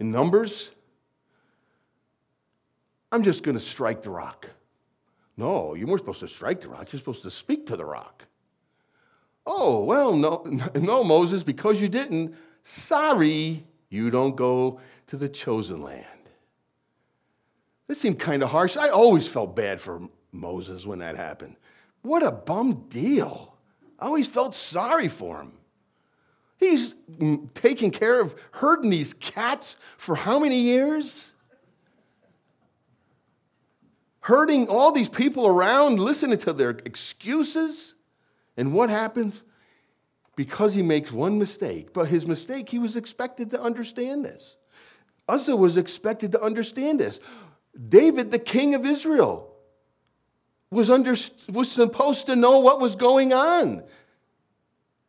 In 0.00 0.10
Numbers, 0.10 0.70
I'm 3.12 3.22
just 3.22 3.44
going 3.44 3.56
to 3.56 3.62
strike 3.62 4.02
the 4.02 4.10
rock. 4.10 4.48
No, 5.36 5.74
you 5.74 5.86
weren't 5.86 6.00
supposed 6.00 6.18
to 6.18 6.26
strike 6.26 6.62
the 6.62 6.68
rock. 6.68 6.92
You're 6.92 6.98
supposed 6.98 7.22
to 7.22 7.30
speak 7.30 7.68
to 7.68 7.76
the 7.76 7.84
rock. 7.84 8.24
Oh, 9.46 9.82
well, 9.84 10.14
no, 10.14 10.44
no, 10.74 11.04
Moses, 11.04 11.42
because 11.42 11.80
you 11.80 11.88
didn't, 11.88 12.34
sorry, 12.62 13.64
you 13.88 14.10
don't 14.10 14.36
go 14.36 14.80
to 15.08 15.16
the 15.16 15.28
chosen 15.28 15.82
land. 15.82 16.06
This 17.88 18.00
seemed 18.00 18.18
kind 18.18 18.42
of 18.42 18.50
harsh. 18.50 18.76
I 18.76 18.88
always 18.88 19.26
felt 19.26 19.54
bad 19.54 19.80
for 19.80 20.08
Moses 20.30 20.86
when 20.86 21.00
that 21.00 21.16
happened. 21.16 21.56
What 22.02 22.22
a 22.22 22.32
bum 22.32 22.86
deal. 22.88 23.54
I 23.98 24.06
always 24.06 24.26
felt 24.26 24.54
sorry 24.54 25.08
for 25.08 25.40
him. 25.40 25.52
He's 26.56 26.94
mm, 27.18 27.52
taking 27.54 27.90
care 27.90 28.20
of 28.20 28.36
herding 28.52 28.90
these 28.90 29.14
cats 29.14 29.76
for 29.96 30.14
how 30.14 30.38
many 30.38 30.60
years? 30.60 31.32
Herding 34.20 34.68
all 34.68 34.92
these 34.92 35.08
people 35.08 35.46
around, 35.46 35.98
listening 35.98 36.38
to 36.38 36.52
their 36.52 36.70
excuses. 36.70 37.94
And 38.56 38.74
what 38.74 38.90
happens? 38.90 39.42
Because 40.36 40.74
he 40.74 40.82
makes 40.82 41.12
one 41.12 41.38
mistake, 41.38 41.92
but 41.92 42.08
his 42.08 42.26
mistake, 42.26 42.68
he 42.68 42.78
was 42.78 42.96
expected 42.96 43.50
to 43.50 43.60
understand 43.60 44.24
this. 44.24 44.56
Uzzah 45.28 45.56
was 45.56 45.76
expected 45.76 46.32
to 46.32 46.42
understand 46.42 47.00
this. 47.00 47.20
David, 47.88 48.30
the 48.30 48.38
king 48.38 48.74
of 48.74 48.84
Israel, 48.84 49.52
was, 50.70 50.90
under, 50.90 51.14
was 51.50 51.70
supposed 51.70 52.26
to 52.26 52.36
know 52.36 52.58
what 52.58 52.80
was 52.80 52.96
going 52.96 53.32
on. 53.32 53.84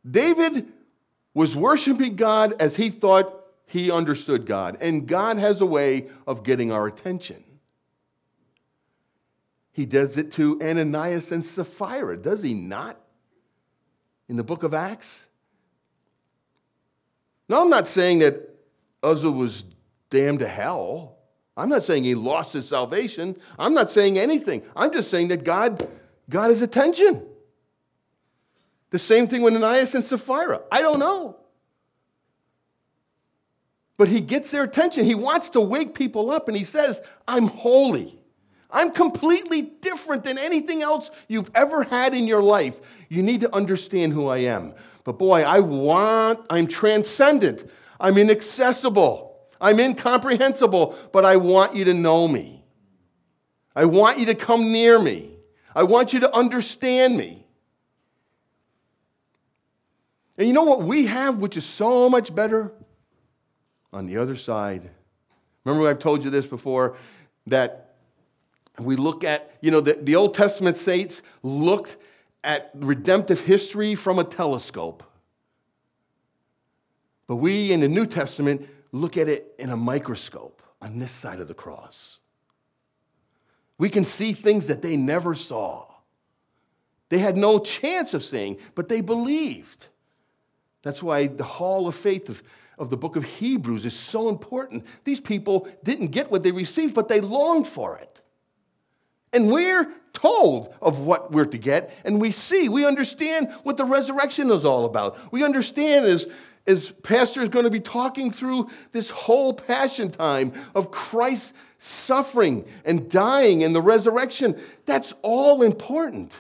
David 0.10 0.68
was 1.34 1.56
worshiping 1.56 2.16
God 2.16 2.56
as 2.60 2.76
he 2.76 2.90
thought 2.90 3.44
he 3.66 3.90
understood 3.90 4.46
God. 4.46 4.78
And 4.82 5.08
God 5.08 5.38
has 5.38 5.62
a 5.62 5.66
way 5.66 6.10
of 6.28 6.44
getting 6.44 6.72
our 6.72 6.86
attention. 6.86 7.44
He 9.72 9.86
does 9.86 10.18
it 10.18 10.34
to 10.34 10.62
Ananias 10.62 11.32
and 11.32 11.44
Sapphira, 11.44 12.18
does 12.18 12.44
he 12.44 12.54
not? 12.54 13.00
In 14.30 14.38
the 14.38 14.44
book 14.44 14.64
of 14.64 14.74
Acts? 14.74 15.26
Now, 17.50 17.62
I'm 17.62 17.70
not 17.70 17.88
saying 17.88 18.20
that 18.20 18.50
Uzzah 19.02 19.32
was 19.32 19.64
damned 20.10 20.40
to 20.40 20.48
hell. 20.48 21.18
I'm 21.56 21.70
not 21.70 21.84
saying 21.84 22.04
he 22.04 22.16
lost 22.16 22.54
his 22.54 22.68
salvation. 22.68 23.38
I'm 23.60 23.74
not 23.74 23.90
saying 23.90 24.18
anything. 24.18 24.64
I'm 24.76 24.92
just 24.92 25.12
saying 25.12 25.28
that 25.28 25.44
God 25.44 25.88
got 26.30 26.50
his 26.50 26.62
attention. 26.62 27.26
The 28.90 29.00
same 29.00 29.28
thing 29.28 29.42
with 29.42 29.56
Ananias 29.56 29.94
and 29.94 30.06
Sapphira. 30.06 30.62
I 30.72 30.82
don't 30.82 31.00
know. 31.00 31.38
But 33.98 34.08
he 34.08 34.22
gets 34.22 34.52
their 34.52 34.64
attention. 34.64 35.06
He 35.06 35.16
wants 35.16 35.50
to 35.50 35.62
wake 35.62 35.94
people 35.94 36.32
up 36.32 36.48
and 36.48 36.58
he 36.58 36.64
says, 36.64 37.02
I'm 37.28 37.48
holy. 37.48 38.20
I'm 38.74 38.92
completely 38.92 39.62
different 39.62 40.24
than 40.24 40.40
anything 40.40 40.82
else 40.82 41.12
you've 41.28 41.52
ever 41.54 41.84
had 41.84 42.16
in 42.16 42.26
your 42.26 42.42
life. 42.42 42.82
You 43.08 43.22
need 43.22 43.42
to 43.42 43.56
understand 43.56 44.14
who 44.14 44.28
I 44.28 44.40
am. 44.40 44.74
But 45.04 45.20
boy, 45.20 45.44
I 45.44 45.60
want, 45.60 46.40
I'm 46.50 46.66
transcendent. 46.66 47.70
I'm 48.00 48.18
inaccessible. 48.18 49.38
I'm 49.62 49.80
incomprehensible, 49.80 50.98
but 51.12 51.24
I 51.24 51.38
want 51.38 51.76
you 51.76 51.86
to 51.86 51.94
know 51.94 52.28
me. 52.28 52.66
I 53.76 53.86
want 53.86 54.18
you 54.18 54.26
to 54.26 54.36
come 54.36 54.72
near 54.72 55.00
me. 55.00 55.38
I 55.76 55.84
want 55.84 56.12
you 56.12 56.22
to 56.22 56.36
understand 56.36 57.16
me. 57.16 57.46
And 60.38 60.48
you 60.48 60.54
know 60.54 60.64
what 60.64 60.82
we 60.82 61.06
have, 61.06 61.40
which 61.40 61.58
is 61.58 61.66
so 61.66 62.10
much 62.10 62.34
better? 62.34 62.74
On 63.92 64.08
the 64.08 64.18
other 64.18 64.36
side. 64.36 64.90
Remember, 65.64 65.88
I've 65.88 66.00
told 66.00 66.24
you 66.24 66.32
this 66.32 66.48
before 66.48 66.98
that 67.48 67.83
we 68.80 68.96
look 68.96 69.24
at, 69.24 69.52
you 69.62 69.72
know, 69.72 69.82
the, 69.82 69.94
the 69.94 70.16
Old 70.16 70.34
Testament 70.34 70.78
saints 70.78 71.22
looked 71.44 71.98
at 72.44 72.72
redemptive 72.74 73.42
history 73.42 73.96
from 73.96 74.20
a 74.20 74.24
telescope. 74.24 75.04
But 77.28 77.38
we 77.38 77.72
in 77.72 77.80
the 77.80 77.88
New 77.88 78.06
Testament 78.06 78.68
look 78.92 79.18
at 79.18 79.30
it 79.30 79.54
in 79.58 79.70
a 79.70 79.78
microscope 79.78 80.62
on 80.82 81.00
this 81.00 81.12
side 81.12 81.40
of 81.40 81.48
the 81.48 81.54
cross. 81.54 82.18
We 83.78 83.90
can 83.90 84.06
see 84.06 84.34
things 84.34 84.68
that 84.68 84.82
they 84.82 84.98
never 84.98 85.36
saw. 85.36 85.86
They 87.10 87.20
had 87.20 87.38
no 87.38 87.60
chance 87.60 88.14
of 88.14 88.24
seeing, 88.24 88.58
but 88.76 88.88
they 88.88 89.02
believed. 89.02 89.88
That's 90.82 91.02
why 91.02 91.28
the 91.28 91.44
hall 91.44 91.88
of 91.88 91.96
faith 91.96 92.28
of, 92.28 92.44
of 92.78 92.90
the 92.90 92.98
book 92.98 93.16
of 93.16 93.24
Hebrews 93.24 93.86
is 93.86 93.96
so 93.96 94.30
important. 94.30 94.86
These 95.04 95.20
people 95.20 95.68
didn't 95.84 96.08
get 96.08 96.32
what 96.32 96.44
they 96.44 96.52
received, 96.52 96.94
but 96.94 97.08
they 97.08 97.22
longed 97.22 97.68
for 97.68 97.98
it. 97.98 98.13
And 99.34 99.52
we're 99.52 99.92
told 100.14 100.74
of 100.82 101.00
what 101.00 101.32
we're 101.32 101.46
to 101.46 101.58
get, 101.58 101.92
and 102.06 102.22
we 102.22 102.32
see, 102.32 102.70
we 102.70 102.86
understand 102.86 103.52
what 103.64 103.78
the 103.78 103.84
resurrection 103.84 104.52
is 104.52 104.64
all 104.64 104.86
about. 104.86 105.18
We 105.34 105.44
understand 105.44 106.06
as, 106.06 106.28
as 106.68 106.92
Pastor 106.92 107.42
is 107.42 107.50
going 107.50 107.66
to 107.66 107.72
be 107.72 107.80
talking 107.80 108.32
through 108.32 108.70
this 108.92 109.10
whole 109.10 109.54
passion 109.54 110.12
time 110.12 110.54
of 110.76 110.92
Christ's 110.92 111.54
suffering 111.80 112.66
and 112.86 113.10
dying 113.10 113.64
and 113.64 113.76
the 113.76 113.82
resurrection. 113.82 114.62
That's 114.86 115.14
all 115.24 115.64
important. 115.64 116.32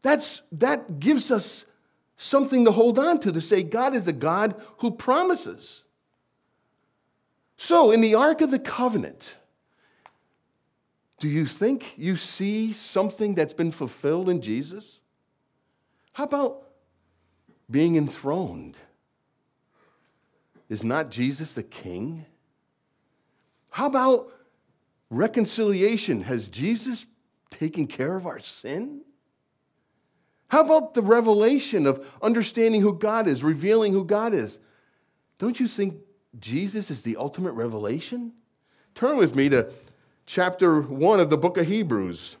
That's, 0.00 0.42
that 0.52 0.98
gives 0.98 1.30
us 1.30 1.64
something 2.16 2.64
to 2.64 2.72
hold 2.72 2.98
on 2.98 3.20
to, 3.20 3.32
to 3.32 3.40
say 3.40 3.62
God 3.62 3.94
is 3.94 4.08
a 4.08 4.12
God 4.12 4.60
who 4.78 4.90
promises. 4.90 5.84
So, 7.56 7.92
in 7.92 8.00
the 8.00 8.16
Ark 8.16 8.40
of 8.40 8.50
the 8.50 8.58
Covenant, 8.58 9.34
do 11.22 11.28
you 11.28 11.46
think 11.46 11.94
you 11.96 12.16
see 12.16 12.72
something 12.72 13.36
that's 13.36 13.52
been 13.52 13.70
fulfilled 13.70 14.28
in 14.28 14.40
Jesus? 14.42 14.98
How 16.12 16.24
about 16.24 16.64
being 17.70 17.94
enthroned? 17.94 18.76
Is 20.68 20.82
not 20.82 21.12
Jesus 21.12 21.52
the 21.52 21.62
king? 21.62 22.26
How 23.70 23.86
about 23.86 24.32
reconciliation? 25.10 26.22
Has 26.22 26.48
Jesus 26.48 27.06
taken 27.50 27.86
care 27.86 28.16
of 28.16 28.26
our 28.26 28.40
sin? 28.40 29.02
How 30.48 30.62
about 30.62 30.92
the 30.92 31.02
revelation 31.02 31.86
of 31.86 32.04
understanding 32.20 32.80
who 32.80 32.98
God 32.98 33.28
is, 33.28 33.44
revealing 33.44 33.92
who 33.92 34.04
God 34.04 34.34
is? 34.34 34.58
Don't 35.38 35.60
you 35.60 35.68
think 35.68 36.00
Jesus 36.40 36.90
is 36.90 37.02
the 37.02 37.16
ultimate 37.16 37.52
revelation? 37.52 38.32
Turn 38.96 39.18
with 39.18 39.36
me 39.36 39.48
to 39.50 39.70
chapter 40.34 40.80
1 40.80 41.20
of 41.20 41.28
the 41.28 41.36
book 41.36 41.58
of 41.58 41.66
Hebrews. 41.66 42.38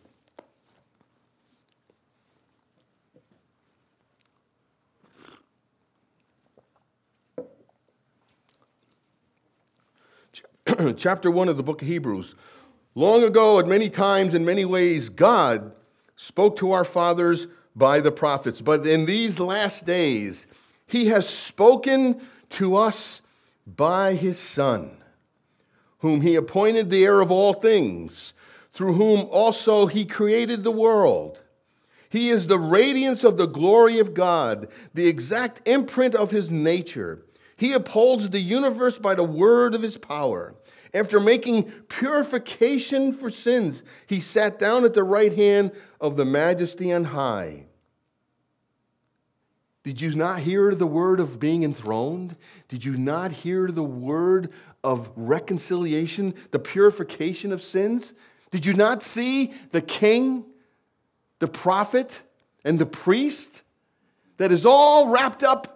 chapter 10.96 11.30
1 11.30 11.50
of 11.50 11.58
the 11.58 11.62
book 11.62 11.82
of 11.82 11.88
Hebrews. 11.88 12.34
Long 12.94 13.24
ago, 13.24 13.58
at 13.58 13.68
many 13.68 13.90
times, 13.90 14.32
in 14.32 14.42
many 14.46 14.64
ways, 14.64 15.10
God 15.10 15.72
spoke 16.16 16.56
to 16.56 16.72
our 16.72 16.84
fathers 16.84 17.46
by 17.76 18.00
the 18.00 18.10
prophets. 18.10 18.62
But 18.62 18.86
in 18.86 19.04
these 19.04 19.38
last 19.38 19.84
days, 19.84 20.46
he 20.86 21.08
has 21.08 21.28
spoken 21.28 22.22
to 22.52 22.74
us 22.74 23.20
by 23.66 24.14
his 24.14 24.38
Son 24.38 24.96
whom 26.02 26.20
he 26.20 26.34
appointed 26.34 26.90
the 26.90 27.04
heir 27.04 27.20
of 27.20 27.30
all 27.30 27.54
things, 27.54 28.34
through 28.72 28.92
whom 28.94 29.20
also 29.30 29.86
he 29.86 30.04
created 30.04 30.62
the 30.62 30.70
world. 30.70 31.42
He 32.10 32.28
is 32.28 32.46
the 32.46 32.58
radiance 32.58 33.24
of 33.24 33.36
the 33.36 33.46
glory 33.46 33.98
of 34.00 34.12
God, 34.12 34.68
the 34.92 35.06
exact 35.06 35.66
imprint 35.66 36.14
of 36.14 36.30
his 36.30 36.50
nature. 36.50 37.24
He 37.56 37.72
upholds 37.72 38.30
the 38.30 38.40
universe 38.40 38.98
by 38.98 39.14
the 39.14 39.24
word 39.24 39.74
of 39.74 39.82
his 39.82 39.96
power. 39.96 40.54
After 40.92 41.20
making 41.20 41.70
purification 41.88 43.12
for 43.12 43.30
sins, 43.30 43.82
he 44.06 44.20
sat 44.20 44.58
down 44.58 44.84
at 44.84 44.94
the 44.94 45.04
right 45.04 45.32
hand 45.32 45.70
of 46.00 46.16
the 46.16 46.24
majesty 46.24 46.92
on 46.92 47.04
high. 47.04 47.66
Did 49.84 50.00
you 50.00 50.14
not 50.14 50.40
hear 50.40 50.74
the 50.74 50.86
word 50.86 51.18
of 51.18 51.40
being 51.40 51.62
enthroned? 51.62 52.36
Did 52.68 52.84
you 52.84 52.96
not 52.96 53.32
hear 53.32 53.68
the 53.68 53.82
word 53.82 54.52
of 54.84 55.10
reconciliation, 55.16 56.34
the 56.50 56.58
purification 56.58 57.52
of 57.52 57.62
sins? 57.62 58.14
Did 58.50 58.66
you 58.66 58.74
not 58.74 59.02
see 59.02 59.52
the 59.70 59.82
king, 59.82 60.44
the 61.38 61.48
prophet, 61.48 62.20
and 62.64 62.78
the 62.78 62.86
priest? 62.86 63.62
That 64.36 64.52
is 64.52 64.66
all 64.66 65.08
wrapped 65.08 65.42
up 65.42 65.72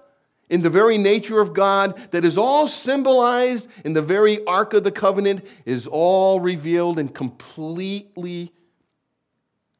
in 0.49 0.63
the 0.63 0.71
very 0.71 0.97
nature 0.97 1.41
of 1.41 1.53
God, 1.53 2.01
that 2.13 2.25
is 2.25 2.39
all 2.39 2.69
symbolized 2.69 3.69
in 3.85 3.95
the 3.95 4.03
very 4.03 4.45
Ark 4.45 4.75
of 4.75 4.85
the 4.85 4.93
Covenant, 4.93 5.45
is 5.65 5.87
all 5.87 6.39
revealed 6.39 6.99
and 6.99 7.13
completely 7.13 8.53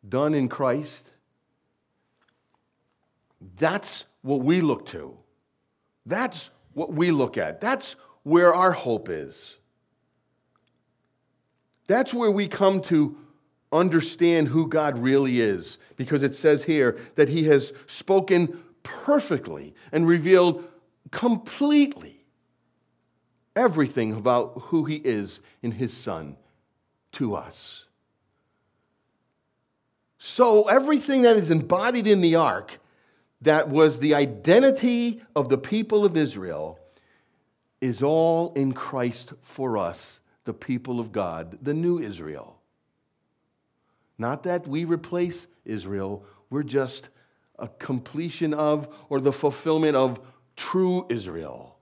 done 0.09 0.35
in 0.35 0.49
Christ. 0.49 1.09
That's 3.59 4.05
what 4.23 4.41
we 4.41 4.61
look 4.61 4.87
to. 4.87 5.17
That's 6.05 6.51
what 6.73 6.93
we 6.93 7.11
look 7.11 7.39
at. 7.39 7.61
That's 7.61 7.95
where 8.27 8.53
our 8.53 8.73
hope 8.73 9.09
is. 9.09 9.55
That's 11.87 12.13
where 12.13 12.31
we 12.33 12.49
come 12.49 12.81
to 12.83 13.17
understand 13.71 14.49
who 14.49 14.67
God 14.67 14.99
really 14.99 15.41
is, 15.41 15.79
because 15.95 16.25
it 16.25 16.35
says 16.35 16.65
here 16.65 16.99
that 17.15 17.29
He 17.29 17.45
has 17.45 17.73
spoken 17.87 18.65
perfectly 18.83 19.77
and 19.93 20.09
revealed 20.09 20.65
completely 21.13 22.25
everything 23.55 24.13
about 24.15 24.61
who 24.61 24.87
He 24.87 24.97
is 24.97 25.39
in 25.63 25.71
His 25.71 25.93
Son 25.93 26.37
to 27.13 27.37
us. 27.37 27.85
So, 30.19 30.65
everything 30.65 31.23
that 31.23 31.37
is 31.37 31.53
embodied 31.53 32.09
in 32.09 32.23
the 32.23 32.35
ark, 32.35 32.81
that 33.43 33.69
was 33.69 34.01
the 34.01 34.17
identity 34.17 35.23
of 35.37 35.49
the 35.49 35.59
people 35.59 36.05
of 36.05 36.17
Israel, 36.17 36.81
is 37.81 38.03
all 38.03 38.53
in 38.55 38.73
Christ 38.73 39.35
for 39.43 39.79
us, 39.79 40.21
the 40.45 40.55
people 40.55 41.01
of 41.01 41.13
God, 41.13 41.59
the 41.63 41.75
new 41.75 41.99
Israel. 41.99 42.59
Not 44.19 44.45
that 44.45 44.67
we 44.67 44.85
replace 44.85 45.47
Israel, 45.65 46.25
we're 46.49 46.63
just 46.63 47.09
a 47.59 47.69
completion 47.69 48.55
of 48.55 48.89
or 49.09 49.21
the 49.21 49.33
fulfillment 49.33 49.97
of 49.97 50.21
true 50.57 51.07
Israel. 51.09 51.77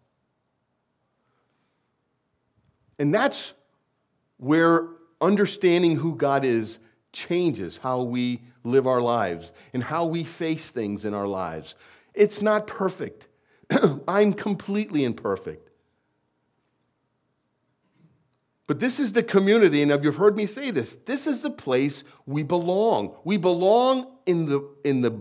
And 2.98 3.14
that's 3.14 3.52
where 4.38 4.88
understanding 5.20 5.96
who 5.96 6.16
God 6.16 6.44
is 6.44 6.78
changes 7.12 7.76
how 7.76 8.02
we 8.02 8.42
live 8.64 8.86
our 8.86 9.00
lives 9.00 9.52
and 9.72 9.82
how 9.82 10.04
we 10.04 10.24
face 10.24 10.70
things 10.70 11.04
in 11.04 11.14
our 11.14 11.26
lives. 11.26 11.74
It's 12.12 12.42
not 12.42 12.66
perfect. 12.66 13.26
I'm 14.08 14.32
completely 14.32 15.04
imperfect. 15.04 15.63
But 18.66 18.80
this 18.80 18.98
is 18.98 19.12
the 19.12 19.22
community, 19.22 19.82
and 19.82 20.02
you've 20.02 20.16
heard 20.16 20.36
me 20.36 20.46
say 20.46 20.70
this 20.70 20.94
this 21.04 21.26
is 21.26 21.42
the 21.42 21.50
place 21.50 22.04
we 22.26 22.42
belong. 22.42 23.14
We 23.24 23.36
belong 23.36 24.06
in 24.26 24.46
the, 24.46 24.68
in 24.84 25.02
the 25.02 25.18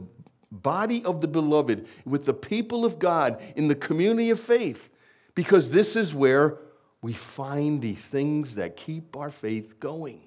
body 0.52 1.04
of 1.04 1.20
the 1.20 1.28
beloved, 1.28 1.88
with 2.06 2.26
the 2.26 2.34
people 2.34 2.86
of 2.86 3.00
God, 3.00 3.41
in 3.56 3.68
the 3.68 3.76
community 3.76 4.30
of 4.30 4.39
faith, 4.39 4.89
because 5.36 5.72
this 5.72 5.96
is 5.96 6.14
where 6.14 6.58
we 7.02 7.14
find 7.14 7.82
these 7.82 8.06
things 8.06 8.56
that 8.56 8.78
keep 8.78 9.18
our 9.18 9.30
faith 9.30 9.80
going 9.80 10.22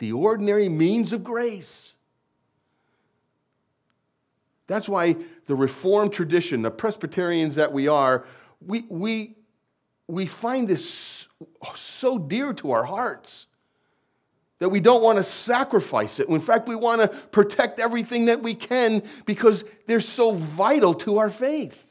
the 0.00 0.12
ordinary 0.12 0.68
means 0.68 1.12
of 1.12 1.22
grace. 1.22 1.92
That's 4.66 4.88
why 4.88 5.16
the 5.46 5.54
Reformed 5.54 6.12
tradition, 6.12 6.62
the 6.62 6.70
Presbyterians 6.70 7.54
that 7.56 7.70
we 7.72 7.86
are, 7.86 8.24
we, 8.64 8.86
we, 8.88 9.36
we 10.10 10.26
find 10.26 10.68
this 10.68 11.26
so 11.74 12.18
dear 12.18 12.52
to 12.54 12.72
our 12.72 12.84
hearts 12.84 13.46
that 14.58 14.68
we 14.68 14.80
don't 14.80 15.02
want 15.02 15.16
to 15.16 15.24
sacrifice 15.24 16.20
it. 16.20 16.28
In 16.28 16.40
fact, 16.40 16.68
we 16.68 16.76
want 16.76 17.00
to 17.00 17.08
protect 17.08 17.78
everything 17.80 18.26
that 18.26 18.42
we 18.42 18.54
can 18.54 19.02
because 19.24 19.64
they're 19.86 20.00
so 20.00 20.32
vital 20.32 20.94
to 20.94 21.18
our 21.18 21.30
faith. 21.30 21.86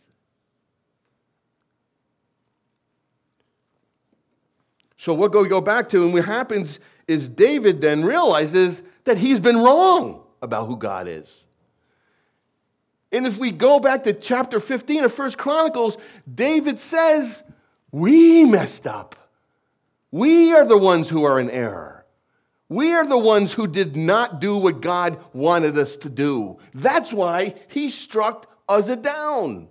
So 4.97 5.13
what 5.13 5.33
we 5.33 5.47
go 5.47 5.61
back 5.61 5.89
to, 5.89 6.03
and 6.03 6.13
what 6.13 6.25
happens 6.25 6.77
is 7.07 7.27
David 7.27 7.81
then 7.81 8.03
realizes 8.03 8.81
that 9.05 9.17
he's 9.17 9.39
been 9.39 9.57
wrong 9.57 10.21
about 10.41 10.67
who 10.67 10.77
God 10.77 11.07
is. 11.07 11.45
And 13.11 13.25
if 13.25 13.39
we 13.39 13.49
go 13.51 13.79
back 13.79 14.03
to 14.03 14.13
chapter 14.13 14.59
15 14.59 15.05
of 15.05 15.13
First 15.13 15.37
Chronicles, 15.37 15.97
David 16.31 16.79
says, 16.79 17.43
We 17.91 18.45
messed 18.45 18.87
up. 18.87 19.15
We 20.11 20.53
are 20.53 20.65
the 20.65 20.77
ones 20.77 21.09
who 21.09 21.23
are 21.23 21.39
in 21.39 21.49
error. 21.49 22.05
We 22.67 22.93
are 22.93 23.05
the 23.05 23.17
ones 23.17 23.53
who 23.53 23.65
did 23.67 23.95
not 23.95 24.39
do 24.39 24.55
what 24.55 24.81
God 24.81 25.19
wanted 25.33 25.77
us 25.77 25.95
to 25.97 26.09
do. 26.09 26.59
That's 26.73 27.11
why 27.11 27.55
he 27.67 27.89
struck 27.89 28.47
Uzzah 28.67 28.97
down. 28.97 29.67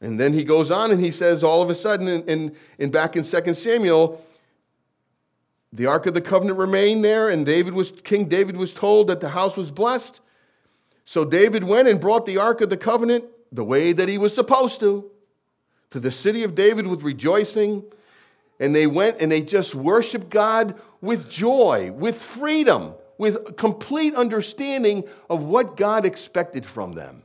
And 0.00 0.18
then 0.18 0.32
he 0.32 0.42
goes 0.42 0.72
on 0.72 0.90
and 0.90 1.00
he 1.00 1.12
says, 1.12 1.44
all 1.44 1.62
of 1.62 1.70
a 1.70 1.76
sudden, 1.76 2.08
in, 2.08 2.22
in, 2.24 2.56
in 2.78 2.90
back 2.90 3.16
in 3.16 3.22
2 3.22 3.54
Samuel, 3.54 4.20
the 5.72 5.86
Ark 5.86 6.06
of 6.06 6.14
the 6.14 6.20
Covenant 6.20 6.58
remained 6.58 7.04
there, 7.04 7.30
and 7.30 7.46
David 7.46 7.72
was, 7.72 7.92
King 8.02 8.28
David 8.28 8.56
was 8.56 8.74
told 8.74 9.06
that 9.06 9.20
the 9.20 9.30
house 9.30 9.56
was 9.56 9.70
blessed. 9.70 10.20
So 11.04 11.24
David 11.24 11.64
went 11.64 11.86
and 11.86 12.00
brought 12.00 12.26
the 12.26 12.38
Ark 12.38 12.60
of 12.60 12.68
the 12.68 12.76
Covenant 12.76 13.24
the 13.52 13.64
way 13.64 13.92
that 13.92 14.08
he 14.08 14.18
was 14.18 14.34
supposed 14.34 14.80
to, 14.80 15.10
to 15.92 16.00
the 16.00 16.10
city 16.10 16.42
of 16.42 16.54
David 16.54 16.86
with 16.86 17.02
rejoicing. 17.02 17.84
And 18.58 18.74
they 18.74 18.86
went 18.86 19.16
and 19.20 19.30
they 19.30 19.40
just 19.40 19.74
worshiped 19.74 20.28
God 20.28 20.80
with 21.00 21.28
joy, 21.28 21.92
with 21.92 22.20
freedom, 22.20 22.94
with 23.18 23.56
complete 23.56 24.14
understanding 24.14 25.04
of 25.30 25.42
what 25.42 25.76
God 25.76 26.06
expected 26.06 26.66
from 26.66 26.92
them. 26.92 27.22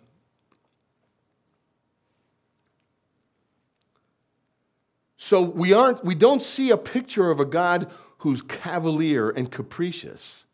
So 5.18 5.42
we 5.42 5.74
aren't 5.74 6.06
we 6.06 6.16
don't 6.16 6.42
see 6.42 6.72
a 6.72 6.78
picture 6.78 7.30
of 7.30 7.40
a 7.40 7.46
God 7.46 7.92
who's 8.20 8.42
cavalier 8.42 9.30
and 9.30 9.52
capricious. 9.52 10.46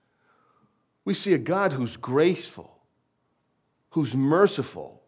We 1.06 1.14
see 1.14 1.34
a 1.34 1.38
God 1.38 1.74
who's 1.74 1.98
graceful, 1.98 2.80
who's 3.92 4.16
merciful, 4.16 5.02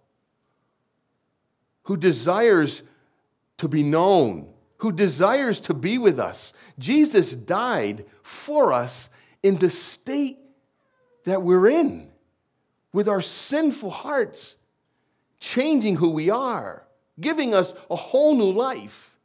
who 1.84 1.98
desires 1.98 2.84
to 3.58 3.68
be 3.68 3.84
known, 3.84 4.54
who 4.78 4.92
desires 4.92 5.60
to 5.62 5.74
be 5.74 5.98
with 5.98 6.20
us. 6.20 6.54
Jesus 6.78 7.34
died 7.34 8.06
for 8.22 8.74
us 8.74 9.10
in 9.42 9.58
the 9.58 9.70
state 9.70 10.40
that 11.24 11.42
we're 11.42 11.68
in, 11.68 12.10
with 12.92 13.08
our 13.08 13.22
sinful 13.22 13.90
hearts, 13.90 14.56
changing 15.40 15.96
who 15.96 16.10
we 16.10 16.30
are, 16.30 16.86
giving 17.20 17.54
us 17.54 17.74
a 17.90 17.96
whole 17.96 18.36
new 18.36 18.52
life. 18.52 19.20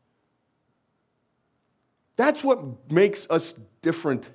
That's 2.16 2.44
what 2.44 2.90
makes 2.90 3.26
us 3.30 3.54
different 3.82 4.28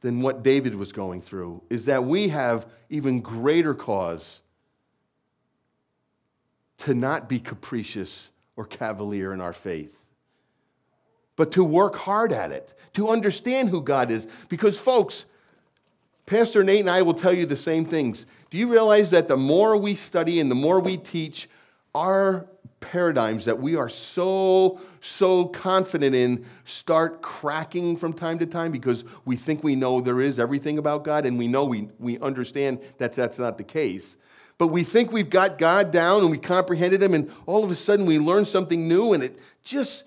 than 0.00 0.22
what 0.22 0.42
David 0.42 0.74
was 0.74 0.92
going 0.92 1.22
through, 1.22 1.62
is 1.70 1.86
that 1.86 2.04
we 2.04 2.28
have 2.28 2.66
even 2.90 3.20
greater 3.20 3.74
cause 3.74 4.40
to 6.78 6.94
not 6.94 7.28
be 7.28 7.40
capricious 7.40 8.30
or 8.56 8.64
cavalier 8.64 9.32
in 9.32 9.40
our 9.40 9.52
faith, 9.52 10.00
but 11.36 11.52
to 11.52 11.64
work 11.64 11.96
hard 11.96 12.32
at 12.32 12.52
it, 12.52 12.72
to 12.94 13.08
understand 13.08 13.68
who 13.68 13.82
God 13.82 14.10
is. 14.10 14.28
Because, 14.48 14.78
folks, 14.78 15.24
Pastor 16.26 16.62
Nate 16.62 16.80
and 16.80 16.90
I 16.90 17.02
will 17.02 17.14
tell 17.14 17.32
you 17.32 17.46
the 17.46 17.56
same 17.56 17.84
things. 17.84 18.26
Do 18.50 18.56
you 18.56 18.70
realize 18.70 19.10
that 19.10 19.28
the 19.28 19.36
more 19.36 19.76
we 19.76 19.94
study 19.94 20.40
and 20.40 20.50
the 20.50 20.54
more 20.54 20.80
we 20.80 20.96
teach, 20.96 21.48
our 21.94 22.46
paradigms 22.80 23.44
that 23.46 23.58
we 23.58 23.76
are 23.76 23.88
so, 23.88 24.78
so 25.00 25.46
confident 25.46 26.14
in 26.14 26.44
start 26.64 27.22
cracking 27.22 27.96
from 27.96 28.12
time 28.12 28.38
to 28.38 28.46
time 28.46 28.70
because 28.70 29.04
we 29.24 29.36
think 29.36 29.64
we 29.64 29.74
know 29.74 30.00
there 30.00 30.20
is 30.20 30.38
everything 30.38 30.78
about 30.78 31.02
God 31.02 31.24
and 31.24 31.38
we 31.38 31.48
know 31.48 31.64
we, 31.64 31.88
we 31.98 32.18
understand 32.18 32.78
that 32.98 33.14
that's 33.14 33.38
not 33.38 33.56
the 33.56 33.64
case. 33.64 34.16
But 34.58 34.68
we 34.68 34.84
think 34.84 35.10
we've 35.10 35.30
got 35.30 35.58
God 35.58 35.90
down 35.90 36.22
and 36.22 36.30
we 36.30 36.38
comprehended 36.38 37.02
Him, 37.02 37.14
and 37.14 37.30
all 37.46 37.64
of 37.64 37.70
a 37.70 37.74
sudden 37.74 38.06
we 38.06 38.18
learn 38.18 38.44
something 38.44 38.86
new 38.88 39.12
and 39.12 39.22
it 39.22 39.38
just 39.62 40.04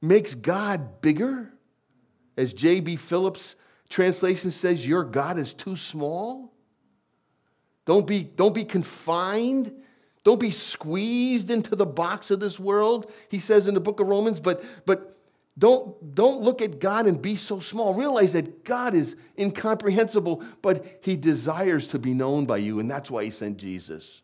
makes 0.00 0.34
God 0.34 1.00
bigger. 1.00 1.52
As 2.36 2.54
J.B. 2.54 2.96
Phillips' 2.96 3.56
translation 3.90 4.50
says, 4.50 4.86
Your 4.86 5.04
God 5.04 5.38
is 5.38 5.52
too 5.52 5.76
small. 5.76 6.52
Don't 7.84 8.06
be, 8.06 8.22
don't 8.22 8.54
be 8.54 8.64
confined 8.64 9.72
don't 10.24 10.38
be 10.38 10.50
squeezed 10.50 11.50
into 11.50 11.74
the 11.74 11.86
box 11.86 12.30
of 12.30 12.40
this 12.40 12.60
world, 12.60 13.10
he 13.28 13.38
says 13.38 13.66
in 13.66 13.74
the 13.74 13.80
book 13.80 14.00
of 14.00 14.06
Romans, 14.06 14.40
but, 14.40 14.64
but 14.86 15.18
don't, 15.58 16.14
don't 16.14 16.40
look 16.40 16.62
at 16.62 16.80
God 16.80 17.06
and 17.06 17.20
be 17.20 17.36
so 17.36 17.60
small. 17.60 17.92
Realize 17.92 18.32
that 18.32 18.64
God 18.64 18.94
is 18.94 19.16
incomprehensible, 19.38 20.42
but 20.62 20.98
he 21.02 21.14
desires 21.14 21.86
to 21.88 21.98
be 21.98 22.14
known 22.14 22.46
by 22.46 22.56
you, 22.56 22.80
and 22.80 22.90
that's 22.90 23.10
why 23.10 23.24
he 23.24 23.30
sent 23.30 23.58
Jesus. 23.58 24.22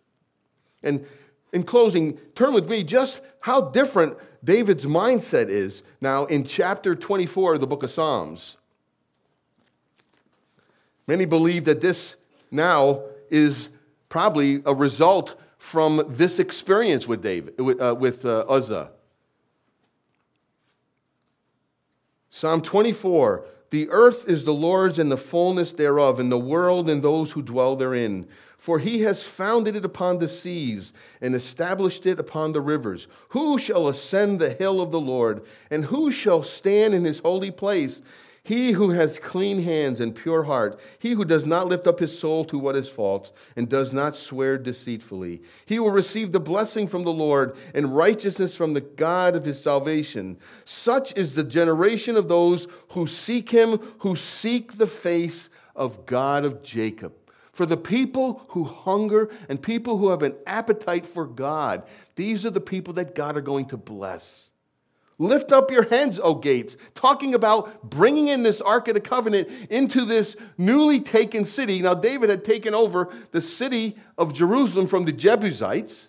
And 0.82 1.06
in 1.52 1.64
closing, 1.64 2.16
turn 2.34 2.54
with 2.54 2.68
me 2.68 2.82
just 2.82 3.20
how 3.40 3.60
different 3.60 4.16
David's 4.42 4.86
mindset 4.86 5.48
is 5.48 5.82
now 6.00 6.24
in 6.26 6.44
chapter 6.44 6.94
24 6.94 7.54
of 7.54 7.60
the 7.60 7.66
book 7.66 7.82
of 7.82 7.90
Psalms. 7.90 8.56
Many 11.06 11.24
believe 11.24 11.64
that 11.64 11.80
this 11.80 12.16
now 12.50 13.02
is 13.30 13.70
probably 14.08 14.62
a 14.64 14.74
result 14.74 15.38
from 15.58 16.04
this 16.08 16.38
experience 16.38 17.06
with 17.06 17.22
David, 17.22 17.58
with, 17.58 17.80
uh, 17.80 17.94
with 17.98 18.24
uh, 18.24 18.44
Uzzah. 18.48 18.90
Psalm 22.38 22.62
24 22.62 23.42
The 23.70 23.90
earth 23.90 24.28
is 24.28 24.44
the 24.44 24.54
Lord's 24.54 25.00
and 25.00 25.10
the 25.10 25.16
fullness 25.16 25.72
thereof, 25.72 26.20
and 26.20 26.30
the 26.30 26.38
world 26.38 26.88
and 26.88 27.02
those 27.02 27.32
who 27.32 27.42
dwell 27.42 27.74
therein. 27.74 28.28
For 28.56 28.78
he 28.78 29.00
has 29.00 29.24
founded 29.24 29.74
it 29.74 29.84
upon 29.84 30.20
the 30.20 30.28
seas 30.28 30.92
and 31.20 31.34
established 31.34 32.06
it 32.06 32.20
upon 32.20 32.52
the 32.52 32.60
rivers. 32.60 33.08
Who 33.30 33.58
shall 33.58 33.88
ascend 33.88 34.38
the 34.38 34.50
hill 34.50 34.80
of 34.80 34.92
the 34.92 35.00
Lord? 35.00 35.44
And 35.68 35.86
who 35.86 36.12
shall 36.12 36.44
stand 36.44 36.94
in 36.94 37.04
his 37.04 37.18
holy 37.18 37.50
place? 37.50 38.02
He 38.48 38.72
who 38.72 38.92
has 38.92 39.18
clean 39.18 39.62
hands 39.62 40.00
and 40.00 40.14
pure 40.14 40.44
heart, 40.44 40.80
he 40.98 41.12
who 41.12 41.26
does 41.26 41.44
not 41.44 41.66
lift 41.66 41.86
up 41.86 41.98
his 41.98 42.18
soul 42.18 42.46
to 42.46 42.58
what 42.58 42.76
is 42.76 42.88
false 42.88 43.30
and 43.56 43.68
does 43.68 43.92
not 43.92 44.16
swear 44.16 44.56
deceitfully, 44.56 45.42
he 45.66 45.78
will 45.78 45.90
receive 45.90 46.32
the 46.32 46.40
blessing 46.40 46.86
from 46.86 47.04
the 47.04 47.12
Lord 47.12 47.58
and 47.74 47.94
righteousness 47.94 48.56
from 48.56 48.72
the 48.72 48.80
God 48.80 49.36
of 49.36 49.44
his 49.44 49.62
salvation. 49.62 50.38
Such 50.64 51.14
is 51.14 51.34
the 51.34 51.44
generation 51.44 52.16
of 52.16 52.28
those 52.28 52.68
who 52.92 53.06
seek 53.06 53.50
him, 53.50 53.80
who 53.98 54.16
seek 54.16 54.78
the 54.78 54.86
face 54.86 55.50
of 55.76 56.06
God 56.06 56.46
of 56.46 56.62
Jacob. 56.62 57.12
For 57.52 57.66
the 57.66 57.76
people 57.76 58.46
who 58.48 58.64
hunger 58.64 59.28
and 59.50 59.60
people 59.60 59.98
who 59.98 60.08
have 60.08 60.22
an 60.22 60.36
appetite 60.46 61.04
for 61.04 61.26
God, 61.26 61.82
these 62.16 62.46
are 62.46 62.50
the 62.50 62.62
people 62.62 62.94
that 62.94 63.14
God 63.14 63.36
are 63.36 63.42
going 63.42 63.66
to 63.66 63.76
bless. 63.76 64.47
Lift 65.20 65.50
up 65.50 65.72
your 65.72 65.82
heads, 65.82 66.20
O 66.22 66.36
gates, 66.36 66.76
talking 66.94 67.34
about 67.34 67.82
bringing 67.90 68.28
in 68.28 68.44
this 68.44 68.60
Ark 68.60 68.86
of 68.86 68.94
the 68.94 69.00
Covenant 69.00 69.48
into 69.68 70.04
this 70.04 70.36
newly 70.56 71.00
taken 71.00 71.44
city. 71.44 71.82
Now, 71.82 71.94
David 71.94 72.30
had 72.30 72.44
taken 72.44 72.72
over 72.72 73.12
the 73.32 73.40
city 73.40 73.96
of 74.16 74.32
Jerusalem 74.32 74.86
from 74.86 75.04
the 75.04 75.12
Jebusites. 75.12 76.08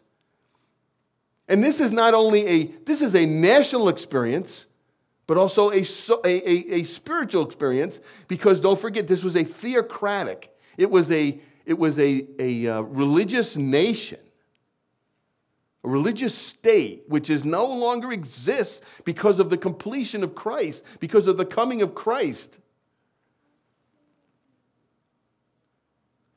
And 1.47 1.63
this 1.63 1.79
is 1.79 1.91
not 1.91 2.13
only 2.13 2.45
a, 2.47 2.65
this 2.85 3.01
is 3.01 3.15
a 3.15 3.25
national 3.25 3.89
experience, 3.89 4.67
but 5.25 5.37
also 5.37 5.71
a, 5.71 5.81
a, 5.81 6.25
a, 6.25 6.73
a 6.75 6.83
spiritual 6.83 7.45
experience 7.45 7.99
because 8.27 8.59
don't 8.59 8.79
forget, 8.79 9.07
this 9.07 9.23
was 9.23 9.35
a 9.35 9.43
theocratic, 9.43 10.55
it 10.77 10.89
was 10.89 11.09
a, 11.09 11.39
it 11.65 11.77
was 11.77 11.97
a, 11.97 12.27
a 12.37 12.67
uh, 12.67 12.81
religious 12.81 13.55
nation 13.55 14.19
a 15.83 15.87
religious 15.87 16.35
state 16.35 17.03
which 17.07 17.29
is 17.29 17.45
no 17.45 17.65
longer 17.65 18.11
exists 18.11 18.81
because 19.05 19.39
of 19.39 19.49
the 19.49 19.57
completion 19.57 20.23
of 20.23 20.35
Christ, 20.35 20.83
because 20.99 21.27
of 21.27 21.37
the 21.37 21.45
coming 21.45 21.81
of 21.81 21.95
Christ. 21.95 22.59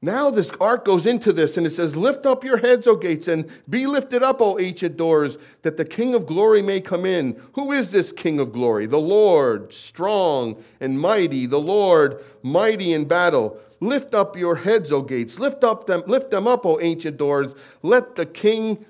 Now 0.04 0.30
this 0.30 0.50
ark 0.60 0.84
goes 0.84 1.06
into 1.06 1.32
this 1.32 1.56
and 1.56 1.64
it 1.64 1.70
says, 1.70 1.96
Lift 1.96 2.26
up 2.26 2.42
your 2.42 2.56
heads, 2.56 2.88
O 2.88 2.96
gates, 2.96 3.28
and 3.28 3.48
be 3.70 3.86
lifted 3.86 4.20
up, 4.20 4.40
O 4.42 4.58
ancient 4.58 4.96
doors, 4.96 5.38
that 5.62 5.76
the 5.76 5.84
King 5.84 6.14
of 6.14 6.26
glory 6.26 6.60
may 6.60 6.80
come 6.80 7.06
in. 7.06 7.40
Who 7.52 7.70
is 7.70 7.92
this 7.92 8.10
King 8.10 8.40
of 8.40 8.52
glory? 8.52 8.86
The 8.86 8.98
Lord, 8.98 9.72
strong 9.72 10.62
and 10.80 10.98
mighty, 11.00 11.46
the 11.46 11.60
Lord, 11.60 12.24
mighty 12.42 12.92
in 12.92 13.04
battle. 13.04 13.58
Lift 13.78 14.12
up 14.12 14.36
your 14.36 14.56
heads, 14.56 14.90
O 14.90 15.02
gates, 15.02 15.38
lift 15.38 15.62
up 15.62 15.86
them, 15.86 16.02
lift 16.08 16.32
them 16.32 16.48
up, 16.48 16.66
O 16.66 16.80
ancient 16.80 17.16
doors. 17.16 17.54
Let 17.82 18.16
the 18.16 18.26
King 18.26 18.84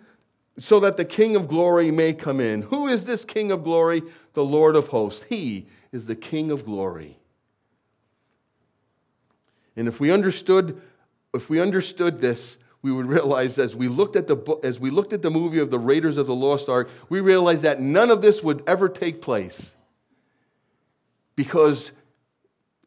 so 0.63 0.79
that 0.79 0.97
the 0.97 1.05
King 1.05 1.35
of 1.35 1.49
glory 1.49 1.91
may 1.91 2.13
come 2.13 2.39
in. 2.39 2.63
Who 2.63 2.87
is 2.87 3.05
this 3.05 3.25
King 3.25 3.51
of 3.51 3.65
glory? 3.65 4.03
The 4.35 4.45
Lord 4.45 4.77
of 4.77 4.87
hosts. 4.87 5.25
He 5.29 5.67
is 5.91 6.07
the 6.07 6.15
King 6.15 6.53
of 6.53 6.65
glory. 6.65 7.19
And 9.75 9.89
if 9.89 9.99
we 9.99 10.13
understood, 10.13 10.81
if 11.35 11.51
we 11.51 11.61
understood 11.61 12.21
this, 12.21 12.59
we 12.81 12.93
would 12.93 13.07
realize 13.07 13.59
as 13.59 13.75
we 13.75 13.89
looked 13.89 14.15
at 14.15 14.29
the 14.29 14.37
as 14.63 14.79
we 14.79 14.91
looked 14.91 15.13
at 15.13 15.23
the 15.23 15.31
movie 15.31 15.59
of 15.59 15.71
the 15.73 15.81
Raiders 15.81 16.17
of 16.17 16.29
the 16.29 16.35
Lost 16.35 16.69
Ark, 16.69 16.89
we 17.09 17.21
realized 17.21 17.63
that 17.63 17.81
none 17.81 18.11
of 18.11 18.23
this 18.23 18.41
would 18.43 18.63
ever 18.67 18.89
take 18.89 19.21
place. 19.21 19.75
Because 21.35 21.91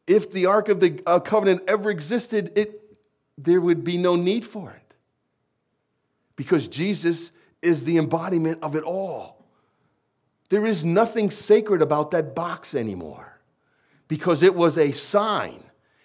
if 0.07 0.31
the 0.31 0.45
Ark 0.45 0.69
of 0.69 0.79
the 0.79 1.01
uh, 1.05 1.19
Covenant 1.19 1.63
ever 1.67 1.89
existed, 1.89 2.53
it, 2.55 2.81
there 3.37 3.59
would 3.59 3.83
be 3.83 3.97
no 3.97 4.15
need 4.15 4.45
for 4.45 4.71
it. 4.71 4.93
Because 6.37 6.67
Jesus 6.67 7.31
is 7.65 7.83
the 7.83 7.97
embodiment 7.97 8.59
of 8.61 8.75
it 8.75 8.83
all. 8.83 9.43
There 10.49 10.65
is 10.65 10.85
nothing 10.85 11.31
sacred 11.31 11.81
about 11.81 12.11
that 12.11 12.35
box 12.35 12.75
anymore 12.75 13.39
because 14.07 14.43
it 14.43 14.53
was 14.53 14.77
a 14.77 14.91
sign 14.91 15.63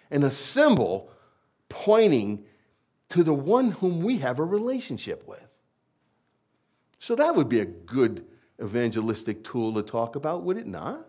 and 0.09 0.23
a 0.23 0.31
symbol 0.31 1.11
pointing 1.69 2.43
to 3.09 3.23
the 3.23 3.33
one 3.33 3.71
whom 3.71 4.01
we 4.01 4.17
have 4.17 4.39
a 4.39 4.43
relationship 4.43 5.27
with. 5.27 5.39
So 6.99 7.15
that 7.15 7.35
would 7.35 7.49
be 7.49 7.59
a 7.59 7.65
good 7.65 8.25
evangelistic 8.61 9.43
tool 9.43 9.73
to 9.75 9.83
talk 9.83 10.15
about, 10.15 10.43
would 10.43 10.57
it 10.57 10.67
not? 10.67 11.07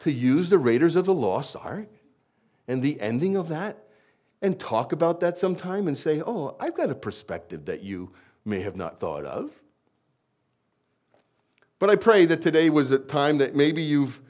To 0.00 0.10
use 0.12 0.50
the 0.50 0.58
Raiders 0.58 0.96
of 0.96 1.06
the 1.06 1.14
Lost 1.14 1.56
Ark 1.56 1.88
and 2.68 2.82
the 2.82 3.00
ending 3.00 3.36
of 3.36 3.48
that 3.48 3.84
and 4.42 4.58
talk 4.58 4.92
about 4.92 5.20
that 5.20 5.38
sometime 5.38 5.88
and 5.88 5.96
say, 5.96 6.20
oh, 6.20 6.56
I've 6.60 6.74
got 6.74 6.90
a 6.90 6.94
perspective 6.94 7.64
that 7.66 7.82
you 7.82 8.12
may 8.46 8.60
have 8.60 8.76
not 8.76 8.98
thought 9.00 9.24
of. 9.24 9.50
But 11.78 11.90
I 11.90 11.96
pray 11.96 12.24
that 12.26 12.40
today 12.40 12.70
was 12.70 12.90
a 12.90 12.98
time 12.98 13.38
that 13.38 13.54
maybe 13.54 13.82
you've, 13.82 14.20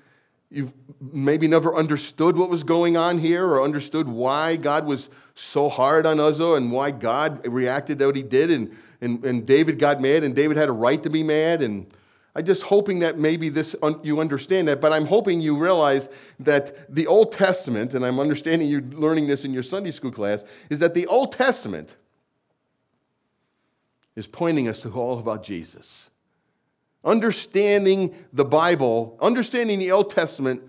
you've 0.50 0.72
maybe 1.00 1.46
never 1.46 1.76
understood 1.76 2.36
what 2.36 2.50
was 2.50 2.64
going 2.64 2.96
on 2.96 3.18
here 3.18 3.46
or 3.46 3.62
understood 3.62 4.08
why 4.08 4.56
God 4.56 4.84
was 4.84 5.08
so 5.34 5.68
hard 5.68 6.06
on 6.06 6.18
Uzzah 6.18 6.54
and 6.54 6.72
why 6.72 6.90
God 6.90 7.46
reacted 7.46 7.98
that 7.98 8.06
what 8.06 8.16
he 8.16 8.22
did. 8.22 8.50
And, 8.50 8.76
and, 9.00 9.24
and 9.24 9.46
David 9.46 9.78
got 9.78 10.00
mad 10.00 10.24
and 10.24 10.34
David 10.34 10.56
had 10.56 10.68
a 10.68 10.72
right 10.72 11.00
to 11.04 11.10
be 11.10 11.22
mad. 11.22 11.62
And 11.62 11.86
I'm 12.34 12.44
just 12.44 12.62
hoping 12.62 12.98
that 13.00 13.16
maybe 13.16 13.48
this 13.48 13.76
you 14.02 14.18
understand 14.18 14.66
that. 14.66 14.80
But 14.80 14.92
I'm 14.92 15.06
hoping 15.06 15.40
you 15.40 15.56
realize 15.56 16.08
that 16.40 16.92
the 16.92 17.06
Old 17.06 17.30
Testament, 17.30 17.94
and 17.94 18.04
I'm 18.04 18.18
understanding 18.18 18.68
you're 18.68 18.80
learning 18.80 19.28
this 19.28 19.44
in 19.44 19.52
your 19.52 19.62
Sunday 19.62 19.92
school 19.92 20.10
class, 20.10 20.44
is 20.68 20.80
that 20.80 20.94
the 20.94 21.06
Old 21.06 21.30
Testament 21.30 21.94
is 24.16 24.26
pointing 24.26 24.66
us 24.66 24.80
to 24.80 24.92
all 24.92 25.18
about 25.18 25.44
Jesus. 25.44 26.10
Understanding 27.04 28.14
the 28.32 28.44
Bible, 28.44 29.16
understanding 29.20 29.78
the 29.78 29.92
Old 29.92 30.10
Testament 30.10 30.62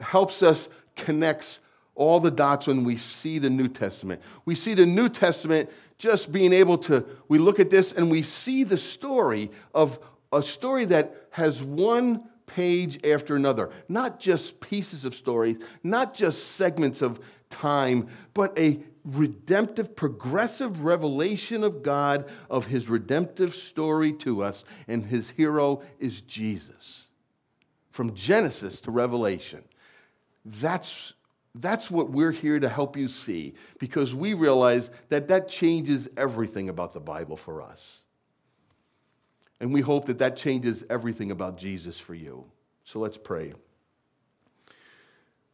helps 0.00 0.42
us 0.42 0.68
connect 0.96 1.58
all 1.94 2.20
the 2.20 2.30
dots 2.30 2.66
when 2.66 2.84
we 2.84 2.96
see 2.96 3.38
the 3.38 3.50
New 3.50 3.68
Testament. 3.68 4.22
We 4.46 4.54
see 4.54 4.72
the 4.72 4.86
New 4.86 5.08
Testament 5.08 5.68
just 5.98 6.32
being 6.32 6.54
able 6.54 6.78
to, 6.78 7.04
we 7.28 7.38
look 7.38 7.60
at 7.60 7.68
this 7.68 7.92
and 7.92 8.10
we 8.10 8.22
see 8.22 8.64
the 8.64 8.78
story 8.78 9.50
of 9.74 9.98
a 10.32 10.42
story 10.42 10.86
that 10.86 11.14
has 11.30 11.62
one 11.62 12.24
page 12.46 13.04
after 13.04 13.36
another, 13.36 13.70
not 13.88 14.18
just 14.18 14.60
pieces 14.60 15.04
of 15.04 15.14
stories, 15.14 15.58
not 15.82 16.14
just 16.14 16.52
segments 16.52 17.02
of 17.02 17.20
time, 17.50 18.08
but 18.32 18.58
a 18.58 18.80
redemptive, 19.04 19.96
progressive 19.96 20.84
revelation 20.84 21.64
of 21.64 21.82
God 21.82 22.30
of 22.48 22.66
his 22.66 22.88
redemptive 22.88 23.54
story 23.54 24.12
to 24.14 24.42
us, 24.42 24.64
and 24.88 25.04
his 25.04 25.30
hero 25.30 25.82
is 25.98 26.20
Jesus. 26.22 27.04
From 27.90 28.14
Genesis 28.14 28.80
to 28.82 28.90
Revelation. 28.90 29.62
That's, 30.44 31.12
that's 31.54 31.90
what 31.90 32.10
we're 32.10 32.30
here 32.30 32.60
to 32.60 32.68
help 32.68 32.96
you 32.96 33.08
see 33.08 33.54
because 33.78 34.14
we 34.14 34.34
realize 34.34 34.90
that 35.08 35.28
that 35.28 35.48
changes 35.48 36.08
everything 36.16 36.68
about 36.68 36.92
the 36.92 37.00
Bible 37.00 37.36
for 37.36 37.62
us. 37.62 38.00
And 39.60 39.74
we 39.74 39.82
hope 39.82 40.06
that 40.06 40.18
that 40.18 40.36
changes 40.36 40.84
everything 40.88 41.30
about 41.30 41.58
Jesus 41.58 41.98
for 41.98 42.14
you. 42.14 42.44
So 42.84 42.98
let's 42.98 43.18
pray. 43.18 43.52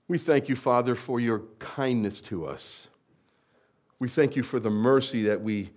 We 0.08 0.18
thank 0.18 0.48
you, 0.48 0.54
Father, 0.54 0.94
for 0.94 1.18
your 1.18 1.40
kindness 1.58 2.20
to 2.22 2.46
us. 2.46 2.86
We 3.98 4.08
thank 4.08 4.36
you 4.36 4.42
for 4.42 4.60
the 4.60 4.70
mercy 4.70 5.22
that 5.24 5.40
we, 5.40 5.70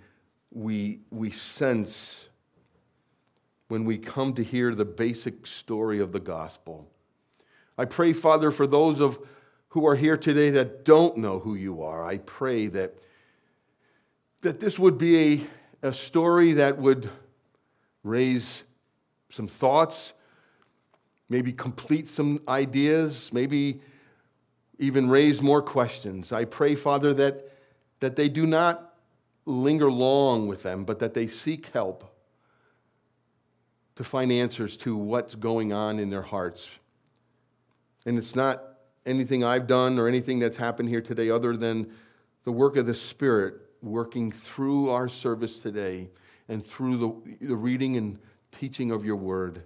we, 0.52 1.00
we 1.10 1.32
sense 1.32 2.28
when 3.70 3.86
we 3.86 3.98
come 3.98 4.34
to 4.34 4.44
hear 4.44 4.76
the 4.76 4.86
basic 4.86 5.48
story 5.48 6.00
of 6.00 6.12
the 6.12 6.20
gospel. 6.20 6.90
I 7.78 7.86
pray, 7.86 8.12
Father, 8.14 8.52
for 8.52 8.68
those 8.68 9.00
of 9.00 9.20
who 9.70 9.86
are 9.88 9.96
here 9.96 10.18
today 10.18 10.50
that 10.50 10.84
don't 10.84 11.18
know 11.18 11.40
who 11.40 11.56
you 11.56 11.84
are. 11.84 12.06
I 12.06 12.18
pray 12.18 12.68
that, 12.68 12.98
that 14.42 14.60
this 14.60 14.80
would 14.80 14.98
be 14.98 15.48
a, 15.84 15.90
a 15.90 15.94
story 15.94 16.54
that 16.54 16.78
would 16.78 17.10
raise 18.04 18.64
some 19.30 19.48
thoughts, 19.48 20.14
maybe 21.30 21.54
complete 21.54 22.08
some 22.08 22.42
ideas, 22.48 23.32
maybe 23.32 23.80
even 24.80 25.08
raise 25.08 25.42
more 25.42 25.62
questions. 25.62 26.32
I 26.32 26.46
pray, 26.46 26.74
Father, 26.74 27.14
that 27.14 27.49
that 28.00 28.16
they 28.16 28.30
do 28.30 28.46
not 28.46 28.94
linger 29.46 29.92
long 29.92 30.48
with 30.48 30.64
them, 30.64 30.86
but 30.86 31.00
that 31.00 31.14
they 31.14 31.28
seek 31.28 31.68
help 31.68 32.16
to 33.96 34.04
find 34.04 34.32
answers 34.32 34.78
to 34.78 34.96
what's 34.96 35.36
going 35.36 35.74
on 35.74 36.00
in 36.00 36.10
their 36.10 36.22
hearts. 36.22 36.68
And 38.06 38.18
it's 38.18 38.36
not 38.36 38.64
anything 39.06 39.44
I've 39.44 39.68
done 39.68 40.00
or 40.00 40.08
anything 40.08 40.40
that's 40.40 40.58
happened 40.58 40.90
here 40.90 41.02
today 41.02 41.30
other 41.30 41.58
than 41.58 41.92
the 42.46 42.52
work 42.52 42.78
of 42.78 42.86
the 42.86 42.94
Spirit 42.94 43.56
working 43.82 44.32
through 44.32 44.90
our 44.90 45.10
service 45.10 45.58
today 45.58 46.10
and 46.48 46.66
through 46.66 46.98
the, 46.98 47.48
the 47.48 47.56
reading 47.56 47.98
and 47.98 48.20
teaching 48.52 48.92
of 48.92 49.06
your 49.06 49.16
word. 49.16 49.64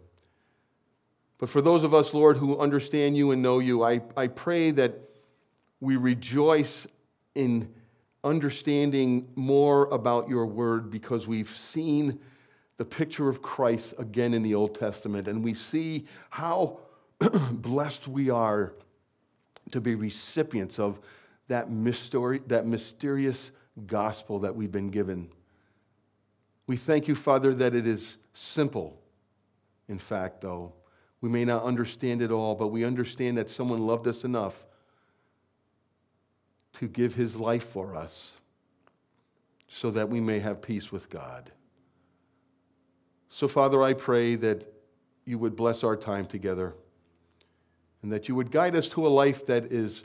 But 1.38 1.50
for 1.50 1.62
those 1.62 1.84
of 1.84 1.94
us, 1.94 2.14
Lord, 2.14 2.38
who 2.38 2.58
understand 2.58 3.18
you 3.18 3.32
and 3.32 3.42
know 3.42 3.60
you, 3.60 3.84
I, 3.84 4.02
I 4.16 4.28
pray 4.28 4.72
that 4.72 4.98
we 5.80 5.96
rejoice 5.96 6.88
in 7.36 7.74
understanding 8.24 9.28
more 9.36 9.86
about 9.88 10.30
your 10.30 10.46
word 10.46 10.90
because 10.90 11.28
we've 11.28 11.50
seen 11.50 12.20
the 12.78 12.86
picture 12.86 13.30
of 13.30 13.42
Christ 13.42 13.94
again 13.98 14.34
in 14.34 14.42
the 14.42 14.56
Old 14.56 14.80
Testament, 14.80 15.28
and 15.28 15.44
we 15.44 15.54
see 15.54 16.06
how 16.30 16.80
blessed 17.52 18.08
we 18.08 18.30
are 18.30 18.74
to 19.72 19.82
be 19.82 19.96
recipients 19.96 20.80
of 20.80 21.00
that, 21.48 21.70
mystery, 21.70 22.42
that 22.48 22.66
mysterious 22.66 23.52
gospel 23.88 24.40
that 24.40 24.56
we've 24.56 24.72
been 24.72 24.90
given. 24.90 25.30
We 26.68 26.78
thank 26.78 27.08
you, 27.08 27.16
Father, 27.16 27.54
that 27.56 27.76
it 27.76 27.86
is 27.86 28.18
simple. 28.34 29.00
In 29.90 30.00
fact, 30.00 30.42
though, 30.42 30.74
we 31.22 31.30
may 31.30 31.46
not 31.46 31.64
understand 31.64 32.22
it 32.22 32.32
all, 32.32 32.56
but 32.56 32.68
we 32.68 32.86
understand 32.86 33.38
that 33.38 33.50
someone 33.50 33.86
loved 33.86 34.08
us 34.08 34.24
enough 34.24 34.66
to 36.74 36.88
give 36.88 37.16
his 37.16 37.36
life 37.36 37.66
for 37.66 37.96
us 37.96 38.32
so 39.68 39.92
that 39.92 40.10
we 40.10 40.20
may 40.20 40.40
have 40.40 40.62
peace 40.62 40.92
with 40.92 41.10
God. 41.10 41.52
So, 43.30 43.48
Father, 43.48 43.82
I 43.82 43.94
pray 43.94 44.36
that 44.36 44.72
you 45.26 45.40
would 45.40 45.56
bless 45.56 45.84
our 45.84 45.96
time 45.96 46.26
together 46.26 46.76
and 48.04 48.12
that 48.12 48.28
you 48.28 48.36
would 48.36 48.52
guide 48.52 48.76
us 48.76 48.88
to 48.90 49.08
a 49.08 49.10
life 49.10 49.46
that 49.48 49.72
is 49.72 50.04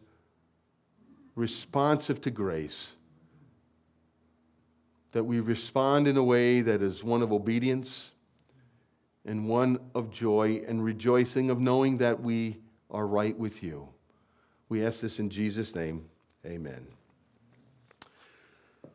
responsive 1.35 2.21
to 2.23 2.31
grace, 2.31 2.89
that 5.13 5.25
we 5.25 5.41
respond 5.41 6.09
in 6.09 6.17
a 6.17 6.25
way 6.25 6.61
that 6.61 6.83
is 6.83 7.05
one 7.05 7.23
of 7.23 7.33
obedience 7.33 8.13
and 9.25 9.47
one 9.47 9.79
of 9.95 10.11
joy 10.11 10.63
and 10.67 10.83
rejoicing 10.83 11.51
of 11.51 11.61
knowing 11.61 11.99
that 11.99 12.21
we 12.21 12.57
are 12.91 13.07
right 13.07 13.39
with 13.39 13.63
you. 13.63 13.89
We 14.69 14.85
ask 14.85 15.01
this 15.01 15.19
in 15.19 15.29
Jesus' 15.29 15.75
name. 15.75 16.05
Amen. 16.49 16.98